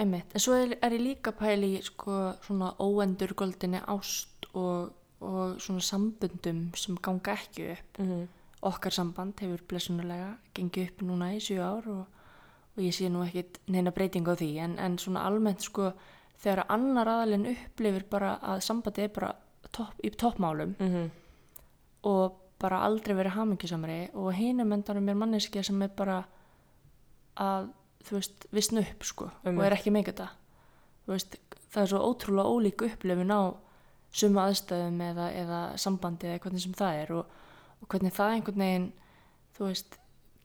einmitt. 0.00 0.32
En 0.32 0.42
svo 0.42 0.56
er, 0.56 0.76
er 0.80 0.96
ég 0.96 1.04
líka 1.04 1.34
pæli 1.36 1.72
sko, 1.84 2.18
svona 2.46 2.72
óendurgoldinni 2.80 3.82
ást 3.92 4.48
og, 4.56 4.92
og 5.20 5.60
svona 5.62 5.84
sambundum 5.84 6.64
sem 6.78 6.96
ganga 7.02 7.36
ekki 7.36 7.72
upp. 7.76 7.98
mm 7.98 8.08
-hmm. 8.08 8.26
Okkar 8.62 8.92
samband 8.92 9.40
hefur 9.40 9.60
blessunulega 9.68 10.36
gengið 10.54 10.88
upp 10.88 11.02
núna 11.02 11.34
í 11.34 11.40
sjö 11.40 11.58
ár 11.58 11.88
og, 11.88 12.06
og 12.76 12.82
ég 12.82 12.94
sé 12.94 13.08
nú 13.08 13.24
ekkit 13.26 13.58
neina 13.66 13.90
breyting 13.90 14.28
á 14.28 14.34
því 14.34 14.58
en, 14.58 14.78
en 14.78 14.98
svona 14.98 15.24
almennt 15.26 15.62
sko 15.62 15.92
þegar 16.38 16.64
annar 16.68 17.08
aðalinn 17.08 17.46
upplifir 17.46 18.04
bara 18.10 18.38
að 18.42 18.60
sambandi 18.60 19.02
er 19.02 19.08
bara 19.08 19.34
topp, 19.72 19.94
í 20.04 20.10
toppmálum 20.10 20.74
Mm 20.78 21.10
og 22.02 22.41
bara 22.62 22.82
aldrei 22.86 23.16
verið 23.18 23.36
hamingjusamri 23.36 23.98
og 24.18 24.30
hinum 24.36 24.72
endanum 24.76 25.10
er 25.10 25.18
manneskja 25.18 25.64
sem 25.66 25.82
er 25.84 25.92
bara 25.96 26.22
að, 27.40 27.70
þú 28.06 28.18
veist, 28.18 28.46
vissna 28.54 28.84
upp 28.84 29.06
sko 29.08 29.28
Einmitt. 29.42 29.58
og 29.58 29.66
er 29.66 29.76
ekki 29.76 29.92
með 29.94 30.10
þetta 30.10 30.28
þú 31.06 31.14
veist, 31.14 31.36
það 31.72 31.82
er 31.82 31.92
svo 31.92 32.02
ótrúlega 32.08 32.54
ólík 32.54 32.86
upplifun 32.88 33.34
á 33.34 33.42
sumu 34.12 34.42
aðstæðum 34.42 35.00
eða, 35.08 35.30
eða 35.42 35.60
sambandi 35.80 36.28
eða 36.28 36.42
hvernig 36.44 36.64
sem 36.66 36.76
það 36.76 37.00
er 37.02 37.14
og, 37.16 37.36
og 37.80 37.90
hvernig 37.92 38.14
það 38.16 38.36
einhvern 38.36 38.64
veginn 38.66 38.88
þú 39.56 39.68
veist, 39.70 39.98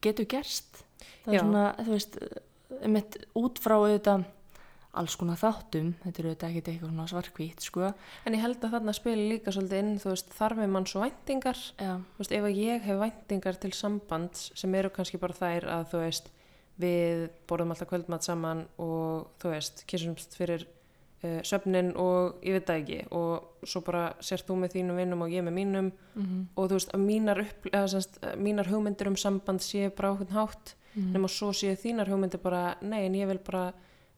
getur 0.03 0.29
gerst 0.31 0.83
það 1.25 1.33
Já. 1.33 1.37
er 1.37 1.43
svona, 1.43 1.65
þú 1.83 1.95
veist 1.95 2.19
einmitt 2.77 3.19
út 3.37 3.61
frá 3.63 3.77
auðvitað 3.77 4.25
alls 4.99 5.15
konar 5.19 5.39
þáttum, 5.39 5.91
þetta 6.03 6.21
er 6.21 6.27
auðvitað 6.27 6.49
ekkert 6.49 6.69
eitthvað 6.71 6.91
svona 6.91 7.07
svarkvít, 7.11 7.65
sko. 7.65 7.91
En 8.25 8.37
ég 8.37 8.43
held 8.43 8.63
að 8.63 8.73
þarna 8.75 8.95
spili 8.97 9.27
líka 9.31 9.53
svolítið 9.55 9.83
inn, 9.83 9.99
þú 10.03 10.13
veist, 10.13 10.31
þarfið 10.37 10.71
mann 10.73 10.87
svo 10.89 11.03
væntingar? 11.03 11.61
Já, 11.77 11.91
þú 12.15 12.23
veist, 12.23 12.37
ef 12.37 12.47
ég 12.53 12.87
hef 12.87 13.01
væntingar 13.03 13.59
til 13.61 13.73
sambands 13.77 14.47
sem 14.57 14.79
eru 14.79 14.93
kannski 14.93 15.19
bara 15.21 15.37
þær 15.37 15.69
að 15.75 15.85
þú 15.91 16.01
veist, 16.05 16.31
við 16.77 17.27
borðum 17.49 17.73
alltaf 17.73 17.89
kvöldmatt 17.89 18.27
saman 18.27 18.65
og 18.77 19.29
þú 19.41 19.53
veist, 19.53 19.85
kissumst 19.89 20.35
fyrir 20.37 20.65
uh, 21.23 21.39
söfnin 21.47 21.93
og 21.97 22.41
ég 22.45 22.57
veit 22.57 22.67
það 22.69 22.81
ekki 22.83 22.99
og 23.17 23.65
svo 23.65 23.81
bara 23.85 24.11
sérst 24.21 24.45
þú 24.49 24.59
með 24.61 24.75
þínum 24.77 25.01
vinnum 25.01 25.23
og 25.25 25.33
ég 25.33 25.45
með 25.45 25.57
mínum. 25.57 25.93
Mm 26.15 26.43
og 26.55 26.69
þú 26.69 26.77
veist, 26.77 26.93
að 26.93 27.05
mínar, 27.05 27.41
upp, 27.45 27.69
eða, 27.71 27.87
semst, 27.95 28.19
mínar 28.37 28.69
hugmyndir 28.69 29.09
um 29.09 29.17
samband 29.17 29.65
séu 29.65 29.89
bara 29.89 30.13
ákveðn 30.13 30.37
hátt. 30.37 30.75
Mhm. 30.97 31.11
nema 31.13 31.29
svo 31.29 31.51
séu 31.53 31.75
þínar 31.77 32.09
hugmyndir 32.09 32.41
bara, 32.41 32.77
nei 32.81 33.05
en 33.05 33.13
ég 33.13 33.27
vil 33.29 33.39
bara 33.45 33.73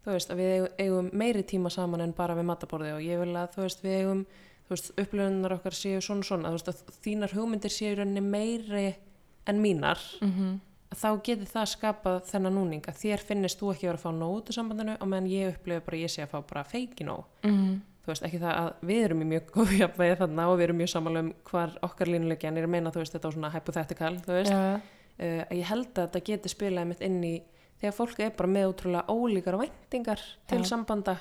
þú 0.06 0.16
veist, 0.16 0.32
að 0.32 0.42
við 0.42 0.70
eigum, 0.80 1.10
meiri 1.14 1.44
tíma 1.44 1.72
saman 1.74 2.06
en 2.06 2.16
bara 2.18 2.38
við 2.38 2.50
mataborði 2.50 2.96
og 2.96 3.04
ég 3.04 3.20
vil 3.24 3.36
að 3.36 3.52
þú 3.56 3.66
veist, 3.66 3.84
við 3.84 3.98
eigum, 4.00 4.24
þú 4.68 4.76
veist, 4.76 4.94
upplöfunar 5.04 5.58
okkar 5.58 5.78
séu 5.78 6.02
svona 6.02 6.24
svona, 6.24 6.50
þú 6.50 6.60
veist, 6.60 6.74
að 6.74 7.04
þínar 7.04 7.36
hugmyndir 7.36 7.74
séu 7.74 7.94
í 7.94 8.00
rauninni 8.00 8.26
meiri 8.26 8.88
en 9.50 9.62
mínar 9.62 10.02
mm 10.22 10.60
þá 10.96 11.10
getur 11.22 11.50
það 11.50 11.68
skapað 11.74 12.18
þennan 12.32 12.56
núninga 12.58 12.94
þér 12.98 13.24
finnist 13.26 13.60
þú 13.60 13.74
ekki 13.74 13.90
vera 13.90 14.00
að 14.00 14.06
fá 14.06 14.12
nóg 14.16 14.40
út 14.40 14.50
úr 14.50 14.58
sambandinu 14.58 14.96
og 14.98 15.10
meðan 15.12 15.30
ég 15.30 15.54
upplifu 15.54 15.86
bara 15.86 16.00
að 16.00 16.04
ég 16.06 16.14
sé 16.14 16.24
að 16.24 16.32
fá 16.34 16.40
bara 16.50 16.64
feiki 16.66 17.06
nóg. 17.06 17.26
-hmm. 17.44 17.76
þú 18.04 18.12
veist, 18.12 18.24
ekki 18.26 18.40
það 18.40 18.56
að 18.62 18.72
við 18.90 19.04
erum 19.06 19.22
í 19.22 19.26
mjög 19.26 19.52
góðu 19.54 19.78
jafnvægi 19.84 20.20
þarna 20.22 20.48
og 20.50 20.58
við 20.58 20.64
erum 20.64 20.78
mjög 20.78 20.90
samála 20.90 21.20
um 21.20 21.34
hvar 21.44 21.78
okkar 21.82 22.08
línulegjan 22.08 22.58
er 22.58 22.64
að 22.64 22.70
meina, 22.70 22.92
þú 22.92 23.00
veist, 23.04 23.14
þetta 23.14 23.30
á 23.30 23.34
svona 23.34 23.54
hypothetical, 23.54 24.16
þú 24.26 24.34
veist, 24.34 24.52
Já, 24.52 24.82
uh, 25.20 25.44
í 27.80 27.82
þegar 27.82 27.96
fólk 27.96 28.20
er 28.24 28.36
bara 28.36 28.52
með 28.52 28.70
útrúlega 28.74 29.14
ólíkar 29.16 29.60
væntingar 29.62 30.24
til 30.50 30.60
Já. 30.62 30.68
sambanda 30.74 31.18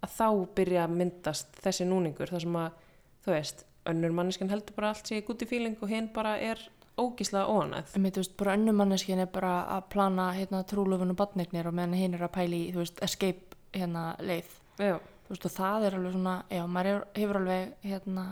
að 0.00 0.14
þá 0.14 0.28
byrja 0.56 0.84
að 0.86 0.96
myndast 1.02 1.60
þessi 1.64 1.86
núningur 1.88 2.32
þar 2.32 2.44
sem 2.44 2.58
að, 2.62 2.80
þú 3.26 3.34
veist, 3.34 3.64
önnur 3.88 4.14
manneskan 4.16 4.50
heldur 4.52 4.76
bara 4.76 4.92
allt 4.94 5.10
sé 5.10 5.20
gúti 5.26 5.48
fíling 5.48 5.76
og 5.82 5.92
hinn 5.92 6.08
bara 6.14 6.36
er 6.38 6.60
ógíslega 6.98 7.46
óanæð. 7.46 7.92
Einmitt, 7.94 8.16
þú 8.16 8.24
veist, 8.24 8.36
bara 8.40 8.56
önnum 8.58 8.80
manneskinn 8.80 9.22
er 9.22 9.30
bara 9.30 9.52
að 9.76 9.84
plana 9.92 10.32
hérna 10.34 10.64
trúlöfun 10.66 11.14
og 11.14 11.20
badnegnir 11.20 11.68
og 11.68 11.76
meðan 11.76 11.98
hinn 11.98 12.16
er 12.18 12.24
að 12.26 12.34
pæli 12.34 12.64
í, 12.66 12.72
þú 12.74 12.82
veist, 12.82 12.98
escape 13.04 13.58
hérna 13.76 14.10
leið. 14.22 14.50
Já, 14.78 14.96
Þú 15.28 15.34
veist, 15.34 15.44
og 15.44 15.52
það 15.52 15.82
er 15.84 15.94
alveg 15.98 16.12
svona, 16.14 16.34
já, 16.48 16.62
maður 16.72 17.02
hefur 17.12 17.36
alveg 17.42 17.72
hérna 17.84 18.22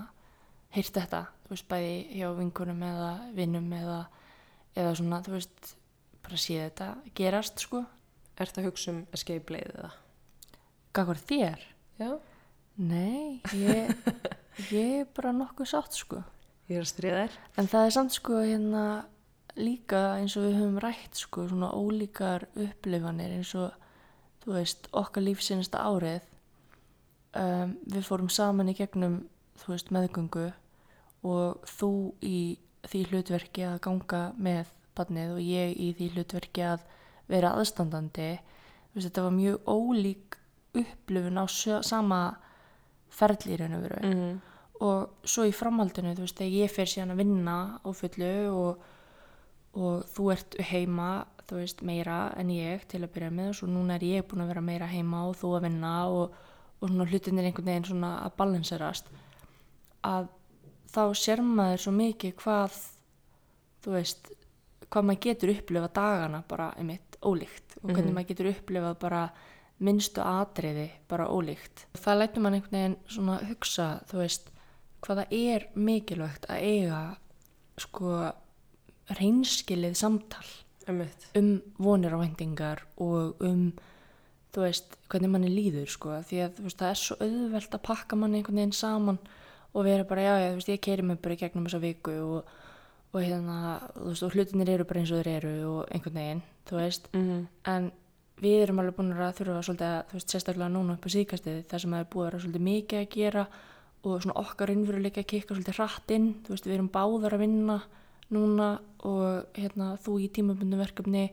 heyrt 0.73 0.95
þetta, 0.97 1.19
þú 1.45 1.51
veist, 1.53 1.67
bæði 1.69 1.91
hjá 2.17 2.31
vinkunum 2.39 2.85
eða 2.89 3.11
vinnum 3.37 3.67
eða, 3.77 3.99
eða 4.81 4.95
svona, 4.97 5.19
þú 5.27 5.35
veist, 5.35 5.75
bara 6.27 6.41
sé 6.43 6.59
þetta 6.61 6.93
gerast, 7.17 7.63
sko. 7.63 7.85
ert 8.37 8.59
að 8.59 8.69
hugsa 8.69 8.93
um 8.93 9.03
escape 9.17 9.55
leiðið 9.55 9.81
það? 9.81 9.99
Gakvar 10.97 11.21
þér? 11.29 11.69
Já, 11.97 12.11
Nei, 12.77 13.41
ég, 13.57 13.93
ég 14.69 14.91
er 15.01 15.07
bara 15.17 15.33
nokkuð 15.33 15.71
sátt, 15.71 15.95
sko. 15.97 16.21
Ég 16.69 16.77
er 16.77 16.85
að 16.85 16.91
stríða 16.91 17.21
þér. 17.23 17.37
En 17.57 17.69
það 17.73 17.87
er 17.87 17.95
samt 17.95 18.17
sko 18.17 18.41
hérna 18.43 18.83
líka 19.57 20.01
eins 20.19 20.37
og 20.37 20.45
við 20.45 20.59
höfum 20.59 20.81
rætt 20.85 21.17
sko 21.17 21.47
svona 21.49 21.71
ólíkar 21.73 22.45
upplifanir 22.61 23.33
eins 23.39 23.55
og 23.57 23.73
þú 24.45 24.57
veist 24.59 24.89
okkar 24.93 25.25
lífsinnasta 25.25 25.81
árið 25.87 26.27
um, 27.39 27.73
við 27.87 28.05
fórum 28.05 28.29
saman 28.33 28.69
í 28.69 28.77
gegnum 28.77 29.23
þú 29.63 29.73
veist 29.73 29.93
meðgöngu 29.95 30.51
og 31.27 31.71
þú 31.79 31.91
í 32.21 32.39
því 32.87 33.03
hlutverki 33.11 33.65
að 33.67 33.81
ganga 33.87 34.23
með 34.37 34.75
barnið 34.97 35.37
og 35.37 35.41
ég 35.45 35.77
í 35.77 35.93
því 35.97 36.11
hlutverki 36.15 36.65
að 36.67 36.85
vera 37.31 37.55
aðstandandi 37.59 38.31
veist 38.97 39.09
þetta 39.11 39.27
var 39.27 39.37
mjög 39.37 39.71
ólík 39.71 40.39
upplifun 40.77 41.41
á 41.41 41.47
sama 41.85 42.21
ferli 43.13 43.55
í 43.55 43.61
raun 43.61 43.79
og 43.79 43.83
veru 43.83 44.01
Mm 44.03 44.13
-hmm. 44.13 44.41
og 44.81 45.11
svo 45.25 45.45
í 45.45 45.53
framhaldinu 45.53 46.15
þú 46.15 46.21
veist, 46.21 46.39
þegar 46.39 46.53
ég 46.53 46.71
fer 46.71 46.87
síðan 46.87 47.11
að 47.11 47.17
vinna 47.17 47.81
á 47.85 47.89
fullu 47.93 48.35
og, 48.51 48.79
og 49.75 50.05
þú 50.05 50.33
ert 50.33 50.55
heima 50.61 51.27
þú 51.49 51.55
veist, 51.57 51.83
meira 51.83 52.35
en 52.37 52.51
ég 52.51 52.87
til 52.89 53.03
að 53.03 53.13
byrja 53.15 53.31
með 53.31 53.49
og 53.49 53.55
svo 53.55 53.67
núna 53.69 53.95
er 53.95 54.03
ég 54.05 54.27
búin 54.27 54.43
að 54.43 54.49
vera 54.49 54.61
meira 54.61 54.87
heima 54.87 55.29
og 55.29 55.37
þú 55.37 55.57
að 55.57 55.63
vinna 55.63 56.09
og, 56.09 56.35
og 56.81 56.89
svona 56.89 57.05
hlutinir 57.05 57.45
einhvern 57.45 57.67
veginn 57.67 57.85
svona 57.85 58.25
að 58.25 58.37
balanserast 58.37 59.07
að 60.03 60.29
þá 60.93 61.15
sér 61.15 61.43
maður 61.43 61.79
svo 61.79 61.93
mikið 61.93 62.35
hvað 62.35 62.73
þú 63.83 63.91
veist, 63.91 64.31
hvað 64.91 65.05
maður 65.09 65.21
getur 65.27 65.53
upplifað 65.55 65.93
dagana 65.99 66.43
bara 66.49 66.71
einmitt 66.79 67.17
ólíkt 67.23 67.77
og 67.83 67.91
hvernig 67.91 68.05
Mhm. 68.13 68.15
maður 68.15 68.29
getur 68.29 68.51
upplifað 68.55 68.99
bara 68.99 69.31
minnstu 69.81 70.23
atriði 70.23 70.91
bara 71.09 71.27
ólíkt. 71.29 71.85
Það 71.95 72.19
lætur 72.21 72.41
mann 72.43 72.55
einhvern 72.55 72.71
veginn 72.79 72.97
svona 73.09 73.39
hugsa, 73.49 74.01
þú 74.09 74.17
veist, 74.23 74.51
hvað 75.03 75.17
það 75.21 75.33
er 75.33 75.67
mikilvægt 75.77 76.47
að 76.49 76.63
eiga 76.63 77.17
sko 77.79 78.33
reynskilið 79.19 79.95
samtal 79.99 80.47
Einmitt. 80.89 81.27
um 81.39 81.61
vonir 81.79 82.15
og 82.15 82.23
vendingar 82.25 82.83
og 83.03 83.37
um, 83.45 83.73
þú 84.55 84.65
veist, 84.65 84.97
hvernig 85.11 85.31
manni 85.31 85.51
líður 85.53 85.89
sko, 85.93 86.09
því 86.27 86.41
að 86.47 86.61
veist, 86.65 86.79
það 86.81 86.91
er 86.91 87.01
svo 87.03 87.17
auðvelt 87.21 87.77
að 87.77 87.83
pakka 87.83 88.17
manni 88.19 88.41
einhvern 88.41 88.61
veginn 88.63 88.73
saman 88.73 89.19
og 89.75 89.85
vera 89.85 90.05
bara, 90.09 90.23
já, 90.25 90.35
já, 90.41 90.55
veist, 90.57 90.69
ég 90.73 90.81
keiri 90.81 91.03
mig 91.05 91.21
bara 91.23 91.35
í 91.37 91.41
gegnum 91.43 91.67
þessa 91.69 91.83
viku 91.83 92.17
og, 92.39 92.45
og 93.17 93.23
hérna, 93.25 93.59
þú 93.97 94.09
veist, 94.11 94.25
og 94.27 94.35
hlutinir 94.37 94.69
eru 94.75 94.85
bara 94.89 95.01
eins 95.03 95.13
og 95.15 95.23
þeir 95.25 95.31
eru 95.39 95.55
og 95.71 95.93
einhvern 95.95 96.19
veginn, 96.21 96.43
þú 96.69 96.77
veist, 96.83 97.09
Mm 97.17 97.47
en 97.73 97.91
við 98.37 98.63
erum 98.67 98.79
alveg 98.83 98.97
búin 98.99 99.15
að 99.17 99.39
þurfa 99.39 99.63
svolítið 99.65 99.87
að, 99.89 100.01
þú 100.11 100.17
veist, 100.19 100.33
sérstaklega 100.35 100.69
núna 100.75 100.93
upp 100.99 101.07
á 101.09 101.11
síkastið 101.15 101.61
þar 101.71 101.81
sem 101.81 101.95
það 101.97 102.03
er 102.05 102.11
búið 102.13 102.27
að 102.27 102.31
vera 102.31 102.41
svolítið 102.45 102.65
mikið 102.67 102.99
að 103.01 103.09
gera 103.17 103.47
og 104.07 104.23
svona 104.23 104.35
okkar 104.43 104.71
innveruleika 104.75 105.23
að 105.23 105.31
kikka 105.33 105.55
svolítið 105.57 105.79
hratt 105.81 106.11
inn, 106.15 106.27
þú 106.45 106.53
veist, 106.53 106.67
við 106.69 106.75
erum 106.77 106.91
báðar 106.93 107.33
að 107.39 107.43
vinna 107.47 107.79
núna 108.37 108.69
og 109.09 109.57
hérna 109.57 109.89
þú 110.05 110.19
í 110.21 110.29
tímabundum 110.37 110.83
verkefni 110.83 111.31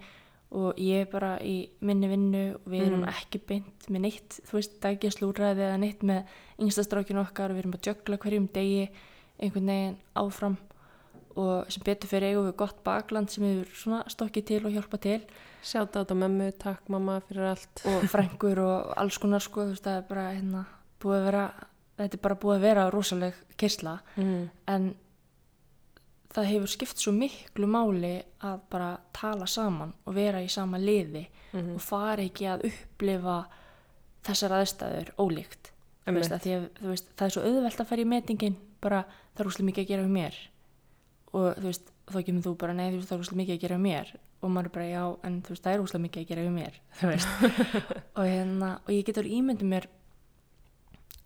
og 0.54 0.78
ég 0.78 1.10
bara 1.12 1.40
í 1.42 1.70
minni 1.82 2.08
vinnu 2.08 2.44
og 2.56 2.68
við 2.72 2.86
erum 2.88 3.02
Mm. 3.04 3.10
ekki 3.10 3.40
beint 3.48 3.88
með 3.90 4.02
neitt, 4.06 4.40
þú 4.48 4.54
veist, 4.60 4.80
daggjastlúræði 4.82 5.64
eða 5.66 5.80
neitt 5.82 6.04
með 6.06 6.24
yngstastrákinu 6.62 7.20
okkar. 7.26 7.50
Og 7.50 7.58
við 7.58 7.64
erum 7.64 7.74
að 7.74 7.88
jökla 7.90 8.18
hverjum 8.22 8.48
degi 8.54 8.90
einhvern 9.42 9.66
veginn 9.66 9.98
áfram 10.16 10.58
og 11.40 11.72
sem 11.72 11.84
betur 11.86 12.12
fyrir 12.12 12.32
eigum 12.32 12.48
við 12.50 12.56
gott 12.62 12.80
bakland 12.86 13.32
sem 13.32 13.44
við 13.46 13.64
svona 13.74 14.04
stokkið 14.12 14.48
til 14.50 14.62
og 14.68 14.74
hjálpa 14.76 15.00
til. 15.02 15.20
Sjáta 15.64 16.04
á 16.04 16.14
mömmu, 16.14 16.52
takk 16.60 16.90
mamma 16.92 17.20
fyrir 17.28 17.54
allt. 17.54 17.86
og 17.86 18.08
frængur 18.14 18.60
og 18.60 18.94
alls 19.00 19.18
konar 19.18 19.44
sko, 19.44 19.68
þú 19.68 19.76
veist, 19.76 19.86
það 19.86 20.02
er 20.02 20.10
bara 20.10 20.26
hérna 20.32 20.66
búið 21.04 21.20
að 21.20 21.26
vera, 21.30 21.46
þetta 22.02 22.20
er 22.20 22.24
bara 22.28 22.40
búið 22.44 22.58
að 22.58 22.68
vera 22.68 22.90
rosaleg 22.92 23.40
kyrsla, 23.58 24.00
Mm. 24.16 24.50
En 24.68 24.94
það 26.34 26.50
hefur 26.50 26.68
skipt 26.68 26.98
svo 26.98 27.14
miklu 27.14 27.68
máli 27.70 28.16
að 28.42 28.62
bara 28.70 28.98
tala 29.14 29.46
saman 29.46 29.94
og 30.06 30.16
vera 30.16 30.42
í 30.42 30.50
sama 30.50 30.78
liði 30.78 31.28
-hmm. 31.54 31.76
og 31.76 31.82
fara 31.82 32.24
ekki 32.24 32.48
að 32.50 32.66
upplifa 32.72 33.44
þessar 34.24 34.52
aðstæður 34.52 35.14
ólíkt. 35.18 35.72
Veist, 36.06 36.32
að 36.32 36.48
að 36.52 36.66
þú 36.82 36.90
veist, 36.92 37.12
það 37.16 37.26
er 37.26 37.34
svo 37.36 37.44
auðvelt 37.48 37.80
að 37.80 37.88
fara 37.88 38.02
í 38.02 38.06
metingin 38.06 38.56
bara 38.84 39.04
það 39.34 39.44
er 39.44 39.50
úslega 39.50 39.68
mikið 39.70 39.84
að 39.84 39.92
gera 39.94 40.08
um 40.08 40.18
mér 40.18 40.40
og 41.34 41.58
þú 41.58 41.66
veist, 41.70 41.90
þá 42.12 42.20
kemur 42.28 42.46
þú 42.46 42.54
bara 42.62 42.76
nei, 42.78 42.86
þú 42.92 43.00
veist, 43.00 43.10
það 43.10 43.18
er 43.18 43.26
úslega 43.26 43.42
mikið 43.42 43.56
að 43.56 43.64
gera 43.66 43.80
um 43.80 43.86
mér. 43.88 44.14
Og 44.44 44.52
maður 44.52 44.74
bara 44.76 44.88
já, 44.90 45.04
en 45.24 45.40
þú 45.42 45.54
veist, 45.54 45.64
það 45.64 45.74
er 45.74 45.84
úslega 45.86 46.04
mikið 46.06 46.24
að 46.24 46.30
gera 46.32 46.46
um 46.50 46.58
mér 46.60 46.80
þú 47.00 47.12
veist. 47.14 47.34
Og, 48.18 48.24
hérna, 48.28 48.70
og 48.84 48.94
ég 48.94 49.08
getur 49.08 49.30
ímyndið 49.40 49.72
mér 49.74 49.90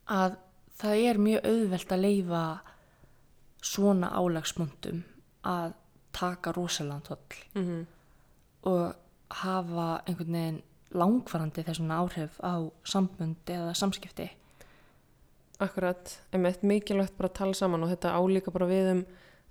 að 0.08 0.40
það 0.80 1.04
er 1.10 1.20
mjög 1.26 1.52
auðvelt 1.52 1.94
að 1.94 2.04
leifa 2.06 2.46
svona 3.68 4.14
álagsmundum 4.14 5.04
að 5.48 5.76
taka 6.16 6.54
rosalega 6.56 7.04
tóll 7.12 7.40
Mm 7.58 7.86
og 8.68 8.96
hafa 9.44 10.02
einhvern 10.08 10.36
veginn 10.36 10.58
langvarandi 10.98 11.64
þessum 11.68 11.92
áhrif 11.92 12.40
á 12.44 12.64
sambund 12.88 13.52
eða 13.52 13.74
samskipti. 13.76 14.30
Akkurat, 15.64 16.14
einmitt 16.32 16.64
mikilvægt 16.64 17.18
bara 17.18 17.32
að 17.32 17.38
tala 17.40 17.58
saman 17.58 17.84
og 17.84 17.92
þetta 17.92 18.16
álíka 18.16 18.54
bara 18.54 18.70
við 18.70 18.92
um 18.94 19.02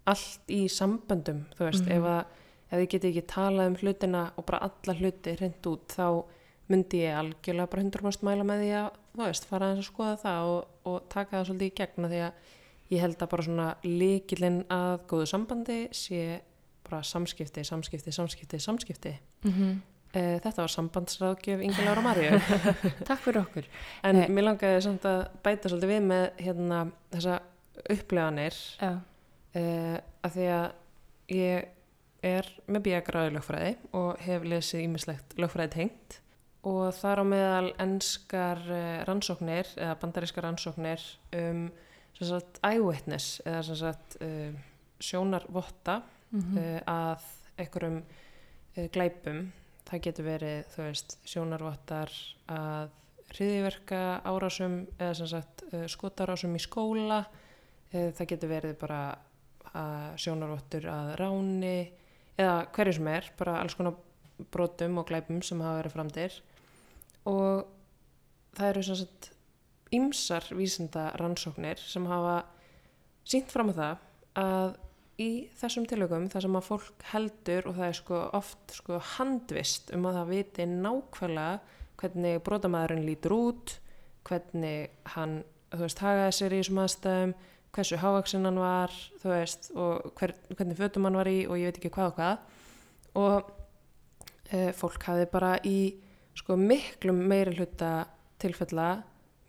allt 0.06 0.52
í 0.52 0.64
samböndum, 0.70 1.44
þú 1.58 1.64
veist, 1.70 1.84
Mhm. 1.86 1.92
ef 1.92 2.02
að 2.02 2.24
ef 2.70 2.78
þið 2.80 2.88
geti 2.90 3.08
ekki 3.12 3.26
talað 3.26 3.66
um 3.66 3.76
hlutina 3.76 4.32
og 4.36 4.46
bara 4.46 4.58
alla 4.66 4.94
hluti 4.98 5.36
hreint 5.36 5.62
út, 5.66 5.86
þá 5.88 6.24
myndi 6.68 6.98
ég 7.04 7.14
algjörlega 7.14 7.70
bara 7.70 7.82
100% 7.82 8.22
mæla 8.26 8.42
með 8.44 8.60
því 8.62 8.70
að, 8.74 8.90
þú 9.16 9.26
veist, 9.26 9.44
fara 9.46 9.72
að 9.74 9.82
skoða 9.86 10.16
það 10.22 10.46
og, 10.50 10.64
og 10.84 11.08
taka 11.08 11.36
það 11.36 11.46
svolítið 11.46 11.70
í 11.70 11.74
gegna 11.76 12.08
því 12.08 12.20
að 12.26 12.32
ég 12.90 13.00
held 13.00 13.18
að 13.22 13.28
bara 13.30 13.42
svona 13.42 13.68
líkilinn 13.84 14.64
að 14.68 15.00
góðu 15.06 15.26
sambandi 15.26 15.88
sé 15.92 16.40
bara 16.88 17.02
samskipti, 17.02 17.64
samskipti, 17.64 18.12
samskipti, 18.12 18.58
samskipti. 18.58 19.18
Mm 19.44 19.52
-hmm. 19.52 19.76
Eh, 20.14 20.38
Þetta 20.40 20.56
var 20.62 20.68
sambandsráðgjöf 20.68 21.60
Ingelára 21.62 22.00
Marju. 22.00 22.30
Takk 23.08 23.20
fyrir 23.20 23.40
okkur. 23.42 23.64
En 24.02 24.16
Nei. 24.16 24.28
mér 24.28 24.44
langaði 24.44 24.80
samt 24.82 25.02
að 25.04 25.28
bæta 25.42 25.68
svolítið 25.68 25.88
við 25.90 26.02
með 26.02 26.30
hérna, 26.38 26.92
þessa 27.12 27.40
uppleganir 27.90 28.54
Já, 28.80 29.00
uh, 29.56 29.96
að 30.26 30.36
því 30.36 30.46
að 30.56 30.68
ég 31.36 31.72
er 32.26 32.48
með 32.66 32.86
bíagráði 32.86 33.34
lögfræði 33.36 33.74
og 33.96 34.22
hef 34.24 34.46
lesið 34.46 34.86
ímislegt 34.86 35.36
lögfræði 35.40 35.74
tengt 35.76 36.20
og 36.66 36.90
þar 36.96 37.22
á 37.22 37.24
meðal 37.26 37.68
enskar 37.82 38.62
uh, 38.66 39.02
rannsóknir 39.06 39.68
eða 39.78 39.98
bandarískar 40.02 40.46
rannsóknir 40.48 41.02
um 41.38 41.68
sagt 42.16 42.58
eyewitness 42.64 43.42
eða 43.44 43.76
sagt 43.76 44.16
uh, 44.24 44.52
sjónarvotta 44.98 46.00
mm 46.32 46.56
uh, 46.58 46.80
að 46.90 47.26
einhverjum 47.56 48.00
glæpum. 48.92 49.38
Það 49.88 50.00
getur 50.04 50.26
verið, 50.26 50.74
veist, 50.76 51.14
sjónarvottar 51.24 52.10
að 52.52 52.90
hriðiverka 53.30 54.00
árásum 54.28 54.74
eða 54.98 55.28
sagt 55.30 55.62
skotárásum 55.88 56.58
í 56.58 56.60
skóla. 56.60 57.22
Það 57.88 58.28
getur 58.34 58.52
verið 58.52 58.74
bara 58.82 58.98
sjónarvottur 60.20 60.88
að 60.90 61.12
ráni 61.20 61.76
eða 62.36 62.66
hverju 62.76 62.98
sem 62.98 63.08
er, 63.12 63.30
bara 63.38 63.60
alls 63.62 63.76
konar 63.78 63.96
brotum 64.52 65.00
og 65.00 65.08
glæpum 65.08 65.40
sem 65.44 65.60
hafa 65.64 65.80
verið 65.80 65.96
framdir. 65.96 66.40
Og 67.26 67.66
það 68.56 68.70
eru 68.70 68.84
sem 68.86 69.00
sagt 69.02 69.30
ýmsar 69.96 70.50
vísinda 70.56 71.08
rannsóknir 71.20 71.80
sem 71.80 72.06
hafa 72.10 72.40
sínt 73.26 73.52
fram 73.52 73.72
á 73.72 73.74
það 73.76 74.04
að 74.42 74.76
í 75.22 75.30
þessum 75.56 75.86
tilökum 75.88 76.28
þar 76.32 76.44
sem 76.44 76.58
að 76.58 76.66
fólk 76.66 77.06
heldur 77.12 77.68
og 77.70 77.78
það 77.78 77.88
er 77.88 77.98
sko 77.98 78.20
oft 78.36 78.76
sko 78.76 79.00
handvist 79.16 79.92
um 79.96 80.08
að 80.08 80.18
það 80.18 80.32
viti 80.34 80.66
nákvæmlega 80.68 81.76
hvernig 81.96 82.42
brotamæðurinn 82.44 83.06
lítur 83.06 83.32
út, 83.36 83.76
hvernig 84.26 84.90
hann, 85.14 85.38
þú 85.72 85.82
veist, 85.86 86.02
hagaði 86.04 86.34
sér 86.36 86.54
í 86.54 86.58
þessum 86.60 86.80
aðstæðum, 86.82 87.32
hversu 87.76 87.98
hávaksinn 88.00 88.48
hann 88.48 88.58
var, 88.60 88.92
þú 89.20 89.32
veist, 89.32 89.70
og 89.76 90.12
hver, 90.16 90.34
hvernig 90.56 90.78
fötum 90.78 91.08
hann 91.08 91.18
var 91.20 91.28
í 91.28 91.38
og 91.46 91.60
ég 91.60 91.70
veit 91.70 91.80
ekki 91.80 91.92
hvað 91.94 92.10
og 92.10 92.16
hvað 92.16 92.36
og 93.16 93.50
e, 94.50 94.72
fólk 94.76 95.08
hafi 95.10 95.28
bara 95.32 95.56
í 95.64 95.78
sko 96.36 96.56
miklum 96.60 97.22
meiri 97.28 97.56
hluta 97.56 98.06
tilfella 98.40 98.90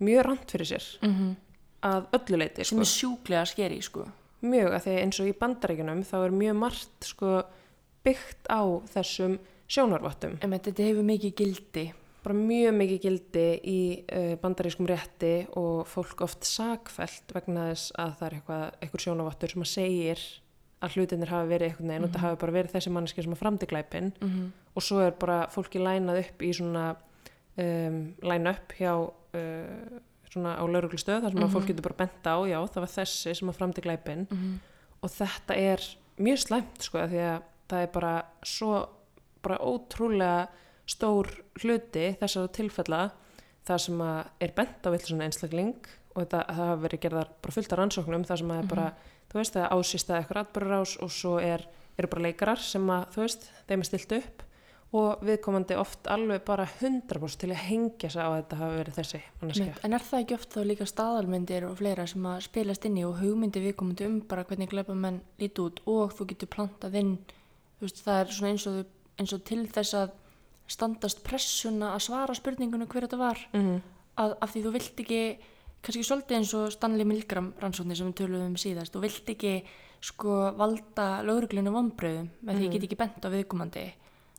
mjög 0.04 0.26
rand 0.28 0.46
fyrir 0.52 0.68
sér 0.68 0.86
-hmm. 1.02 1.36
að 1.82 2.08
öllu 2.14 2.38
leiti 2.38 2.64
sem 2.64 2.78
sko. 2.78 2.82
er 2.82 2.86
sjúklega 2.86 3.46
skeri, 3.46 3.82
sko. 3.82 4.08
mjög 4.42 4.74
að 4.74 4.84
því 4.86 5.02
eins 5.02 5.20
og 5.20 5.28
í 5.28 5.34
bandaríkunum 5.40 6.04
þá 6.04 6.26
er 6.26 6.32
mjög 6.32 6.56
margt 6.56 7.04
sko 7.04 7.44
byggt 8.04 8.48
á 8.50 8.62
þessum 8.94 9.40
sjónarvottum 9.68 10.38
En 10.42 10.52
þetta 10.52 10.84
hefur 10.84 11.04
mikið 11.04 11.36
gildi. 11.36 11.94
Bara 12.28 12.38
mjög 12.38 12.74
mikið 12.78 13.00
gildi 13.06 13.46
í 13.72 13.78
bandarískum 14.42 14.88
rétti 14.90 15.34
og 15.60 15.88
fólk 15.88 16.22
oft 16.28 16.44
sakfælt 16.48 17.32
vegna 17.36 17.70
þess 17.72 17.92
að 17.96 18.14
það 18.20 18.28
er 18.28 18.36
eitthvað, 18.38 18.66
eitthvað 18.82 19.04
sjónarvottur 19.06 19.54
sem 19.56 19.66
að 19.66 19.72
segir 19.74 20.24
að 20.86 20.94
hlutinir 20.98 21.32
hafi 21.34 21.48
verið 21.50 21.68
eitthvað 21.72 21.88
neginn 21.90 22.06
og 22.06 22.12
það 22.14 22.26
hafi 22.28 22.40
bara 22.44 22.56
verið 22.60 22.74
þessi 22.76 22.92
manneski 22.94 23.24
sem 23.26 23.34
að 23.34 23.40
framdi 23.42 23.66
glæpin 23.72 24.12
Mm 24.22 24.30
-hmm. 24.30 24.50
og 24.76 24.84
svo 24.84 25.00
er 25.02 25.12
bara 25.20 25.48
fólki 25.50 25.80
lænað 25.80 26.20
upp 26.20 26.42
í 26.42 26.52
svona 26.54 26.96
um, 27.58 28.14
læna 28.22 28.50
upp 28.52 28.74
hjá 28.78 28.94
uh, 28.94 30.00
svona 30.30 30.56
á 30.60 30.64
lauruglustöð 30.68 31.22
þar 31.24 31.32
sem 31.32 31.40
að 31.42 31.48
Mhm. 31.48 31.54
fólk 31.56 31.68
getur 31.68 31.82
bara 31.88 31.96
bent 31.98 32.24
á 32.28 32.36
já 32.46 32.60
það 32.68 32.80
var 32.84 32.94
þessi 32.98 33.34
sem 33.36 33.50
að 33.50 33.58
framdi 33.58 33.82
glæpin 33.82 34.28
og 34.32 34.38
og 35.04 35.10
þetta 35.10 35.56
er 35.56 35.80
mjög 36.20 36.38
slæmt 36.38 36.82
sko 36.84 36.98
því 36.98 37.20
að 37.22 37.42
það 37.70 37.82
er 37.84 37.88
bara 37.94 38.24
svo 38.44 38.88
bara 39.44 39.58
ótrúlega 39.58 40.48
stór 40.88 41.30
hluti 41.62 42.10
þessara 42.22 42.52
tilfella 42.56 43.02
það 43.68 43.84
sem 43.84 44.04
er 44.08 44.56
bent 44.56 44.88
á 44.88 44.90
vill 44.94 45.22
einstakling 45.22 45.92
og 46.18 46.24
þetta 46.24 46.44
það 46.48 46.60
hafa 46.62 46.82
verið 46.86 47.04
gerðar 47.06 47.32
bara 47.44 47.56
fullt 47.58 47.74
af 47.74 47.80
rannsóknum 47.82 48.26
það 48.28 48.42
sem 48.42 48.52
að 48.54 48.62
er 48.64 48.70
bara, 48.72 48.88
þú 49.30 49.40
veist, 49.42 49.56
það 49.58 49.72
ásýst 49.76 50.12
að 50.12 50.20
eitthvað 50.22 50.44
atbyrður 50.44 50.76
ás 50.80 50.98
og 51.04 51.14
svo 51.14 51.38
er, 51.44 51.64
eru 51.98 52.12
bara 52.14 52.26
leikarar 52.26 52.64
sem 52.64 52.92
að, 52.94 53.08
þú 53.14 53.26
veist, 53.26 53.50
þeim 53.70 53.84
er 53.84 53.90
stilt 53.92 54.16
upp 54.18 54.44
og 54.98 55.24
viðkomandi 55.28 55.76
oft 55.76 56.08
alveg 56.08 56.46
bara 56.48 56.64
100% 56.80 57.42
til 57.42 57.50
að 57.52 57.64
hengja 57.66 58.10
sig 58.14 58.24
á 58.24 58.30
að 58.32 58.38
þetta 58.38 58.60
hafa 58.62 58.78
verið 58.78 59.00
þessi 59.02 59.20
manneskja. 59.42 59.74
En 59.84 59.96
er 59.98 60.06
það 60.08 60.22
ekki 60.24 60.36
oft 60.38 60.54
þá 60.56 60.60
líka 60.64 60.88
staðalmyndir 60.88 61.66
og 61.68 61.74
fleira 61.82 62.06
sem 62.08 62.28
að 62.32 62.46
spilast 62.46 62.88
inn 62.88 63.02
í 63.02 63.04
og 63.04 63.18
hugmyndi 63.20 63.64
viðkomandi 63.66 64.08
um 64.08 64.22
bara 64.32 64.46
hvernig 64.48 64.72
glæpamenn 64.72 65.20
líti 65.42 65.66
út 65.66 65.82
og 65.92 66.16
þú 66.16 66.30
getur 66.32 66.52
plantað 66.56 66.96
inn 67.02 67.12
þú 67.28 67.84
veist, 67.84 68.00
það 68.06 68.22
er 68.22 68.32
svona 68.38 68.54
eins 68.54 68.68
og, 68.72 68.80
eins 69.20 69.36
og 69.36 69.44
til 69.52 69.66
þess 69.76 70.00
að 70.00 70.16
standast 70.68 71.24
pressuna 71.26 71.94
að 71.96 72.08
svara 72.10 72.36
spurningunum 72.36 72.90
hver 72.92 73.08
þetta 73.08 73.22
var 73.22 73.46
Mm 73.54 73.78
að, 74.22 74.34
af 74.42 74.54
því 74.54 74.64
þú 74.66 74.74
vilt 74.76 75.04
ekki 75.04 75.20
kannski 75.86 76.06
svolítið 76.06 76.40
eins 76.40 76.54
og 76.58 76.72
Stanley 76.74 77.08
Milgram 77.08 77.52
rannsóknir 77.62 78.00
sem 78.00 78.10
við 78.10 78.18
töluðum 78.22 78.56
um 78.56 78.60
síðast 78.60 78.96
þú 78.96 79.04
vilt 79.06 79.32
ekki 79.34 79.54
sko 80.08 80.40
valda 80.58 81.08
lögreglunum 81.26 81.78
vonbröðum 81.78 82.32
með 82.46 82.60
því 82.60 82.68
ég 82.68 82.76
get 82.76 82.88
ekki 82.88 83.00
bent 83.00 83.26
á 83.26 83.30
viðkomandi 83.34 83.86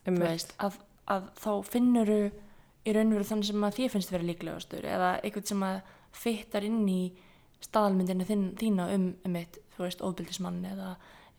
Einmitt. 0.04 0.24
veist, 0.24 0.54
að, 0.62 0.78
að 1.10 1.30
þá 1.38 1.50
finnur 1.66 2.12
í 2.18 2.94
raun 2.94 3.12
og 3.12 3.18
veru 3.18 3.28
þannig 3.30 3.50
sem 3.50 3.68
að 3.68 3.78
þér 3.78 3.94
finnst 3.94 4.12
vera 4.14 4.28
líklegastur 4.28 4.88
eða 4.88 5.12
eitthvað 5.20 5.48
sem 5.52 5.64
að 5.66 5.80
fyttar 6.18 6.66
inn 6.66 6.82
í 6.88 7.00
staðalmyndinu 7.62 8.26
þín, 8.26 8.44
þína 8.58 8.90
um, 8.94 9.08
um 9.26 9.38
eitt, 9.38 9.58
þú 9.74 9.82
veist, 9.82 10.02
óbyldismann 10.04 10.60
eða, 10.68 10.92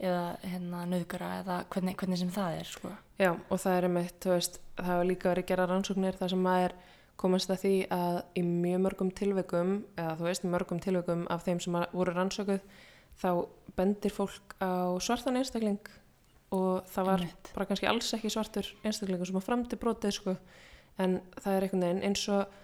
eða 0.03 0.23
hérna 0.43 0.83
nöðgara 0.91 1.29
eða 1.39 1.61
hvernig, 1.71 1.95
hvernig 1.99 2.19
sem 2.19 2.33
það 2.35 2.57
er, 2.59 2.67
sko. 2.67 2.91
Já, 3.19 3.33
og 3.35 3.59
það 3.59 3.75
er 3.75 3.87
einmitt, 3.89 4.15
þú 4.23 4.31
veist, 4.31 4.59
það 4.79 4.89
hafa 4.93 5.07
líka 5.09 5.31
verið 5.33 5.47
gera 5.49 5.65
rannsóknir 5.67 6.15
þar 6.19 6.31
sem 6.31 6.43
maður 6.45 6.75
komast 7.19 7.51
að 7.51 7.63
því 7.65 7.73
að 7.91 8.19
í 8.39 8.43
mjög 8.47 8.83
mörgum 8.85 9.09
tilveikum, 9.11 9.73
eða 9.99 10.13
þú 10.21 10.27
veist, 10.29 10.45
mörgum 10.47 10.79
tilveikum 10.79 11.25
af 11.35 11.43
þeim 11.43 11.59
sem 11.65 11.75
voru 11.91 12.13
rannsókuð, 12.15 12.61
þá 13.19 13.29
bendir 13.75 14.15
fólk 14.15 14.55
á 14.63 14.95
svartan 15.03 15.35
einstakling 15.41 15.91
og 16.55 16.87
það 16.89 17.09
var 17.11 17.25
Einmitt. 17.25 17.51
bara 17.53 17.67
kannski 17.69 17.89
alls 17.91 18.13
ekki 18.15 18.31
svartur 18.31 18.71
einstaklingur 18.87 19.27
sem 19.27 19.37
að 19.41 19.47
framti 19.49 19.77
brotið, 19.83 20.15
sko, 20.15 20.37
en 21.03 21.19
það 21.43 21.53
er 21.57 21.65
einhvern 21.67 21.85
veginn 21.89 22.03
eins 22.07 22.23
og 22.31 22.57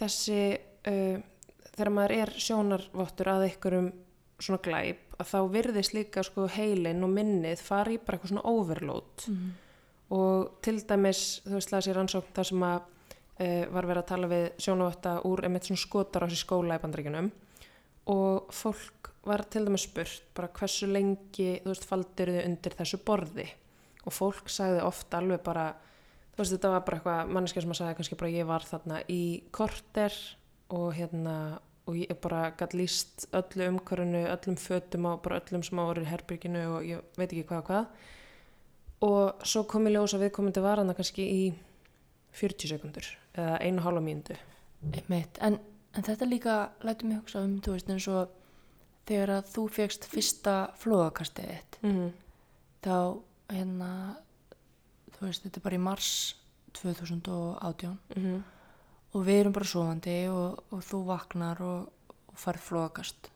þessi, 0.00 0.42
uh, 0.88 1.20
þegar 1.76 1.92
maður 1.98 2.16
er 2.24 2.32
sjónarvottur 2.40 3.34
að 3.36 3.50
einhverjum 3.50 3.92
svona 4.40 4.64
glæp, 4.64 5.04
að 5.20 5.28
þá 5.28 5.40
virðist 5.52 5.92
líka 5.92 6.24
sko 6.24 6.48
heilin 6.48 7.04
og 7.04 7.12
minnið 7.12 7.60
fara 7.60 7.92
í 7.92 8.00
bara 8.00 8.16
eitthvað 8.16 8.32
svona 8.32 8.48
overload 8.48 9.26
Mm. 9.28 9.50
Og 10.10 10.56
til 10.64 10.80
dæmis 10.82 11.40
þú 11.44 11.56
veist 11.56 11.70
það 11.70 11.84
sé 11.86 11.94
rannsókn 11.96 12.34
þar 12.36 12.48
sem 12.48 12.64
að 12.66 12.80
uh, 12.80 13.64
var 13.74 13.88
verið 13.90 14.02
að 14.02 14.10
tala 14.10 14.30
við 14.30 14.46
sjónavatta 14.64 15.14
úr 15.28 15.44
einmitt 15.46 15.68
svona 15.68 15.84
skotar 15.84 16.26
á 16.26 16.28
sér 16.30 16.42
skóla 16.42 16.78
í 16.78 16.82
bandaríkjunum. 16.82 17.30
Og 18.10 18.50
fólk 18.54 19.12
var 19.28 19.44
til 19.52 19.66
dæmis 19.68 19.86
spurt 19.86 20.26
bara 20.36 20.50
hversu 20.56 20.88
lengi 20.90 21.52
þú 21.62 21.72
veist 21.72 21.86
faldir 21.86 22.34
þau 22.34 22.42
undir 22.48 22.76
þessu 22.80 23.00
borði? 23.06 23.46
Og 24.08 24.16
fólk 24.16 24.50
sagði 24.50 24.82
ofta 24.86 25.20
alveg 25.20 25.42
bara 25.46 25.70
þú 26.34 26.42
veist 26.42 26.56
þetta 26.56 26.74
var 26.74 26.84
bara 26.86 27.00
eitthvað 27.00 27.34
manneskja 27.36 27.64
sem 27.64 27.74
að 27.74 27.80
sagði 27.82 27.98
kannski 27.98 28.20
bara 28.22 28.36
ég 28.36 28.48
var 28.48 28.66
þarna 28.66 29.02
í 29.12 29.24
korter 29.54 30.14
og 30.70 30.94
hérna 30.96 31.36
og 31.90 31.96
ég 31.98 32.18
bara 32.22 32.52
gætt 32.54 32.76
líst 32.78 33.26
öllu 33.34 33.66
umhverfinu, 33.72 34.22
öllum 34.30 34.56
fötum 34.60 35.08
á 35.10 35.12
bara 35.22 35.40
öllum 35.40 35.64
sem 35.66 35.78
á 35.80 35.84
í 35.90 36.06
herbyrginu 36.06 36.64
og 36.76 36.86
ég 36.86 37.04
veit 37.18 37.32
ekki 37.32 37.46
hvað 37.48 37.62
og 37.62 37.70
hvað 37.70 37.86
og 39.06 39.44
svo 39.46 39.64
kom 39.68 39.88
í 39.88 39.94
ljós 39.94 40.14
að 40.16 40.26
viðkomandi 40.26 40.62
var 40.64 40.82
hana 40.82 40.96
kannski 40.96 41.24
í 41.24 41.42
40 42.36 42.72
sekundur 42.74 43.08
eða 43.34 43.58
einu 43.64 43.84
hálfa 43.84 44.04
Einmitt. 44.80 45.40
En, 45.44 45.58
en 45.96 46.06
þetta 46.06 46.28
líka 46.28 46.56
lætur 46.86 47.08
mig 47.08 47.20
hugsa 47.20 47.42
um, 47.44 47.58
þú 47.64 47.74
veist, 47.76 47.90
eins 47.90 48.08
og 48.08 48.36
þegar 49.08 49.34
að 49.38 49.50
þú 49.54 49.66
fegst 49.74 50.06
fyrsta 50.08 50.54
flóðakastið 50.78 51.50
þitt, 51.50 51.78
mm 51.82 51.90
-hmm. 51.90 52.10
þá, 52.84 52.96
hérna, 53.50 53.90
þú 55.16 55.26
veist, 55.26 55.42
þetta 55.42 55.58
er 55.58 55.66
bara 55.68 55.76
í 55.76 55.84
mars 55.88 56.10
2018 56.72 57.98
Mm 58.16 58.42
og 59.14 59.26
við 59.26 59.42
erum 59.42 59.54
bara 59.54 59.68
sofandi 59.68 60.16
og, 60.30 60.60
og 60.70 60.82
þú 60.86 61.02
vaknar 61.08 61.62
og, 61.64 62.12
og 62.30 62.38
farið 62.38 62.66
flóðakast 62.68 63.30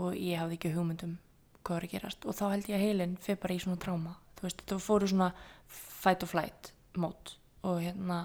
og 0.00 0.14
ég 0.16 0.40
hafði 0.40 0.58
ekki 0.58 0.72
hugmyndum 0.76 1.18
hvað 1.62 1.74
var 1.74 1.86
að 1.88 1.94
gerast 1.96 2.24
og 2.24 2.36
þá 2.38 2.44
held 2.54 2.70
ég 2.70 2.78
að 2.78 2.84
heilin 2.86 3.16
fyrir 3.20 3.40
bara 3.42 3.56
í 3.56 3.62
svona 3.62 3.82
tráma, 3.82 4.14
þú 4.38 4.46
veist, 4.46 4.62
þetta 4.62 4.78
fóru 4.82 5.10
svona 5.10 5.32
fight 5.66 6.24
or 6.24 6.30
flight 6.30 6.72
mót 6.98 7.34
og 7.66 7.82
hérna 7.82 8.22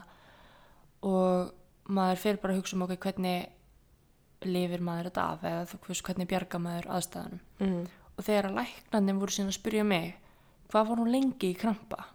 og 1.03 1.53
maður 1.89 2.21
fyrir 2.21 2.41
bara 2.41 2.53
að 2.53 2.61
hugsa 2.61 2.77
um 2.77 2.85
okkur 2.85 3.01
hvernig 3.07 4.47
lifir 4.47 4.83
maður 4.83 5.09
þetta 5.09 5.27
af 5.33 5.45
eða 5.49 5.67
þú 5.71 5.81
veist 5.87 6.07
hvernig 6.07 6.29
bjarga 6.31 6.59
maður 6.59 6.89
aðstæðanum 6.97 7.39
-hmm. 7.59 7.85
og 8.17 8.23
þegar 8.23 8.49
að 8.49 8.57
læknarnir 8.59 9.19
voru 9.19 9.31
síðan 9.31 9.53
að 9.53 9.59
spyrja 9.59 9.83
mig 9.83 10.15
hvað 10.71 10.87
hún 10.87 11.11
lengi 11.11 11.51
í 11.51 11.59
krampa? 11.59 12.05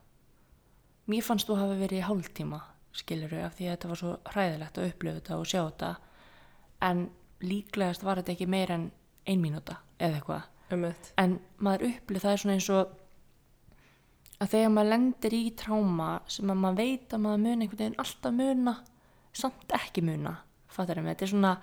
Mér 1.06 1.22
fannst 1.22 1.48
þú 1.48 1.56
hafa 1.56 1.74
verið 1.78 1.98
í 1.98 2.06
hálftíma 2.08 2.60
skilur 2.98 3.34
af 3.44 3.56
því 3.56 3.68
að 3.68 3.74
þetta 3.74 3.90
var 3.90 4.00
svo 4.00 4.12
hræðilegt 4.32 4.78
að 4.78 4.88
upplifa 4.90 5.18
þetta 5.18 5.38
og 5.38 5.48
sjá 5.48 5.60
þetta. 5.60 5.90
En 6.88 7.04
líklegast 7.44 8.06
var 8.06 8.20
þetta 8.20 8.34
ekki 8.34 8.48
meir 8.50 8.72
en 8.74 8.88
ein 9.28 9.42
mínúta 9.42 9.78
eða 9.98 10.18
eitthvað. 10.18 10.48
En 11.20 11.38
maður 11.64 11.86
upplif 11.92 12.24
það 12.24 12.34
er 12.34 12.42
svona 12.42 12.56
eins 12.58 12.70
og 12.74 12.96
að 14.38 14.52
þegar 14.54 14.74
maður 14.74 14.92
lendir 14.92 15.34
í 15.34 15.44
tráma 15.58 16.10
sem 16.30 16.50
að 16.50 16.60
maður 16.62 16.82
veit 16.82 17.14
að 17.14 17.24
maður 17.24 17.44
muni 17.44 17.64
einhvern 17.64 17.82
veginn 17.82 18.02
alltaf 18.04 18.36
muna 18.38 18.74
samt 19.38 19.74
ekki 19.78 20.04
muna 20.06 20.34
fattar 20.72 21.00
ég 21.00 21.06
með, 21.06 21.16
þetta 21.16 21.26
er 21.26 21.32
svona 21.32 21.54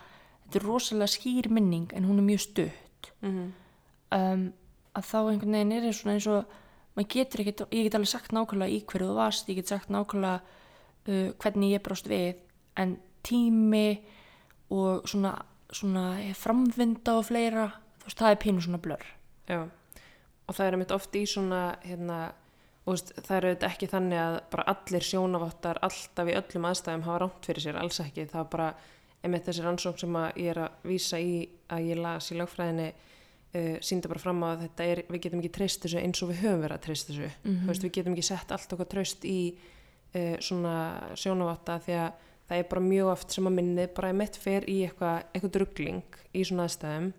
þetta 0.45 0.59
er 0.59 0.65
rosalega 0.67 1.13
skýr 1.13 1.51
minning 1.53 1.93
en 1.95 2.07
hún 2.07 2.19
er 2.19 2.27
mjög 2.27 2.43
stutt. 2.49 3.13
Mm 3.21 3.53
um, 4.13 4.45
að 4.95 5.09
þá 5.09 5.17
einhvern 5.21 5.57
veginn 5.57 5.73
er 5.75 5.95
svona 5.95 6.15
eins 6.15 6.27
og 6.31 6.53
maður 6.95 7.09
getur 7.11 7.43
ekkert, 7.43 7.65
ég 7.75 7.87
get 7.87 7.97
alveg 7.97 8.11
sagt 8.11 8.35
nákvæmlega 8.35 8.75
í 8.75 8.83
hverju 8.87 9.09
þú 9.09 9.17
varst, 9.17 9.49
ég 9.51 9.59
get 9.59 9.71
sagt 9.71 9.91
nákvæmlega 9.93 10.37
uh, 10.39 11.33
hvernig 11.43 11.75
ég 11.75 11.83
brást 11.85 12.07
við 12.09 12.39
en 12.79 12.95
tími 13.25 13.89
og 14.73 15.07
svona, 15.09 15.33
svona 15.73 16.05
framvinda 16.37 17.17
og 17.19 17.27
fleira, 17.27 17.67
þú 17.99 18.09
veist, 18.09 18.21
það 18.21 18.31
er 18.31 18.41
pínu 18.45 18.65
svona 18.65 18.81
blör 18.81 19.05
Já, 19.49 19.59
og 19.65 20.57
það 20.57 20.65
er 20.65 20.77
einmitt 20.77 20.95
oft 20.95 21.17
í 21.17 21.25
svona, 21.29 21.61
hérna, 21.85 22.19
veist, 22.93 23.13
það 23.17 23.37
er 23.37 23.47
auðvitað 23.47 23.71
ekki 23.71 23.89
þannig 23.89 24.21
að 24.21 24.35
bara 24.53 24.67
allir 24.73 25.05
sjónavottar 25.07 25.79
alltaf 25.85 26.29
í 26.29 26.35
öllum 26.37 26.67
aðstæðum 26.69 27.05
hafa 27.07 27.21
rámt 27.23 27.49
fyrir 27.49 27.65
sér, 27.65 27.79
alls 27.81 28.01
ekki. 28.03 28.27
Það 28.29 28.43
er 28.43 28.51
bara 28.51 28.67
einmitt 29.25 29.47
þessi 29.49 29.65
rannsókn 29.65 30.01
sem 30.03 30.19
að 30.21 30.41
ég 30.43 30.51
er 30.53 30.61
að 30.65 30.89
vísa 30.91 31.19
í 31.21 31.33
að 31.73 31.87
ég 31.89 32.01
las 32.03 32.29
í 32.29 32.37
lögfræðinni 32.37 32.89
uh, 32.91 33.77
sínda 33.81 34.11
bara 34.11 34.21
fram 34.21 34.43
á 34.45 34.47
að 34.51 34.67
þetta 34.67 34.89
er, 34.91 35.01
við 35.09 35.23
getum 35.25 35.41
ekki 35.41 35.55
treyst 35.57 35.81
þessu 35.87 36.03
eins 36.03 36.21
og 36.21 36.29
við 36.29 36.43
höfum 36.43 36.61
verið 36.61 36.77
að 36.77 36.85
treyst 36.85 37.09
þessu. 37.09 37.31
Þú 37.63 37.71
veist, 37.71 37.87
við 37.87 37.95
getum 37.97 38.15
ekki 38.17 38.27
sett 38.29 38.53
allt 38.53 38.77
okkar 38.77 38.91
tröst 38.93 39.25
í 39.25 39.39
uh, 39.55 40.37
svona 40.45 40.77
sjónavotta 41.17 41.79
því 41.87 41.99
að 42.03 42.23
það 42.45 42.61
er 42.61 42.69
bara 42.69 42.85
mjög 42.85 43.11
oft 43.15 43.33
sem 43.33 43.49
að 43.49 43.57
minnið 43.57 43.91
bara 43.97 44.11
einmitt 44.13 44.37
fer 44.37 44.65
í 44.69 44.77
eitthvað, 44.85 45.23
eitthvað 45.33 45.59
ruggling 45.63 46.19
í 46.35 46.45
svona 46.45 46.67
aðstæðum 46.67 47.11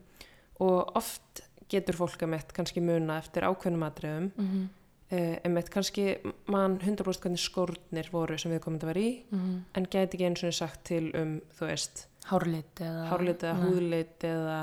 og 0.67 0.97
oft 0.99 1.43
getur 1.71 1.99
fólk 1.99 2.23
einmitt 2.23 2.53
kannski 2.55 2.83
muna 2.85 3.19
eftir 3.19 3.47
ákveðnum 3.47 3.87
atriðum 3.89 4.29
mm 4.31 4.47
-hmm. 4.47 4.67
Uh, 5.13 5.37
einmitt 5.45 5.71
kannski 5.71 6.17
mann 6.53 6.79
100% 6.83 7.23
hvernig 7.23 7.41
skórnir 7.43 8.11
voru 8.13 8.39
sem 8.39 8.53
við 8.53 8.61
komum 8.65 8.81
að 8.83 8.91
vera 8.93 9.01
í 9.07 9.15
Mm 9.31 9.57
en 9.77 9.87
gæti 9.87 10.17
ekki 10.19 10.27
eins 10.31 10.45
og 10.45 10.55
sagt 10.57 10.85
til 10.89 11.11
um 11.15 11.41
þú 11.59 11.67
veist, 11.71 12.07
hárlit 12.31 12.81
eða 12.81 13.09
eða 13.47 13.57
húðlit 13.65 14.25
eða 14.25 14.61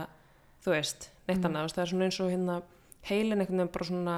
þú 0.63 0.71
veist, 0.77 1.09
neitt 1.27 1.39
Mm. 1.39 1.45
annað. 1.45 1.59
Þú 1.59 1.67
veist, 1.67 1.75
það 1.75 1.83
er 1.83 1.91
svona 1.91 2.05
eins 2.09 2.19
og 2.19 2.31
hérna 2.31 2.61
heilin 3.09 3.39
einhvern 3.39 3.57
veginn 3.59 3.73
bara 3.73 3.85
svona 3.85 4.17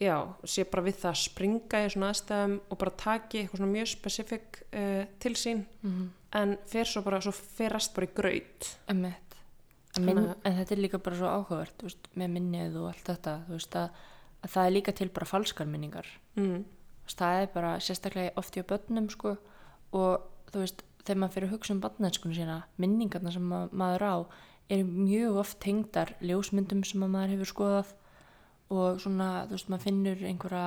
já, 0.00 0.16
sé 0.44 0.64
bara 0.70 0.82
við 0.86 0.94
það 1.02 1.10
að 1.10 1.22
springa 1.24 1.80
í 1.84 1.88
svona 1.90 2.10
aðstæðum 2.12 2.60
og 2.70 2.78
bara 2.78 2.90
taki 2.96 3.38
eitthvað 3.42 3.58
svona 3.58 3.72
mjög 3.72 3.88
spesifik 3.88 4.62
uh, 4.72 5.04
til 5.18 5.34
sín 5.34 5.64
mm 5.82 6.08
en 6.36 6.58
fer 6.68 6.84
svo 6.84 7.00
bara, 7.02 7.22
svo 7.24 7.32
fer 7.32 7.72
rest 7.72 7.94
bara 7.96 8.04
í 8.04 8.10
graut. 8.14 8.66
Emmett. 8.92 9.36
En, 9.96 10.18
en 10.44 10.56
þetta 10.58 10.74
er 10.74 10.82
líka 10.82 10.98
bara 11.00 11.16
svo 11.16 11.24
áhugavert 11.26 11.80
veist, 11.82 12.04
með 12.20 12.28
minnið 12.34 12.76
og 12.76 12.88
allt 12.90 13.06
þetta 13.08 13.32
þú 13.46 13.54
veist, 13.56 13.76
að, 13.80 14.02
að 14.44 14.52
það 14.54 14.66
er 14.66 14.74
líka 14.74 14.94
til 14.96 15.08
bara 15.14 15.28
falskar 15.28 15.68
minningar. 15.68 16.08
Mm. 16.38 16.64
Það 17.08 17.42
er 17.42 17.48
bara 17.54 17.70
sérstaklega 17.80 18.34
oft 18.40 18.56
í 18.56 18.64
börnum 18.68 19.08
sko, 19.12 19.36
og 19.96 20.52
þú 20.52 20.64
veist 20.64 20.84
þegar 21.04 21.20
maður 21.22 21.34
fyrir 21.34 21.48
að 21.48 21.54
hugsa 21.56 21.74
um 21.74 21.80
barnenskunum 21.80 22.36
sína 22.36 22.58
minningarna 22.76 23.32
sem 23.32 23.46
ma 23.48 23.62
maður 23.72 24.04
á 24.04 24.16
eru 24.68 24.84
mjög 24.84 25.38
oft 25.40 25.58
tengdar 25.64 26.12
ljósmyndum 26.20 26.82
sem 26.84 27.04
að 27.04 27.14
maður 27.14 27.34
hefur 27.36 27.52
skoðað. 27.52 27.94
Og 28.68 29.00
svona 29.00 29.28
þú 29.48 29.56
veist 29.56 29.70
maður 29.72 29.86
finnur 29.86 30.24
einhverja 30.28 30.66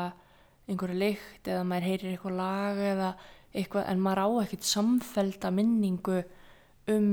einhverja 0.71 0.97
lykt 0.97 1.49
eða 1.51 1.67
maður 1.67 1.87
heyrir 1.89 2.15
eitthvað 2.15 2.39
lag 2.39 2.81
eða 2.81 3.11
eitthvað 3.51 3.87
en 3.91 4.01
maður 4.01 4.23
á 4.25 4.27
ekkert 4.45 4.67
samfelda 4.67 5.51
minningu 5.53 6.21
um 6.91 7.07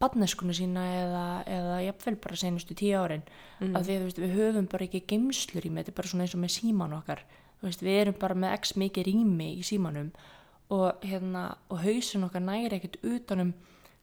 badneskuna 0.00 0.52
sína 0.54 0.82
eða, 1.02 1.24
eða 1.46 1.76
jafnvel 1.86 2.16
bara 2.22 2.36
senustu 2.36 2.74
tíu 2.74 2.96
árin 3.00 3.22
Mhm. 3.60 3.76
af 3.76 3.82
því 3.86 3.96
að 3.96 4.02
veist, 4.06 4.18
við 4.18 4.36
höfum 4.38 4.68
bara 4.70 4.84
ekki 4.86 5.00
geimslur 5.06 5.64
í 5.66 5.70
með 5.70 5.84
þetta 5.84 5.88
er 5.88 5.98
bara 5.98 6.08
svona 6.08 6.22
eins 6.24 6.34
og 6.34 6.40
með 6.40 6.54
síman 6.60 6.92
okkar 7.02 7.20
veist, 7.62 7.80
við 7.82 8.00
erum 8.02 8.14
bara 8.18 8.34
með 8.34 8.52
x 8.58 8.72
mikið 8.76 9.04
rými 9.06 9.48
í 9.58 9.62
símanum 9.66 10.10
og, 10.70 11.00
hérna, 11.02 11.56
og 11.70 11.78
hausin 11.82 12.24
okkar 12.24 12.40
næri 12.44 12.76
ekkert 12.78 12.98
utanum 13.02 13.54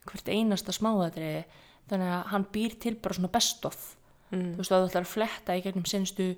hvert 0.05 0.27
einasta 0.27 0.71
smáðatriði 0.75 1.45
þannig 1.89 2.11
að 2.11 2.25
hann 2.31 2.45
býr 2.51 2.79
til 2.79 2.95
bara 2.95 3.13
svona 3.15 3.31
best 3.31 3.65
of 3.65 3.95
Mm. 4.31 4.55
þú 4.55 4.57
veist, 4.57 4.71
að 4.71 4.81
þú 4.83 4.89
ætlar 4.89 5.05
að 5.05 5.13
fletta 5.13 5.53
í 5.55 5.61
gegnum 5.63 5.85
senstu 5.85 6.35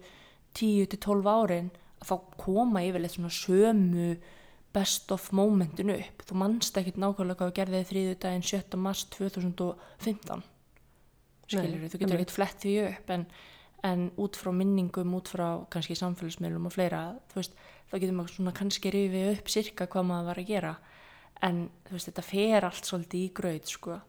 10-12 0.53 1.23
árin 1.25 1.69
að 2.01 2.07
þá 2.09 2.15
koma 2.37 2.79
yfirleitt 2.83 3.15
svona 3.15 3.31
sömu 3.33 4.17
best 4.75 5.11
of 5.15 5.29
momentinu 5.35 5.95
upp 5.97 6.25
þú 6.27 6.39
manst 6.43 6.77
ekkert 6.79 6.99
nákvæmlega 7.01 7.39
hvað 7.39 7.51
þú 7.51 7.57
gerði 7.59 7.83
þriðu 7.91 8.17
daginn 8.23 8.47
7. 8.49 8.79
mars 8.81 9.05
2015 9.15 10.43
skilur 11.47 11.85
þú 11.87 11.91
getur 11.93 12.03
einmitt. 12.03 12.19
ekkert 12.19 12.35
flett 12.35 12.59
því 12.65 12.75
upp 12.89 13.13
en, 13.15 13.25
en 13.87 14.05
út 14.19 14.37
frá 14.39 14.51
minningum, 14.51 15.15
út 15.17 15.31
frá 15.31 15.47
kannski 15.73 15.97
samfélagsmiðlum 15.97 16.69
og 16.69 16.75
fleira 16.75 17.01
þú 17.31 17.41
veist, 17.41 17.57
þá 17.87 17.95
getur 17.97 18.17
maður 18.19 18.35
svona 18.35 18.55
kannski 18.57 18.93
rifið 18.93 19.33
upp 19.37 19.51
sirka 19.51 19.89
hvað 19.91 20.09
maður 20.11 20.31
var 20.31 20.43
að 20.43 20.51
gera 20.51 20.75
en 21.45 21.67
þú 21.87 21.95
veist, 21.95 22.09
þetta 22.09 22.25
fer 22.25 22.67
allt 22.67 22.87
svolítið 22.87 23.23
í 23.23 23.33
gröð 23.37 23.67
sko. 23.69 23.99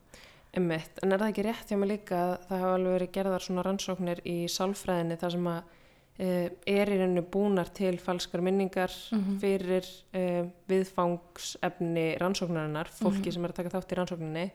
Einmitt, 0.57 0.95
en 1.05 1.13
er 1.13 1.21
það 1.21 1.33
ekki 1.33 1.45
rétt 1.45 1.71
hjá 1.71 1.77
mig 1.77 1.91
líka 1.91 2.19
að 2.19 2.31
það 2.49 2.63
hafa 2.63 2.77
alveg 2.79 2.95
verið 2.95 3.11
gerðar 3.19 3.45
svona 3.45 3.65
rannsóknir 3.67 4.23
í 4.25 4.37
sálfræðinni 4.49 5.19
þar 5.21 5.35
sem 5.35 5.51
að 5.53 5.75
er 6.19 6.91
í 6.91 6.99
rauninu 6.99 7.23
búnar 7.31 7.69
til 7.73 7.97
falskar 8.03 8.41
minningar 8.43 8.91
Mhm. 9.13 9.39
fyrir 9.39 9.87
uh, 10.15 10.49
viðfangsefni 10.69 12.19
rannsóknarinnar, 12.21 12.89
fólki 12.99 13.33
sem 13.33 13.45
er 13.45 13.53
að 13.55 13.61
taka 13.63 13.75
þátt 13.77 13.93
í 13.95 13.99
rannsókninni 14.01 14.51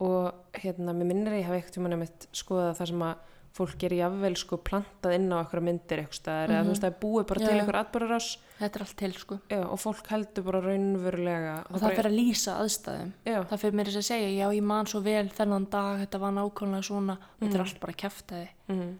og 0.00 0.34
hérna, 0.60 0.92
mér 0.92 1.08
minnir 1.08 1.32
að 1.32 1.40
ég 1.40 1.46
hafa 1.48 1.56
eitthvað 1.60 1.76
tíma 1.78 1.88
nefnt 1.92 2.26
skoðað 2.36 2.76
það 2.80 2.90
sem 2.92 3.02
að 3.06 3.32
fólk 3.56 3.84
er 3.88 3.92
jafnvel 3.96 4.34
sko 4.36 4.56
plantað 4.60 5.14
inn 5.16 5.30
á 5.32 5.36
okkur 5.40 5.62
myndir 5.64 6.02
eitthvað 6.02 6.18
staðar 6.18 6.50
eða 6.52 6.64
þú 6.66 6.72
veist 6.74 6.82
það 6.84 6.90
er 6.90 6.98
búið 7.00 7.26
bara 7.30 7.40
Já, 7.40 7.46
til 7.46 7.54
já. 7.56 7.60
einhver 7.62 7.78
atbyrðarás 7.80 8.26
þetta 8.58 8.76
er 8.76 8.84
allt 8.84 8.96
til 9.00 9.12
sko. 9.16 9.38
og 9.56 9.78
fólk 9.80 10.06
heldur 10.12 10.44
bara 10.44 10.60
raunverulega 10.60 11.54
og 11.70 11.80
það 11.80 11.96
fer 11.96 12.08
að 12.10 12.16
lýsa 12.20 12.56
aðstæðum 12.60 13.12
Já, 13.24 13.38
það 13.48 13.62
fyrir 13.64 13.72
mér 13.80 13.86
þess 13.88 14.02
að 14.02 14.08
segja, 14.10 14.28
já 14.36 14.46
ég 14.52 14.62
man 14.62 14.86
svo 14.92 15.00
vel 15.00 15.28
þennan 15.32 15.70
dag, 15.72 16.00
þetta 16.04 16.20
var 16.20 16.32
nákvæmlega 16.36 16.84
svona 16.84 17.16
þetta 17.40 17.46
Mhm. 17.48 17.54
er 17.54 17.60
allt 17.64 17.80
bara 17.80 17.92
kæftæði, 17.92 18.48
mm. 18.68 18.92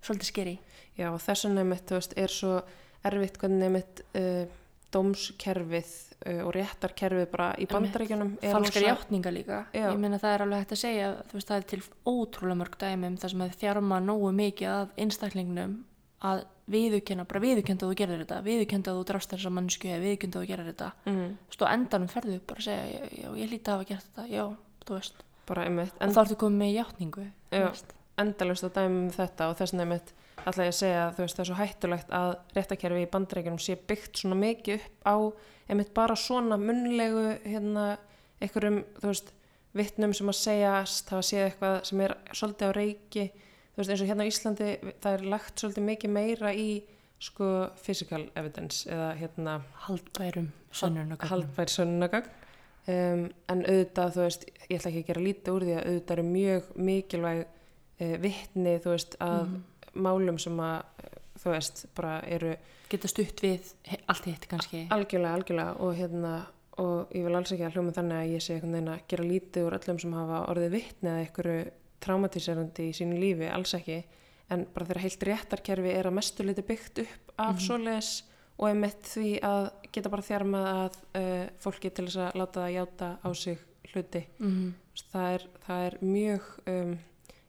Svolítið 0.00 0.30
skeri 0.32 0.56
Já, 0.98 1.10
og 1.14 1.20
þess 1.22 1.46
vegna 1.46 1.64
einmitt, 1.64 1.86
þú 1.88 1.96
veist, 1.96 2.16
er 2.18 2.32
svo 2.32 2.54
erfitt 3.08 3.38
hvernig 3.40 3.68
einmitt 3.68 4.02
uh, 4.18 4.56
dómskerfið 4.92 5.92
uh, 6.26 6.40
og 6.44 6.50
réttarkerfið 6.56 7.28
bara 7.32 7.50
í 7.62 7.68
bandaríkjunum 7.70 8.32
falskar 8.42 8.86
játninga 8.88 9.32
líka. 9.32 9.60
Já. 9.72 9.86
ég 9.88 10.00
meina 10.00 10.18
það 10.20 10.34
er 10.34 10.44
alveg 10.46 10.64
hægt 10.64 10.74
að 10.76 10.82
segja 10.82 11.12
þú 11.30 11.38
veist 11.38 11.52
það 11.52 11.60
er 11.60 11.68
til 11.72 11.82
ótrúlega 12.10 12.60
mörg 12.60 12.80
dæmi 12.80 13.12
um 13.12 13.20
það 13.22 13.34
sem 13.34 13.44
að 13.46 13.54
þjarma 13.62 14.00
nógu 14.04 14.32
mikið 14.40 14.72
af 14.74 14.98
einstaklingnum 15.04 15.76
að 16.30 16.42
viðurkenna, 16.70 17.24
bara 17.26 17.40
viðurkenda 17.42 17.86
þú 17.88 17.96
gerir 17.98 18.20
þetta 18.20 18.42
viðurkenda 18.44 18.92
þú 18.98 19.06
drafst 19.08 19.32
þessa 19.32 19.54
mannsku 19.54 19.88
eða 19.88 20.02
viðurkenda 20.04 20.42
þú 20.42 20.50
gerir 20.50 20.68
þetta. 20.68 20.90
Veist 21.06 21.64
á 21.64 21.66
endanum 21.72 22.12
ferðu 22.12 22.36
bara 22.50 22.60
að 22.60 22.66
segja 22.68 23.08
já, 23.08 23.30
ég 23.40 23.54
líti 23.54 23.72
að 23.72 23.78
hafa 23.78 23.88
gert 23.88 24.10
þetta, 24.10 24.26
já, 24.30 24.44
þú 24.84 24.98
veist. 24.98 25.24
Bara 25.48 25.64
og 25.66 26.12
þá 26.14 26.20
ertu 26.22 26.38
komið 26.44 26.60
með 26.60 26.74
veist. 27.70 27.96
Endalust 28.22 28.66
að 28.66 28.76
dæmi 28.78 29.04
um 29.04 29.12
þetta 29.14 29.50
og 29.50 29.58
þess 29.60 29.76
einmitt 29.76 30.14
ætla 30.40 30.66
ég 30.66 30.72
að 30.72 30.78
segja 30.78 31.00
að 31.06 31.18
veist 31.20 31.36
það 31.36 31.42
er 31.42 31.48
svo 31.50 31.58
hættulegt 31.58 32.14
að 32.16 32.30
réttarkerfi 32.56 33.02
í 33.04 33.10
bandaríkjunum 33.12 33.60
sé 33.60 33.76
byggt 33.90 34.22
svona 34.22 34.38
mikið 34.40 34.78
upp 34.78 35.08
á 35.08 35.16
einmitt 35.70 35.92
bara 35.96 36.16
svona 36.18 36.58
munnlegu 36.60 37.26
hérna 37.44 37.86
einhverjum, 38.40 38.80
vittnum 39.76 40.14
sem 40.16 40.32
að 40.32 40.38
segjast, 40.38 41.12
hafa 41.12 41.26
séð 41.26 41.44
eitthvað 41.46 41.76
sem 41.90 42.00
er 42.06 42.16
svolítið 42.32 42.72
á 42.72 42.78
reiki, 42.78 43.26
þú 43.74 43.82
veist 43.82 43.92
eins 43.92 44.02
og 44.02 44.10
hérna 44.10 44.26
á 44.26 44.30
Íslandi, 44.30 44.70
það 45.04 45.16
er 45.16 45.26
lagt 45.34 45.62
svolítið 45.62 45.86
mikið 45.90 46.14
meira 46.16 46.54
í 46.56 46.70
sko 47.20 47.50
physical 47.76 48.24
evidence 48.40 48.88
eða 48.88 49.10
hérna 49.20 49.58
haldbærum 49.84 50.48
sönnunagögnum 50.72 51.30
haldbær 51.34 51.68
sönnunagagn 51.68 52.30
um, 52.88 53.26
en 53.52 53.64
auðvitað, 53.66 54.14
þú 54.16 54.24
veist, 54.24 54.46
ég 54.70 54.78
ætla 54.78 54.90
ekki 54.90 55.02
að 55.02 55.10
gera 55.10 55.24
lítið 55.26 55.52
úr 55.54 55.66
því 55.66 55.74
að 55.76 55.88
auðvitað 55.90 56.14
eru 56.16 56.28
mjög 56.30 56.70
mikilvæg 56.88 57.42
vittni, 58.20 58.78
þú 58.80 58.94
veist, 58.94 59.16
að 59.20 59.46
Mhm. 59.46 59.62
málum 59.94 60.38
sem 60.40 60.56
að, 60.56 60.82
eh, 61.02 61.18
þú 61.38 61.50
veist, 61.54 61.86
bara 61.94 62.20
eru 62.26 62.56
geta 62.88 63.08
stutt 63.08 63.40
við 63.42 63.72
allt 64.08 64.24
hitt 64.24 64.46
kannski. 64.48 64.88
Algjörlega, 64.90 65.34
algjörlega 65.38 65.80
og 65.80 65.94
hérna, 65.96 66.46
og 66.78 67.10
ég 67.12 67.24
vil 67.24 67.34
alls 67.36 67.52
ekki 67.52 67.66
að 67.66 67.72
hljóma 67.74 67.92
þannig 67.94 68.16
að 68.18 68.32
ég 68.34 68.40
sé 68.42 68.54
einhvern 68.54 68.72
veginn 68.72 68.94
að 68.94 69.06
gera 69.08 69.24
lítið 69.24 69.66
úr 69.66 69.78
öllum 69.78 70.00
sem 70.00 70.12
hafa 70.12 70.46
orðið 70.54 70.70
vittni 70.70 71.10
að 71.10 71.26
einhverju 71.26 71.70
traumatiserandi 72.00 72.88
í 72.88 72.94
sínu 72.96 73.18
lífi, 73.20 73.50
alls 73.52 73.74
ekki. 73.74 74.04
En 74.50 74.64
bara 74.74 74.86
þegar 74.86 75.02
heilt 75.04 75.26
réttarkerfi 75.28 75.92
er 75.94 76.04
að 76.10 76.12
mestu 76.16 76.44
liti 76.46 76.62
byggt 76.66 76.98
upp 77.04 77.32
af 77.38 77.54
Mhm. 77.54 77.60
svoleiðis 77.66 78.22
og 78.58 78.68
einmitt 78.68 79.02
því 79.02 79.40
að 79.40 79.70
geta 79.92 80.08
bara 80.10 80.22
þjarmað 80.22 80.66
að 80.74 80.96
uh, 81.14 81.48
fólki 81.60 81.90
til 81.94 82.06
þess 82.06 82.16
að 82.16 82.34
láta 82.34 82.60
það 82.60 82.74
játa 82.74 83.18
á 83.24 83.28
sig 83.36 83.58
hluti. 83.94 84.26
Mm 84.40 84.74
það 85.12 85.34
er, 85.34 85.44
það 85.66 85.86
er 85.86 85.98
mjög 86.02 86.42
um, 86.66 86.98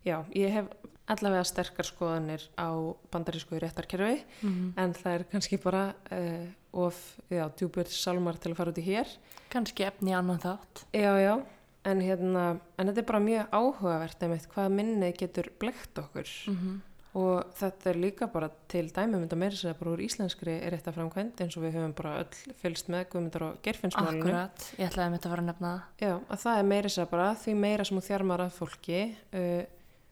já, 0.06 0.18
ég 0.36 0.54
hef 0.56 0.72
allavega 1.12 1.44
sterkar 1.48 1.88
skoðanir 1.88 2.44
á 2.56 2.70
bandarísku 3.12 3.60
réttarkerfi 3.60 4.24
-hmm. 4.42 4.74
en 4.78 4.94
það 4.94 5.14
er 5.14 5.24
kannski 5.32 5.58
bara 5.58 5.94
uh, 6.12 6.48
of, 6.72 7.18
já, 7.30 7.50
djúbur 7.58 7.88
salmar 7.88 8.38
til 8.38 8.52
að 8.52 8.58
fara 8.58 8.72
út 8.72 8.78
í 8.78 8.86
hér. 8.86 9.08
Kannski 9.50 9.84
efni 9.84 10.14
annan 10.14 10.40
þátt. 10.40 10.86
Já, 10.94 11.18
já, 11.20 11.44
en 11.84 12.02
hérna 12.02 12.60
en 12.78 12.88
þetta 12.88 13.00
er 13.00 13.06
bara 13.06 13.20
mjög 13.20 13.48
áhugavert 13.52 14.24
einmitt 14.24 14.48
hvað 14.48 14.70
minnið 14.70 15.18
getur 15.18 15.52
blekt 15.60 15.98
okkur. 15.98 16.28
Mm 16.48 16.82
og 17.18 17.52
þetta 17.58 17.90
er 17.92 18.00
líka 18.00 18.28
bara 18.32 18.48
til 18.72 18.86
dæmum 18.94 19.26
þetta 19.26 19.40
meira 19.40 19.58
sér 19.60 19.76
bara 19.80 19.92
úr 19.96 20.04
íslenskri 20.06 20.54
er 20.64 20.78
þetta 20.78 20.94
framkvæmt 20.96 21.44
eins 21.44 21.58
og 21.60 21.66
við 21.66 21.76
höfum 21.76 21.96
bara 21.98 22.14
öll 22.22 22.56
fylgst 22.62 22.92
með 22.94 23.10
guðmyndar 23.12 23.46
og 23.50 23.58
gerfinsmálinu 23.66 24.24
akkurat, 24.24 24.68
ég 24.78 24.88
ætlaði 24.88 25.10
að 25.10 25.18
þetta 25.18 25.28
að 25.28 25.34
fara 25.34 25.44
að 25.44 25.50
nefna 25.50 25.72
það. 25.74 26.06
Já, 26.06 26.14
að 26.16 26.44
það 26.46 26.62
er 26.62 26.70
meira 26.72 26.94
sér 26.96 27.10
bara 27.12 27.28
því 27.42 27.56
meira 27.66 27.88
sem 27.88 28.00
þú 28.00 28.06
þjarmar 28.08 28.46
að 28.46 28.56
fólki 28.56 29.02
uh, 29.12 29.62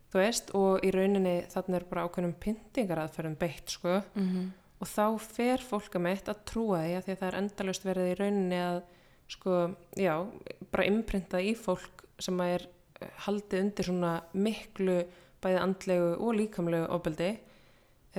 þú 0.09 0.21
veist, 0.21 0.53
og 0.57 0.85
í 0.85 0.93
rauninni 0.95 1.35
þarna 1.51 1.79
er 1.79 1.85
bara 1.89 2.07
ákveðnum 2.07 2.37
pyntingaraðferðum 2.41 3.37
beitt 3.39 3.77
sko, 3.77 4.01
mm 4.15 4.49
og 4.79 4.87
þá 4.87 5.05
fer 5.19 5.63
fólk 5.63 5.97
að 5.97 6.05
meitt 6.05 6.31
að 6.31 6.43
trúa 6.47 6.83
því 6.85 6.95
að 6.95 7.05
því 7.05 7.13
að 7.13 7.21
það 7.21 7.29
er 7.29 7.37
endalust 7.41 7.87
verið 7.87 8.11
í 8.11 8.15
rauninni 8.19 8.59
að 8.63 8.77
sko, 9.29 9.57
já, 9.99 10.13
bara 10.71 10.87
imprintað 10.89 11.49
í 11.49 11.53
fólk 11.59 12.05
sem 12.19 12.39
að 12.41 12.53
er 12.55 12.65
eh, 13.03 13.11
haldið 13.25 13.65
undir 13.65 13.89
svona 13.89 14.13
miklu 14.33 14.97
bæði 15.43 15.61
andlegu 15.63 16.09
og 16.17 16.33
líkamlegu 16.35 16.87
ofbeldi 16.95 17.29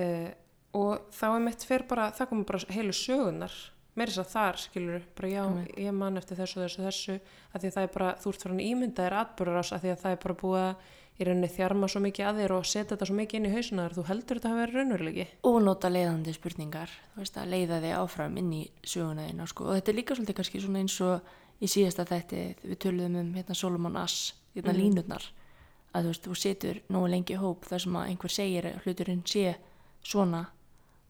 uh, 0.01 0.29
og 0.77 1.11
þá 1.13 1.25
er 1.27 1.43
mitt 1.43 1.65
fer 1.67 1.83
bara, 1.89 2.07
það 2.17 2.31
komur 2.31 2.47
bara 2.49 2.73
heilu 2.73 2.95
sögunar 2.95 3.57
meira 3.93 4.13
þess 4.13 4.23
að 4.23 4.31
þar 4.31 4.59
skilur 4.63 5.03
bara 5.17 5.29
já, 5.29 5.41
Einmitt. 5.43 5.75
ég 5.83 5.93
man 5.93 6.17
eftir 6.17 6.39
þessu, 6.39 6.63
þessu, 6.63 6.85
þessu 6.87 7.17
að 7.51 7.59
því 7.59 7.69
að 7.69 7.75
það 7.75 7.85
er 7.85 7.93
bara, 7.97 8.13
þú 8.23 8.31
ert 8.31 8.45
farin 8.45 8.63
ímynda 8.63 9.05
þér 9.05 9.17
atbyrður 9.19 9.61
að 9.61 9.83
því 9.83 9.91
að 9.91 10.01
það 10.01 10.15
er 10.15 10.21
bara 10.23 10.37
búið 10.41 10.63
að 10.63 10.89
í 11.21 11.27
rauninni 11.27 11.49
þjarma 11.51 11.87
svo 11.91 12.01
mikið 12.03 12.27
að 12.27 12.39
þér 12.41 12.53
og 12.57 12.65
setja 12.65 12.89
þetta 12.95 13.07
svo 13.09 13.15
mikið 13.17 13.39
inn 13.39 13.47
í 13.49 13.53
hausunar 13.55 13.95
þú 13.95 14.05
heldur 14.09 14.39
þetta 14.39 14.49
hafa 14.51 14.61
verið 14.65 14.77
raunverulegi 14.79 15.25
og 15.51 15.59
nota 15.65 15.91
leiðandi 15.91 16.33
spurningar 16.37 16.89
þú 17.13 17.21
veist 17.23 17.37
að 17.41 17.51
leiða 17.53 17.81
þig 17.85 17.95
áfram 17.99 18.37
inn 18.41 18.51
í 18.53 18.61
söguna 18.83 19.27
þína 19.29 19.47
sko. 19.47 19.65
og 19.69 19.75
þetta 19.79 19.91
er 19.93 19.99
líka 20.01 20.15
svolítið 20.17 20.39
kannski 20.41 20.61
svona 20.65 20.79
eins 20.83 20.97
og 21.01 21.21
í 21.61 21.67
síðasta 21.69 22.05
þætti 22.09 22.41
við 22.65 22.77
töluðum 22.85 23.19
um 23.21 23.33
hérna 23.37 23.55
Solomon 23.55 23.97
Ass 24.01 24.33
hérna 24.55 24.73
Mhm. 24.73 24.81
línurnar 24.81 25.25
að 25.93 26.03
þú 26.03 26.07
veist, 26.13 26.23
þú 26.27 26.35
setur 26.39 26.81
nógu 26.89 27.09
lengi 27.11 27.35
hóp 27.35 27.65
þar 27.67 27.79
sem 27.81 27.93
að 27.99 28.07
einhver 28.09 28.31
segir 28.31 28.63
að 28.65 28.81
hluturinn 28.85 29.23
sé 29.27 29.55
svona 30.03 30.45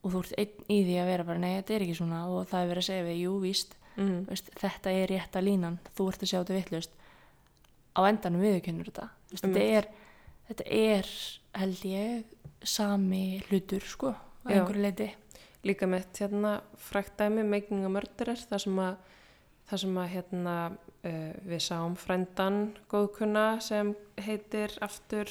og 0.03 0.12
þú 0.12 0.20
ert 0.24 0.34
einn 0.41 0.66
í 0.70 0.80
því 0.84 0.95
að 0.97 1.05
vera 1.12 1.24
bara 1.24 1.38
nei, 1.39 1.62
þetta 1.62 1.74
er 1.76 1.82
ekki 1.86 1.95
svona 1.99 2.24
og 2.28 2.47
það 2.49 2.62
er 2.64 2.70
verið 2.72 2.82
að 2.82 2.88
segja 2.89 3.03
við, 3.05 3.20
jú, 3.22 3.34
víst 3.43 3.76
mm. 3.97 4.26
Veist, 4.28 4.49
þetta 4.57 4.89
er 4.91 5.07
rétta 5.14 5.41
línan, 5.45 5.78
þú 5.95 6.07
ert 6.09 6.24
að 6.26 6.32
sjá 6.32 6.39
þetta 6.41 6.57
vittlust 6.57 6.91
á 7.95 7.99
endanum 8.07 8.43
viðurkennur 8.43 8.91
þetta. 8.91 9.07
Þú 9.29 9.35
veist, 9.35 9.47
þetta, 9.47 9.65
er, 9.79 9.89
þetta 10.49 10.69
er 10.81 11.11
held 11.61 11.87
ég 11.89 12.37
sami 12.61 13.25
hlutur 13.49 13.85
sko 13.87 14.13
á 14.13 14.47
einhverju 14.49 14.85
leiti 14.85 15.09
líka 15.67 15.87
með 15.89 16.07
hérna 16.17 16.55
frækt 16.81 17.19
dæmi 17.19 17.43
Making 17.45 17.85
a 17.85 17.91
Murderer 17.91 18.39
þar 18.49 18.63
sem 18.63 18.79
að, 18.81 18.95
þar 19.69 19.81
sem 19.83 19.99
að 20.01 20.13
hérna, 20.15 20.55
uh, 21.05 21.33
við 21.47 21.63
sáum 21.67 21.97
frændan 21.99 22.61
góðkunna 22.91 23.45
sem 23.63 23.93
heitir 24.21 24.73
aftur 24.81 25.29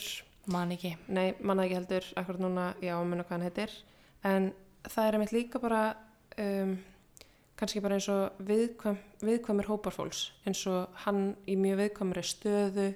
man 0.51 0.73
ekki. 0.75 0.95
Nei, 1.13 1.35
manna 1.43 1.67
ekki 1.67 1.79
heldur, 1.79 2.07
akkurat 2.19 2.43
núna, 2.43 2.71
já, 2.83 2.95
munna 3.03 3.27
hvað 3.27 3.37
hann 3.37 3.49
heitir. 3.49 3.75
En 4.27 4.51
það 4.87 5.07
er 5.07 5.19
einmitt 5.19 5.35
líka 5.35 5.61
bara, 5.63 5.83
um, 6.41 6.77
kannski 7.61 7.83
bara 7.85 7.99
eins 7.99 8.09
og 8.13 8.41
viðkvæm, 8.49 8.97
viðkvæmir 9.21 9.69
hóparfólks, 9.69 10.31
eins 10.49 10.63
og 10.71 10.89
hann 11.05 11.35
í 11.47 11.57
mjög 11.61 11.83
viðkvæmri 11.85 12.25
stöðu, 12.25 12.89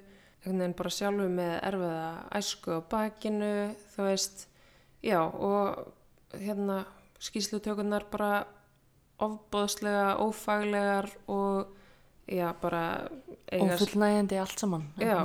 veginn 0.45 0.73
bara 0.77 0.89
sjálfu 0.93 1.29
með 1.29 1.53
erfiða 1.69 2.09
æsku 2.37 2.75
á 2.77 2.79
bakinu, 2.89 3.51
þú 3.95 4.07
veist, 4.09 4.47
já, 5.05 5.19
og 5.21 5.93
hérna 6.41 6.83
skýslutökunar 7.21 8.05
bara 8.11 8.45
ofbóðslega, 9.23 10.17
ófaglegar 10.19 11.07
og 11.31 11.67
já, 12.27 12.49
bara 12.61 12.81
eiga 13.51 13.63
og 13.69 13.79
fullnægjandi 13.79 14.39
allt 14.41 14.59
saman 14.59 14.87
Já. 14.99 15.21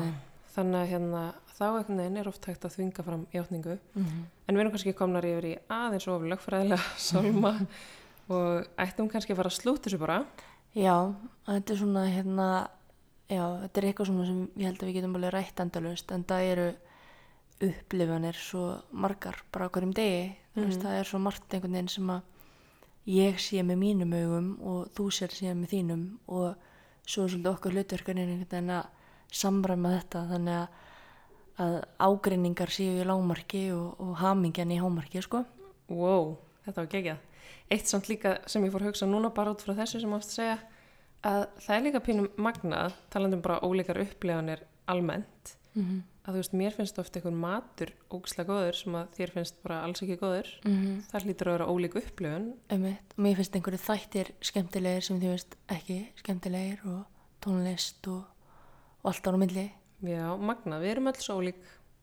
þannig 0.55 0.79
að 0.85 0.91
hérna, 0.93 1.23
þá 1.57 1.65
einhvern 1.67 1.99
veginn 2.03 2.21
er 2.23 2.29
oft 2.31 2.47
hægt 2.49 2.65
að 2.69 2.77
þvinga 2.77 3.05
fram 3.05 3.27
játningu 3.35 3.79
Mhm. 3.97 4.21
en 4.49 4.55
við 4.55 4.61
erum 4.61 4.73
kannski 4.73 4.95
komnar 4.95 5.25
yfir 5.25 5.45
í 5.51 5.59
aðeins 5.69 6.07
of 6.09 6.23
lögfræðilega 6.23 6.85
og 8.31 8.67
ættum 8.79 9.09
kannski 9.11 9.33
að 9.35 9.41
fara 9.43 9.51
að 9.53 9.59
slúta 9.59 9.87
þessu 9.89 9.99
bara 10.03 10.21
Já, 10.75 10.95
þetta 11.49 11.73
er 11.75 11.79
svona 11.81 12.05
hérna, 12.07 12.47
já, 13.27 13.43
þetta 13.65 13.81
er 13.81 13.87
eitthvað 13.89 14.07
svona 14.13 14.27
sem 14.29 14.41
ég 14.57 14.69
held 14.71 14.83
að 14.85 14.89
við 14.91 14.97
getum 15.01 15.17
alveg 15.19 15.33
rætt 15.35 15.63
endalaust 15.65 16.13
en 16.15 16.25
það 16.31 16.45
eru 16.53 16.67
upplifanir 17.61 18.39
svo 18.39 18.65
margar 18.93 19.41
bara 19.53 19.69
hverjum 19.69 19.93
degi, 19.95 20.37
veist, 20.57 20.79
Mhm. 20.79 20.85
það 20.87 21.01
er 21.01 21.05
svo 21.05 21.19
margt 21.21 21.49
einhvern 21.55 21.73
veginn 21.75 21.89
sem 21.89 22.07
að 22.09 22.23
ég 23.07 23.35
sé 23.39 23.63
með 23.63 23.79
mínum 23.79 24.13
augum 24.15 24.49
og 24.63 24.89
þú 24.95 25.05
sér 25.11 25.29
síðan 25.35 25.61
með 25.65 25.71
þínum 25.75 26.05
og 26.29 26.55
svo 27.07 27.25
er 27.25 27.29
svolítið 27.29 27.53
okkar 27.55 27.73
hlutverkarinn 27.73 28.29
einhvern 28.29 28.49
veginn 28.49 28.71
að 28.71 28.87
samræma 29.33 29.93
þetta 30.01 30.23
þannig 30.31 30.55
að, 30.61 30.69
að 31.59 31.85
ágreiningar 31.99 32.69
séu 32.71 33.01
í 33.03 33.05
lágmarki 33.05 33.73
og, 33.75 34.01
og 34.01 34.17
hamingjan 34.17 34.71
í 34.73 34.79
hámarki, 34.81 35.23
sko. 35.23 35.45
Wow, 35.89 36.39
þetta 36.65 36.77
var 36.77 36.87
geggjað. 36.95 37.19
Eitt 37.71 37.87
samt 37.87 38.09
líka 38.11 38.39
sem 38.51 38.65
ég 38.67 38.73
fór 38.73 38.83
að 38.83 38.91
hugsa 38.91 39.07
núna 39.07 39.31
bara 39.35 39.53
út 39.55 39.63
frá 39.63 39.75
þessu 39.79 40.01
sem 40.03 40.13
ást 40.17 40.31
að 40.33 40.39
segja 40.41 40.59
að 41.31 41.43
það 41.61 41.77
er 41.77 41.83
líka 41.85 42.01
pínum 42.01 42.29
magnað, 42.41 42.93
talandi 43.13 43.37
um 43.37 43.43
bara 43.45 43.61
ólíkar 43.61 44.01
uppleganir 44.03 44.65
almennt, 44.89 45.57
Mm 45.75 45.83
-hmm. 45.87 46.01
að 46.27 46.33
þú 46.35 46.39
veist, 46.41 46.53
mér 46.53 46.73
finnst 46.75 46.99
ofta 46.99 47.19
einhvern 47.21 47.37
matur 47.41 47.91
ógislega 48.11 48.49
góður 48.51 48.75
sem 48.75 48.93
að 48.95 49.07
þér 49.17 49.31
finnst 49.31 49.63
bara 49.63 49.83
alls 49.85 50.03
ekki 50.03 50.17
góður. 50.19 50.49
Það 51.13 51.23
hlýtur 51.25 51.47
að 51.47 51.53
vera 51.53 51.67
ólík 51.71 51.95
upplifun. 51.95 52.55
Einmitt. 52.71 53.15
og 53.19 53.23
mér 53.25 53.37
finnst 53.37 53.55
einhverju 53.55 53.79
þættir 53.79 54.31
skemmtilegir 54.41 55.01
sem 55.03 55.21
þið 55.21 55.29
veist 55.31 55.57
ekki 55.69 56.09
skemmtilegir 56.17 56.79
og 56.87 57.05
tónlist 57.41 58.09
og, 58.09 58.25
og 59.05 59.15
allt 59.15 59.27
ára 59.29 59.37
milli 59.39 59.71
Já, 60.03 60.37
magnað, 60.37 60.81
við 60.83 60.91
erum 60.91 61.07
öll 61.07 61.21
svo 61.21 61.41
ólík. 61.41 61.55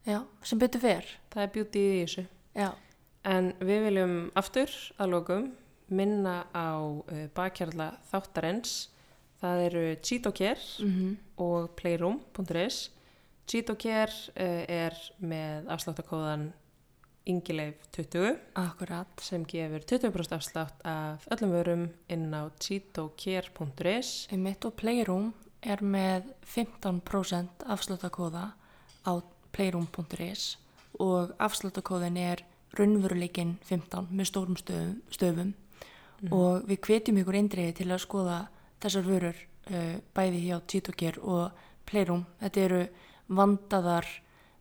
já, 0.05 0.23
sem 0.43 0.59
betur 0.59 0.79
fer 0.81 1.05
Það 1.29 1.43
er 1.43 1.47
beauty 1.53 1.79
í 1.79 2.05
þessu. 2.05 2.25
já, 2.55 2.71
En 3.27 3.51
við 3.59 3.87
viljum 3.89 4.13
aftur 4.39 4.71
að 4.97 5.11
lokum 5.11 5.49
minna 5.87 6.41
á 6.55 6.79
uh, 6.79 7.25
bakkjarla 7.35 7.93
þáttarins. 8.11 8.87
Það 9.41 9.63
eru 9.69 9.87
Cheetocare 10.01 10.83
mm 10.83 11.15
og 11.37 11.75
playroom.is. 11.77 12.87
Cheetocare 13.45 14.15
uh, 14.33 14.63
er 14.65 14.95
með 15.21 15.67
afsláttakóðan 15.75 16.47
Ingileif 17.27 17.83
20 17.91 18.37
akkurat 18.55 19.21
sem 19.21 19.43
gefur 19.45 19.83
20% 19.83 20.33
afslátt 20.37 20.85
af 20.87 21.27
öllum 21.35 21.51
vörum 21.51 21.83
inn 22.07 22.31
á 22.31 22.47
cheetocare.is. 22.55 24.29
einmitt 24.31 24.63
og 24.65 24.77
Playroom 24.79 25.33
er 25.61 25.83
með 25.83 26.31
15% 26.47 27.67
afsláttakóða 27.67 28.45
á 29.03 29.13
playroom.is 29.51 30.55
og 31.03 31.35
afsláttakóðin 31.37 32.17
er 32.21 32.45
raunveruleikin 32.79 33.55
15 33.67 34.11
með 34.11 34.29
stórum 34.29 34.57
stöfum, 34.59 35.01
stöfum 35.13 35.53
og 36.33 36.67
við 36.69 36.81
hvetjum 36.87 37.19
ykkur 37.21 37.37
eindriði 37.39 37.75
til 37.77 37.89
að 37.91 38.03
skoða 38.03 38.37
þessar 38.81 39.05
vörur 39.05 39.37
uh, 39.37 39.95
bæði 40.17 40.43
hjá 40.47 40.57
Cheetocare 40.67 41.21
og 41.21 41.63
Playroom. 41.87 42.25
Þetta 42.41 42.63
eru 42.63 42.81
vandaðar 43.27 44.07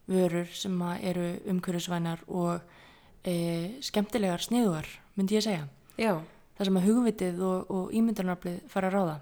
vörur 0.07 0.49
sem 0.55 0.83
að 0.83 1.05
eru 1.11 1.27
umhverfisvænar 1.53 2.25
og 2.29 2.55
uh, 2.61 3.67
skemmtilegar 3.81 4.45
sniðugar, 4.45 4.89
myndi 5.17 5.39
ég 5.39 5.47
segja. 5.47 5.69
Já, 5.97 6.21
Það 6.57 6.69
sem 6.69 6.77
að 6.81 6.87
hugvitið 6.89 7.41
og, 7.45 7.71
og 7.73 7.89
ímyndunarflið 7.93 8.61
fara 8.73 8.89
að 8.89 8.95
ráða. 8.97 9.17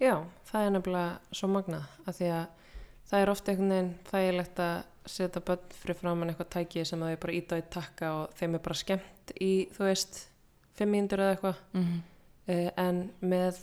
já, 0.00 0.14
það 0.48 0.64
er 0.66 0.70
nefnilega 0.72 1.36
svo 1.36 1.48
magnað 1.52 1.82
af 2.08 2.16
því 2.16 2.30
að 2.32 2.61
það 3.12 3.22
er 3.22 3.32
ofta 3.32 3.52
einhvern 3.52 3.74
veginn 3.74 3.92
þægilegt 4.08 4.62
að 4.64 4.76
setja 5.12 5.42
börn 5.44 5.76
fyrir 5.82 5.98
framann 5.98 6.32
eitthvað 6.32 6.50
tæki 6.54 6.84
sem 6.88 7.02
þau 7.02 7.16
bara 7.24 7.36
íta 7.36 7.58
í 7.60 7.64
takka 7.74 8.12
og 8.20 8.36
þeim 8.38 8.56
er 8.56 8.64
bara 8.64 8.78
skemmt 8.78 9.32
í, 9.36 9.52
þú 9.74 9.86
veist, 9.88 10.20
fimm 10.78 10.94
mínútur 10.94 11.20
eða 11.24 11.34
eitthvað. 11.36 11.62
Mm 11.74 11.84
-hmm. 11.84 12.02
uh, 12.54 12.70
en 12.76 13.02
með 13.20 13.58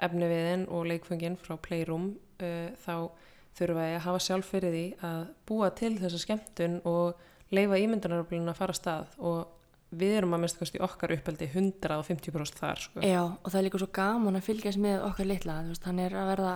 efniviðin 0.00 0.66
og 0.68 0.86
leikfengin 0.88 1.36
frá 1.36 1.56
Playroom 1.60 2.14
uh, 2.42 2.70
þá 2.86 3.10
þurfa 3.58 3.86
ég 3.90 3.96
að 4.00 4.06
hafa 4.08 4.18
sjálf 4.24 4.50
fyrir 4.50 4.72
því 4.74 4.86
að 5.04 5.22
búa 5.46 5.70
til 5.70 5.98
þessa 5.98 6.18
skemmtun 6.18 6.80
og 6.84 7.14
leifa 7.50 7.78
ímyndunaröflun 7.78 8.48
að 8.48 8.60
fara 8.60 8.72
stað 8.72 9.06
og 9.18 9.48
við 9.90 10.16
erum 10.20 10.34
að 10.34 10.40
minnst 10.44 10.58
kannski 10.58 10.80
okkar 10.80 11.12
uppeldi 11.12 11.48
150% 11.50 12.62
þar 12.62 12.78
sko. 12.78 13.02
Já, 13.02 13.22
og 13.26 13.46
það 13.50 13.58
er 13.58 13.66
líka 13.66 13.78
svo 13.78 13.90
gaman 13.92 14.38
að 14.38 14.46
fylgjast 14.46 14.78
með 14.78 15.02
okkar 15.02 15.26
litla, 15.26 15.56
er 15.60 16.14
að 16.14 16.30
verða, 16.30 16.52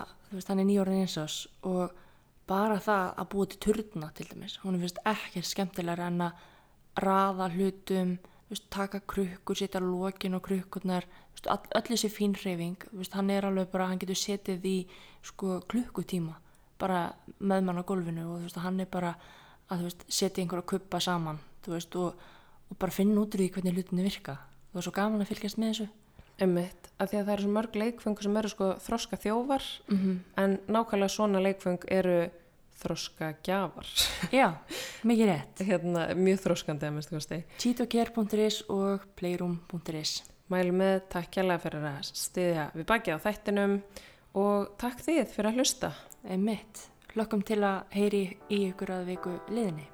hann 0.49 0.63
er 0.63 0.69
nýjórinn 0.69 1.03
eins 1.03 1.49
og 1.63 1.91
bara 2.49 2.77
það 2.83 3.11
að 3.21 3.29
búa 3.33 3.49
til 3.49 3.61
turna 3.63 4.11
til 4.15 4.29
dæmis, 4.29 4.59
hún 4.63 4.79
finnst 4.81 5.01
ekki 5.09 5.43
skemmtilega 5.45 6.09
en 6.11 6.27
að 6.27 6.43
raða 7.05 7.49
hlutum, 7.55 8.17
veist, 8.51 8.69
taka 8.71 9.01
krukkur, 9.01 9.59
setja 9.59 9.81
lokin 9.83 10.37
og 10.39 10.45
krukkurnar, 10.45 11.07
öll 11.45 11.87
þessi 11.89 12.11
fín 12.13 12.37
hreyfing, 12.37 12.87
veist, 12.93 13.17
hann 13.17 13.33
er 13.33 13.49
alveg 13.49 13.73
bara, 13.73 13.89
hann 13.91 14.01
getur 14.03 14.19
setið 14.19 14.69
í, 14.69 14.77
sko, 15.25 15.59
klukkutíma, 15.71 16.37
bara 16.81 17.07
með 17.41 17.67
mann 17.67 17.81
á 17.81 17.85
gólfinu 17.89 18.29
og 18.35 18.45
veist, 18.45 18.61
hann 18.61 18.81
er 18.85 18.91
bara 18.93 19.15
að, 19.73 19.89
setja 20.07 20.45
einhverja 20.45 20.69
kuppa 20.75 21.01
saman, 21.01 21.41
og, 21.67 21.99
og 22.05 22.79
bara 22.79 22.95
finna 22.95 23.25
út 23.25 23.35
úr 23.35 23.45
því 23.45 23.53
hvernig 23.57 23.79
hlutinni 23.79 24.07
virka. 24.07 24.39
Það 24.71 24.81
var 24.81 24.87
svo 24.87 24.95
gaman 24.95 25.23
að 25.23 25.31
fylgjast 25.31 25.59
með 25.61 25.73
þessu. 25.73 25.93
Einmitt, 26.41 26.89
af 26.99 27.11
því 27.11 27.19
að 27.21 27.25
það 27.27 27.33
eru 27.35 27.43
svo 27.43 27.53
mörg 27.55 27.77
leikfeng 27.79 28.23
sem 28.23 28.37
eru 28.37 28.49
sko 28.49 28.71
þroska 28.87 29.17
þjófar 29.23 29.63
Mm 29.89 29.99
-hmm. 29.99 30.19
en 30.43 30.59
nákvæmlega 30.69 31.09
svona 31.09 31.41
leikfeng 31.41 31.85
eru 31.89 32.31
þroska 32.83 33.35
gjafar 33.43 33.87
Já, 34.33 34.53
mikið 35.05 35.27
rétt. 35.31 35.67
hérna, 35.67 36.15
mjög 36.15 36.39
þroskandi 36.43 36.87
að 36.87 36.93
minnst 36.93 37.11
kosti 37.11 37.45
cheetocare.is 37.59 38.63
og 38.69 39.01
playroom.is 39.17 40.23
Mælum 40.51 40.77
með, 40.77 41.01
takk 41.09 41.31
kjærlega 41.31 41.59
fyrir 41.59 41.85
að 41.85 42.03
stiðja 42.03 42.71
við 42.75 42.85
baki 42.87 43.11
á 43.15 43.19
þættinum 43.19 43.83
og 44.35 44.75
takk 44.79 44.99
þið 45.01 45.27
fyrir 45.33 45.49
að 45.51 45.55
hlusta 45.55 45.93
Einmitt. 46.29 46.89
Lokkum 47.15 47.43
til 47.43 47.63
að 47.63 47.83
heyri 47.91 48.37
í 48.51 48.69
ykkur 48.73 48.91
að 48.91 49.05
viku 49.07 49.39
liðinni. 49.49 49.87